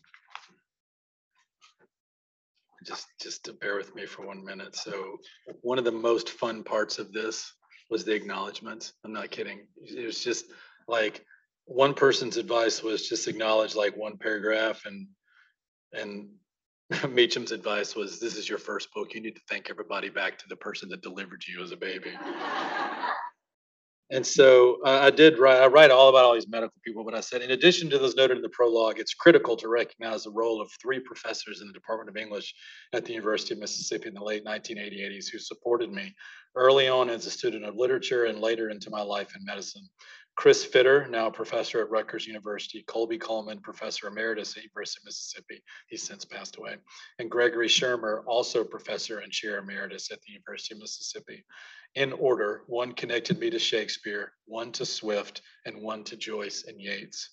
just 2.85 3.07
just 3.19 3.45
to 3.45 3.53
bear 3.53 3.75
with 3.75 3.95
me 3.95 4.05
for 4.05 4.25
one 4.25 4.43
minute. 4.43 4.75
So 4.75 5.17
one 5.61 5.79
of 5.79 5.85
the 5.85 5.91
most 5.91 6.29
fun 6.29 6.63
parts 6.63 6.99
of 6.99 7.11
this 7.11 7.51
was 7.89 8.03
the 8.03 8.13
acknowledgments. 8.13 8.93
I'm 9.03 9.13
not 9.13 9.31
kidding. 9.31 9.67
It 9.77 10.05
was 10.05 10.23
just 10.23 10.45
like 10.87 11.25
one 11.65 11.93
person's 11.93 12.37
advice 12.37 12.83
was 12.83 13.09
just 13.09 13.27
acknowledge 13.27 13.75
like 13.75 13.97
one 13.97 14.17
paragraph 14.17 14.85
and 14.85 15.07
and 15.93 16.29
Meacham's 17.09 17.51
advice 17.51 17.95
was 17.95 18.19
this 18.19 18.35
is 18.35 18.47
your 18.47 18.59
first 18.59 18.93
book. 18.93 19.13
You 19.15 19.21
need 19.21 19.35
to 19.35 19.41
thank 19.49 19.69
everybody 19.69 20.09
back 20.09 20.37
to 20.39 20.45
the 20.47 20.55
person 20.55 20.89
that 20.89 21.01
delivered 21.01 21.43
you 21.47 21.63
as 21.63 21.71
a 21.71 21.77
baby. 21.77 22.11
And 24.11 24.25
so 24.25 24.77
uh, 24.85 24.99
I 25.01 25.09
did 25.09 25.39
write, 25.39 25.61
I 25.61 25.65
write 25.65 25.89
all 25.89 26.09
about 26.09 26.25
all 26.25 26.35
these 26.35 26.47
medical 26.47 26.79
people, 26.85 27.03
but 27.03 27.15
I 27.15 27.21
said, 27.21 27.41
in 27.41 27.51
addition 27.51 27.89
to 27.89 27.97
those 27.97 28.15
noted 28.15 28.37
in 28.37 28.43
the 28.43 28.49
prologue, 28.49 28.99
it's 28.99 29.15
critical 29.15 29.55
to 29.57 29.67
recognize 29.67 30.23
the 30.23 30.31
role 30.31 30.61
of 30.61 30.69
three 30.79 30.99
professors 30.99 31.61
in 31.61 31.67
the 31.67 31.73
Department 31.73 32.09
of 32.09 32.15
English 32.15 32.53
at 32.93 33.03
the 33.03 33.13
University 33.13 33.55
of 33.55 33.59
Mississippi 33.59 34.09
in 34.09 34.13
the 34.13 34.23
late 34.23 34.45
1980s 34.45 35.25
who 35.31 35.39
supported 35.39 35.91
me 35.91 36.13
early 36.55 36.87
on 36.87 37.09
as 37.09 37.25
a 37.25 37.31
student 37.31 37.65
of 37.65 37.75
literature 37.75 38.25
and 38.25 38.39
later 38.39 38.69
into 38.69 38.91
my 38.91 39.01
life 39.01 39.35
in 39.35 39.43
medicine. 39.43 39.87
Chris 40.35 40.65
Fitter, 40.65 41.07
now 41.07 41.29
professor 41.29 41.81
at 41.81 41.89
Rutgers 41.89 42.27
University, 42.27 42.83
Colby 42.87 43.17
Kullman, 43.17 43.61
professor 43.61 44.07
emeritus 44.07 44.57
at 44.57 44.63
University 44.63 44.99
of 45.01 45.05
Mississippi, 45.05 45.63
he's 45.87 46.03
since 46.03 46.25
passed 46.25 46.57
away, 46.57 46.75
and 47.19 47.31
Gregory 47.31 47.69
Schirmer, 47.69 48.23
also 48.27 48.63
professor 48.63 49.19
and 49.19 49.31
chair 49.31 49.59
emeritus 49.59 50.11
at 50.11 50.19
the 50.21 50.33
University 50.33 50.75
of 50.75 50.81
Mississippi. 50.81 51.45
In 51.95 52.11
order, 52.11 52.63
one 52.67 52.91
connected 52.91 53.39
me 53.39 53.49
to 53.49 53.59
Shakespeare, 53.59 54.33
one 54.45 54.73
to 54.73 54.85
Swift, 54.85 55.41
and 55.65 55.81
one 55.81 56.03
to 56.03 56.17
Joyce 56.17 56.65
and 56.67 56.81
Yeats. 56.81 57.29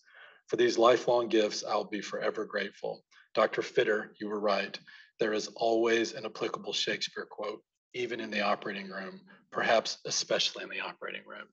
For 0.46 0.56
these 0.56 0.78
lifelong 0.78 1.28
gifts, 1.28 1.64
I'll 1.68 1.84
be 1.84 2.00
forever 2.00 2.44
grateful. 2.44 3.04
Dr. 3.34 3.62
Fitter, 3.62 4.12
you 4.20 4.28
were 4.28 4.40
right. 4.40 4.78
There 5.18 5.32
is 5.32 5.48
always 5.56 6.12
an 6.12 6.24
applicable 6.24 6.72
Shakespeare 6.72 7.26
quote 7.28 7.62
even 7.94 8.20
in 8.20 8.30
the 8.30 8.40
operating 8.40 8.88
room, 8.88 9.20
perhaps 9.50 9.98
especially 10.06 10.62
in 10.64 10.70
the 10.70 10.80
operating 10.80 11.22
room. 11.26 11.46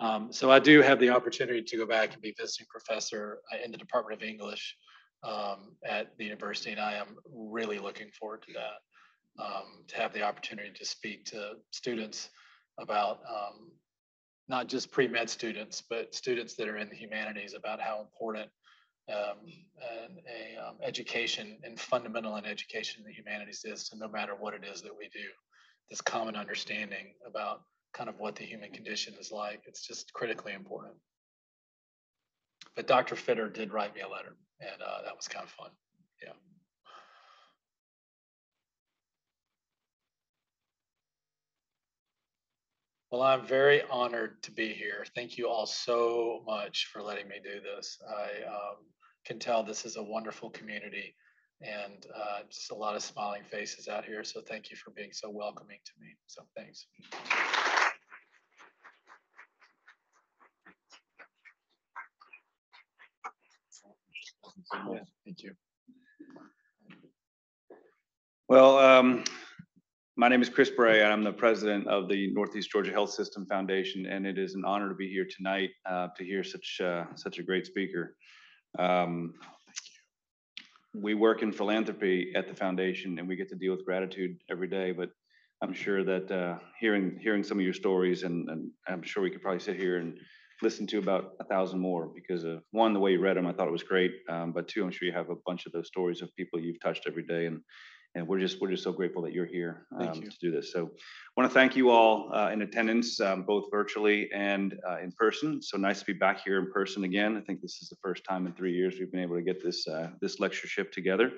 Um, 0.00 0.32
so 0.32 0.50
I 0.50 0.58
do 0.58 0.80
have 0.80 1.00
the 1.00 1.10
opportunity 1.10 1.62
to 1.62 1.76
go 1.76 1.86
back 1.86 2.12
and 2.12 2.22
be 2.22 2.34
visiting 2.38 2.66
professor 2.68 3.38
uh, 3.52 3.58
in 3.64 3.72
the 3.72 3.78
Department 3.78 4.20
of 4.20 4.28
English 4.28 4.76
um, 5.24 5.72
at 5.84 6.16
the 6.18 6.24
university, 6.24 6.70
and 6.70 6.80
I 6.80 6.94
am 6.94 7.16
really 7.32 7.78
looking 7.78 8.08
forward 8.18 8.42
to 8.42 8.52
that. 8.54 9.42
Um, 9.42 9.84
to 9.86 9.96
have 9.96 10.12
the 10.12 10.22
opportunity 10.22 10.72
to 10.74 10.84
speak 10.84 11.24
to 11.26 11.52
students 11.70 12.28
about 12.80 13.20
um, 13.28 13.70
not 14.48 14.66
just 14.66 14.90
pre-med 14.90 15.30
students, 15.30 15.82
but 15.88 16.12
students 16.12 16.54
that 16.54 16.68
are 16.68 16.76
in 16.76 16.88
the 16.88 16.96
humanities 16.96 17.54
about 17.54 17.80
how 17.80 18.00
important 18.00 18.50
um, 19.08 19.38
an 20.02 20.18
a, 20.26 20.68
um, 20.68 20.74
education 20.82 21.58
and 21.62 21.78
fundamental 21.78 22.36
in 22.36 22.44
education 22.44 23.02
in 23.02 23.06
the 23.06 23.12
humanities 23.12 23.64
is 23.64 23.88
to 23.88 23.96
no 23.96 24.08
matter 24.08 24.34
what 24.34 24.54
it 24.54 24.64
is 24.64 24.82
that 24.82 24.96
we 24.96 25.08
do, 25.08 25.28
this 25.88 26.00
common 26.00 26.36
understanding 26.36 27.14
about 27.26 27.62
kind 27.92 28.08
of 28.08 28.18
what 28.18 28.36
the 28.36 28.44
human 28.44 28.70
condition 28.70 29.14
is 29.20 29.32
like. 29.32 29.62
It's 29.66 29.86
just 29.86 30.12
critically 30.12 30.52
important. 30.52 30.94
But 32.76 32.86
Dr. 32.86 33.16
Fitter 33.16 33.48
did 33.48 33.72
write 33.72 33.94
me 33.94 34.02
a 34.02 34.08
letter, 34.08 34.36
and 34.60 34.82
uh, 34.82 35.02
that 35.04 35.16
was 35.16 35.26
kind 35.26 35.44
of 35.44 35.50
fun. 35.50 35.70
Yeah. 36.22 36.32
Well, 43.10 43.22
I'm 43.22 43.46
very 43.46 43.82
honored 43.90 44.42
to 44.42 44.50
be 44.50 44.68
here. 44.68 45.06
Thank 45.14 45.38
you 45.38 45.48
all 45.48 45.66
so 45.66 46.42
much 46.46 46.90
for 46.92 47.02
letting 47.02 47.26
me 47.26 47.36
do 47.42 47.60
this. 47.60 47.98
I 48.08 48.46
um, 48.46 48.76
can 49.24 49.38
tell 49.38 49.64
this 49.64 49.86
is 49.86 49.96
a 49.96 50.02
wonderful 50.02 50.50
community 50.50 51.14
and 51.62 52.06
uh, 52.14 52.40
just 52.50 52.70
a 52.70 52.74
lot 52.74 52.94
of 52.94 53.02
smiling 53.02 53.42
faces 53.42 53.88
out 53.88 54.04
here. 54.04 54.22
So 54.24 54.40
thank 54.40 54.70
you 54.70 54.76
for 54.76 54.90
being 54.90 55.10
so 55.12 55.30
welcoming 55.30 55.78
to 55.84 55.92
me. 56.00 56.16
So 56.26 56.42
thanks. 56.56 56.86
Yeah, 64.74 65.00
thank 65.24 65.42
you. 65.42 65.52
Well, 68.48 68.78
um, 68.78 69.24
my 70.16 70.28
name 70.28 70.42
is 70.42 70.48
Chris 70.48 70.70
Bray. 70.70 71.02
and 71.02 71.12
I'm 71.12 71.22
the 71.22 71.32
president 71.32 71.86
of 71.86 72.08
the 72.08 72.32
Northeast 72.32 72.70
Georgia 72.70 72.92
Health 72.92 73.10
System 73.10 73.46
Foundation, 73.46 74.06
and 74.06 74.26
it 74.26 74.38
is 74.38 74.54
an 74.54 74.64
honor 74.66 74.88
to 74.88 74.94
be 74.94 75.08
here 75.08 75.26
tonight 75.28 75.70
uh, 75.86 76.08
to 76.16 76.24
hear 76.24 76.42
such 76.42 76.80
uh, 76.82 77.04
such 77.14 77.38
a 77.38 77.42
great 77.42 77.66
speaker. 77.66 78.16
Um, 78.78 79.34
we 80.94 81.14
work 81.14 81.42
in 81.42 81.52
philanthropy 81.52 82.32
at 82.34 82.48
the 82.48 82.54
foundation, 82.54 83.18
and 83.18 83.28
we 83.28 83.36
get 83.36 83.48
to 83.50 83.54
deal 83.54 83.72
with 83.72 83.84
gratitude 83.84 84.38
every 84.50 84.68
day. 84.68 84.92
But 84.92 85.10
I'm 85.62 85.72
sure 85.72 86.02
that 86.04 86.30
uh, 86.30 86.58
hearing 86.80 87.18
hearing 87.20 87.42
some 87.42 87.58
of 87.58 87.64
your 87.64 87.74
stories, 87.74 88.22
and, 88.22 88.48
and 88.48 88.70
I'm 88.86 89.02
sure 89.02 89.22
we 89.22 89.30
could 89.30 89.42
probably 89.42 89.60
sit 89.60 89.76
here 89.76 89.98
and 89.98 90.18
listen 90.62 90.86
to 90.88 90.98
about 90.98 91.32
a 91.40 91.44
thousand 91.44 91.80
more 91.80 92.10
because 92.14 92.44
of 92.44 92.62
one, 92.72 92.92
the 92.92 93.00
way 93.00 93.12
you 93.12 93.20
read 93.20 93.36
them, 93.36 93.46
I 93.46 93.52
thought 93.52 93.68
it 93.68 93.72
was 93.72 93.82
great. 93.82 94.12
Um, 94.28 94.52
but 94.52 94.68
two, 94.68 94.82
I'm 94.82 94.90
sure 94.90 95.06
you 95.06 95.14
have 95.14 95.30
a 95.30 95.36
bunch 95.46 95.66
of 95.66 95.72
those 95.72 95.86
stories 95.86 96.22
of 96.22 96.34
people 96.36 96.60
you've 96.60 96.80
touched 96.80 97.04
every 97.06 97.24
day, 97.24 97.46
and 97.46 97.60
and 98.14 98.26
we're 98.26 98.40
just 98.40 98.60
we're 98.60 98.70
just 98.70 98.82
so 98.82 98.92
grateful 98.92 99.22
that 99.22 99.32
you're 99.32 99.46
here 99.46 99.86
um, 100.00 100.22
you. 100.22 100.30
to 100.30 100.36
do 100.40 100.50
this. 100.50 100.72
So, 100.72 100.86
I 100.86 101.40
want 101.40 101.50
to 101.50 101.54
thank 101.54 101.76
you 101.76 101.90
all 101.90 102.34
uh, 102.34 102.50
in 102.50 102.62
attendance, 102.62 103.20
um, 103.20 103.42
both 103.42 103.66
virtually 103.70 104.28
and 104.34 104.74
uh, 104.88 104.98
in 104.98 105.12
person. 105.12 105.62
So 105.62 105.76
nice 105.76 106.00
to 106.00 106.06
be 106.06 106.14
back 106.14 106.42
here 106.42 106.58
in 106.58 106.70
person 106.72 107.04
again. 107.04 107.36
I 107.36 107.40
think 107.40 107.60
this 107.60 107.78
is 107.82 107.88
the 107.88 107.96
first 108.02 108.24
time 108.24 108.46
in 108.46 108.54
three 108.54 108.72
years 108.72 108.96
we've 108.98 109.12
been 109.12 109.22
able 109.22 109.36
to 109.36 109.42
get 109.42 109.62
this 109.62 109.86
uh, 109.86 110.10
this 110.20 110.40
lectureship 110.40 110.92
together. 110.92 111.32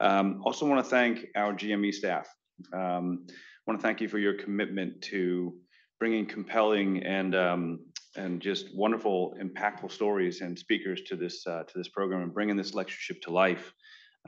Um, 0.00 0.42
also, 0.44 0.66
want 0.66 0.84
to 0.84 0.90
thank 0.90 1.26
our 1.36 1.52
GME 1.52 1.92
staff. 1.92 2.28
Um, 2.72 3.26
want 3.66 3.78
to 3.78 3.86
thank 3.86 4.00
you 4.00 4.08
for 4.08 4.18
your 4.18 4.34
commitment 4.34 5.02
to 5.02 5.54
bringing 5.98 6.26
compelling 6.26 7.02
and 7.02 7.34
um, 7.34 7.80
and 8.18 8.42
just 8.42 8.74
wonderful, 8.74 9.34
impactful 9.40 9.90
stories 9.92 10.40
and 10.40 10.58
speakers 10.58 11.02
to 11.02 11.16
this 11.16 11.46
uh, 11.46 11.62
to 11.62 11.78
this 11.78 11.88
program 11.88 12.22
and 12.22 12.34
bringing 12.34 12.56
this 12.56 12.74
lectureship 12.74 13.22
to 13.22 13.30
life. 13.30 13.72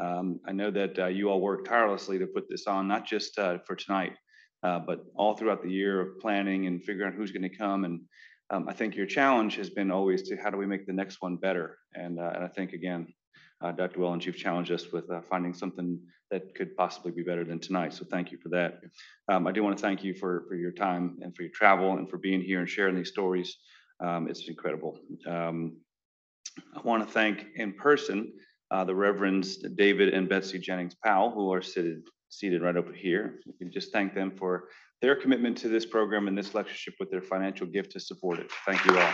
Um, 0.00 0.40
I 0.46 0.52
know 0.52 0.70
that 0.70 0.98
uh, 0.98 1.06
you 1.06 1.28
all 1.28 1.40
worked 1.40 1.66
tirelessly 1.66 2.18
to 2.18 2.26
put 2.26 2.48
this 2.48 2.66
on, 2.66 2.88
not 2.88 3.06
just 3.06 3.38
uh, 3.38 3.58
for 3.66 3.74
tonight, 3.74 4.12
uh, 4.62 4.78
but 4.78 5.04
all 5.16 5.34
throughout 5.34 5.62
the 5.62 5.70
year 5.70 6.00
of 6.00 6.20
planning 6.20 6.66
and 6.66 6.82
figuring 6.82 7.12
out 7.12 7.18
who's 7.18 7.32
going 7.32 7.42
to 7.42 7.56
come. 7.56 7.84
And 7.84 8.00
um, 8.50 8.68
I 8.68 8.72
think 8.72 8.96
your 8.96 9.06
challenge 9.06 9.56
has 9.56 9.68
been 9.68 9.90
always 9.90 10.22
to 10.28 10.36
how 10.36 10.50
do 10.50 10.56
we 10.56 10.66
make 10.66 10.86
the 10.86 10.92
next 10.92 11.18
one 11.20 11.36
better? 11.36 11.76
And, 11.94 12.18
uh, 12.18 12.32
and 12.34 12.44
I 12.44 12.48
think 12.48 12.72
again, 12.72 13.12
Dr. 13.62 14.00
Wellons, 14.00 14.24
you've 14.24 14.38
challenged 14.38 14.72
us 14.72 14.90
with 14.90 15.10
uh, 15.10 15.20
finding 15.20 15.52
something 15.52 16.00
that 16.30 16.54
could 16.54 16.74
possibly 16.76 17.12
be 17.12 17.22
better 17.22 17.44
than 17.44 17.58
tonight. 17.58 17.92
So 17.92 18.06
thank 18.10 18.32
you 18.32 18.38
for 18.38 18.48
that. 18.50 18.80
Um, 19.28 19.46
I 19.46 19.52
do 19.52 19.62
want 19.62 19.76
to 19.76 19.82
thank 19.82 20.02
you 20.02 20.14
for 20.14 20.44
for 20.48 20.54
your 20.54 20.70
time 20.70 21.18
and 21.20 21.36
for 21.36 21.42
your 21.42 21.50
travel 21.50 21.98
and 21.98 22.08
for 22.08 22.16
being 22.16 22.40
here 22.40 22.60
and 22.60 22.68
sharing 22.68 22.96
these 22.96 23.10
stories. 23.10 23.58
Um, 24.00 24.28
it's 24.28 24.48
incredible. 24.48 24.98
Um, 25.26 25.76
I 26.74 26.80
want 26.82 27.06
to 27.06 27.12
thank 27.12 27.46
in 27.56 27.72
person 27.74 28.32
uh, 28.70 28.84
the 28.84 28.94
Reverends 28.94 29.56
David 29.56 30.14
and 30.14 30.28
Betsy 30.28 30.58
Jennings 30.58 30.94
Powell, 31.04 31.30
who 31.30 31.52
are 31.52 31.62
seated, 31.62 32.02
seated 32.28 32.62
right 32.62 32.76
over 32.76 32.92
here. 32.92 33.40
We 33.46 33.52
can 33.54 33.72
just 33.72 33.92
thank 33.92 34.14
them 34.14 34.30
for 34.30 34.68
their 35.02 35.16
commitment 35.16 35.56
to 35.58 35.68
this 35.68 35.86
program 35.86 36.28
and 36.28 36.36
this 36.36 36.54
lectureship 36.54 36.94
with 37.00 37.10
their 37.10 37.22
financial 37.22 37.66
gift 37.66 37.92
to 37.92 38.00
support 38.00 38.38
it. 38.38 38.50
Thank 38.66 38.84
you 38.84 38.98
all. 38.98 39.12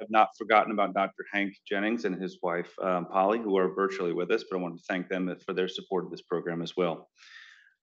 I've 0.00 0.10
not 0.10 0.28
forgotten 0.36 0.70
about 0.70 0.92
Dr. 0.92 1.24
Hank 1.32 1.54
Jennings 1.66 2.04
and 2.04 2.20
his 2.20 2.38
wife, 2.42 2.70
um, 2.82 3.06
Polly, 3.06 3.38
who 3.38 3.56
are 3.56 3.74
virtually 3.74 4.12
with 4.12 4.30
us, 4.30 4.44
but 4.48 4.58
I 4.58 4.60
want 4.60 4.76
to 4.76 4.84
thank 4.86 5.08
them 5.08 5.34
for 5.46 5.54
their 5.54 5.66
support 5.66 6.04
of 6.04 6.10
this 6.10 6.20
program 6.20 6.60
as 6.60 6.76
well. 6.76 7.08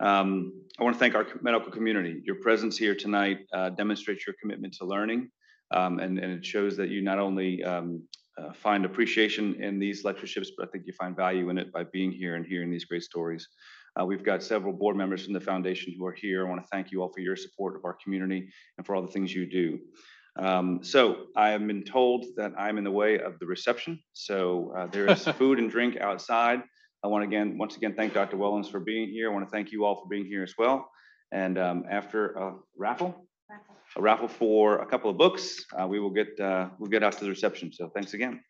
Um, 0.01 0.53
I 0.79 0.83
want 0.83 0.95
to 0.95 0.99
thank 0.99 1.13
our 1.13 1.27
medical 1.41 1.71
community. 1.71 2.21
Your 2.25 2.35
presence 2.35 2.75
here 2.75 2.95
tonight 2.95 3.39
uh, 3.53 3.69
demonstrates 3.69 4.25
your 4.25 4.35
commitment 4.41 4.73
to 4.79 4.85
learning, 4.85 5.29
um, 5.71 5.99
and, 5.99 6.17
and 6.17 6.33
it 6.33 6.43
shows 6.43 6.75
that 6.77 6.89
you 6.89 7.01
not 7.03 7.19
only 7.19 7.63
um, 7.63 8.01
uh, 8.39 8.51
find 8.53 8.83
appreciation 8.83 9.61
in 9.61 9.77
these 9.77 10.03
lectureships, 10.03 10.51
but 10.57 10.67
I 10.67 10.71
think 10.71 10.85
you 10.87 10.93
find 10.93 11.15
value 11.15 11.49
in 11.49 11.59
it 11.59 11.71
by 11.71 11.83
being 11.83 12.11
here 12.11 12.35
and 12.35 12.45
hearing 12.45 12.71
these 12.71 12.85
great 12.85 13.03
stories. 13.03 13.47
Uh, 13.99 14.05
we've 14.05 14.23
got 14.23 14.41
several 14.41 14.73
board 14.73 14.95
members 14.95 15.23
from 15.23 15.33
the 15.33 15.39
foundation 15.39 15.93
who 15.95 16.05
are 16.05 16.13
here. 16.13 16.47
I 16.47 16.49
want 16.49 16.61
to 16.61 16.67
thank 16.71 16.91
you 16.91 17.03
all 17.03 17.11
for 17.13 17.19
your 17.19 17.35
support 17.35 17.75
of 17.75 17.85
our 17.85 17.97
community 18.03 18.49
and 18.77 18.87
for 18.87 18.95
all 18.95 19.01
the 19.03 19.11
things 19.11 19.33
you 19.35 19.45
do. 19.45 19.79
Um, 20.39 20.79
so 20.81 21.25
I 21.35 21.49
have 21.49 21.67
been 21.67 21.83
told 21.83 22.25
that 22.37 22.53
I'm 22.57 22.77
in 22.77 22.85
the 22.85 22.91
way 22.91 23.19
of 23.19 23.37
the 23.39 23.45
reception. 23.45 23.99
So 24.13 24.73
uh, 24.75 24.87
there 24.87 25.07
is 25.11 25.23
food 25.37 25.59
and 25.59 25.69
drink 25.69 25.97
outside. 25.97 26.63
I 27.03 27.07
want 27.07 27.23
to 27.23 27.27
again, 27.27 27.57
once 27.57 27.77
again, 27.77 27.95
thank 27.95 28.13
Dr. 28.13 28.37
Wellons 28.37 28.69
for 28.69 28.79
being 28.79 29.09
here. 29.09 29.29
I 29.29 29.33
want 29.33 29.45
to 29.45 29.51
thank 29.51 29.71
you 29.71 29.85
all 29.85 29.95
for 29.95 30.07
being 30.07 30.25
here 30.25 30.43
as 30.43 30.53
well. 30.57 30.89
And 31.31 31.57
um, 31.57 31.85
after 31.89 32.33
a 32.33 32.55
raffle, 32.77 33.27
a 33.97 34.01
raffle 34.01 34.27
for 34.27 34.79
a 34.79 34.85
couple 34.85 35.09
of 35.09 35.17
books, 35.17 35.65
uh, 35.79 35.87
we 35.87 35.99
will 35.99 36.11
get 36.11 36.39
uh, 36.39 36.69
we'll 36.77 36.89
get 36.89 37.03
out 37.03 37.13
to 37.13 37.23
the 37.23 37.29
reception. 37.29 37.71
So 37.73 37.89
thanks 37.89 38.13
again. 38.13 38.41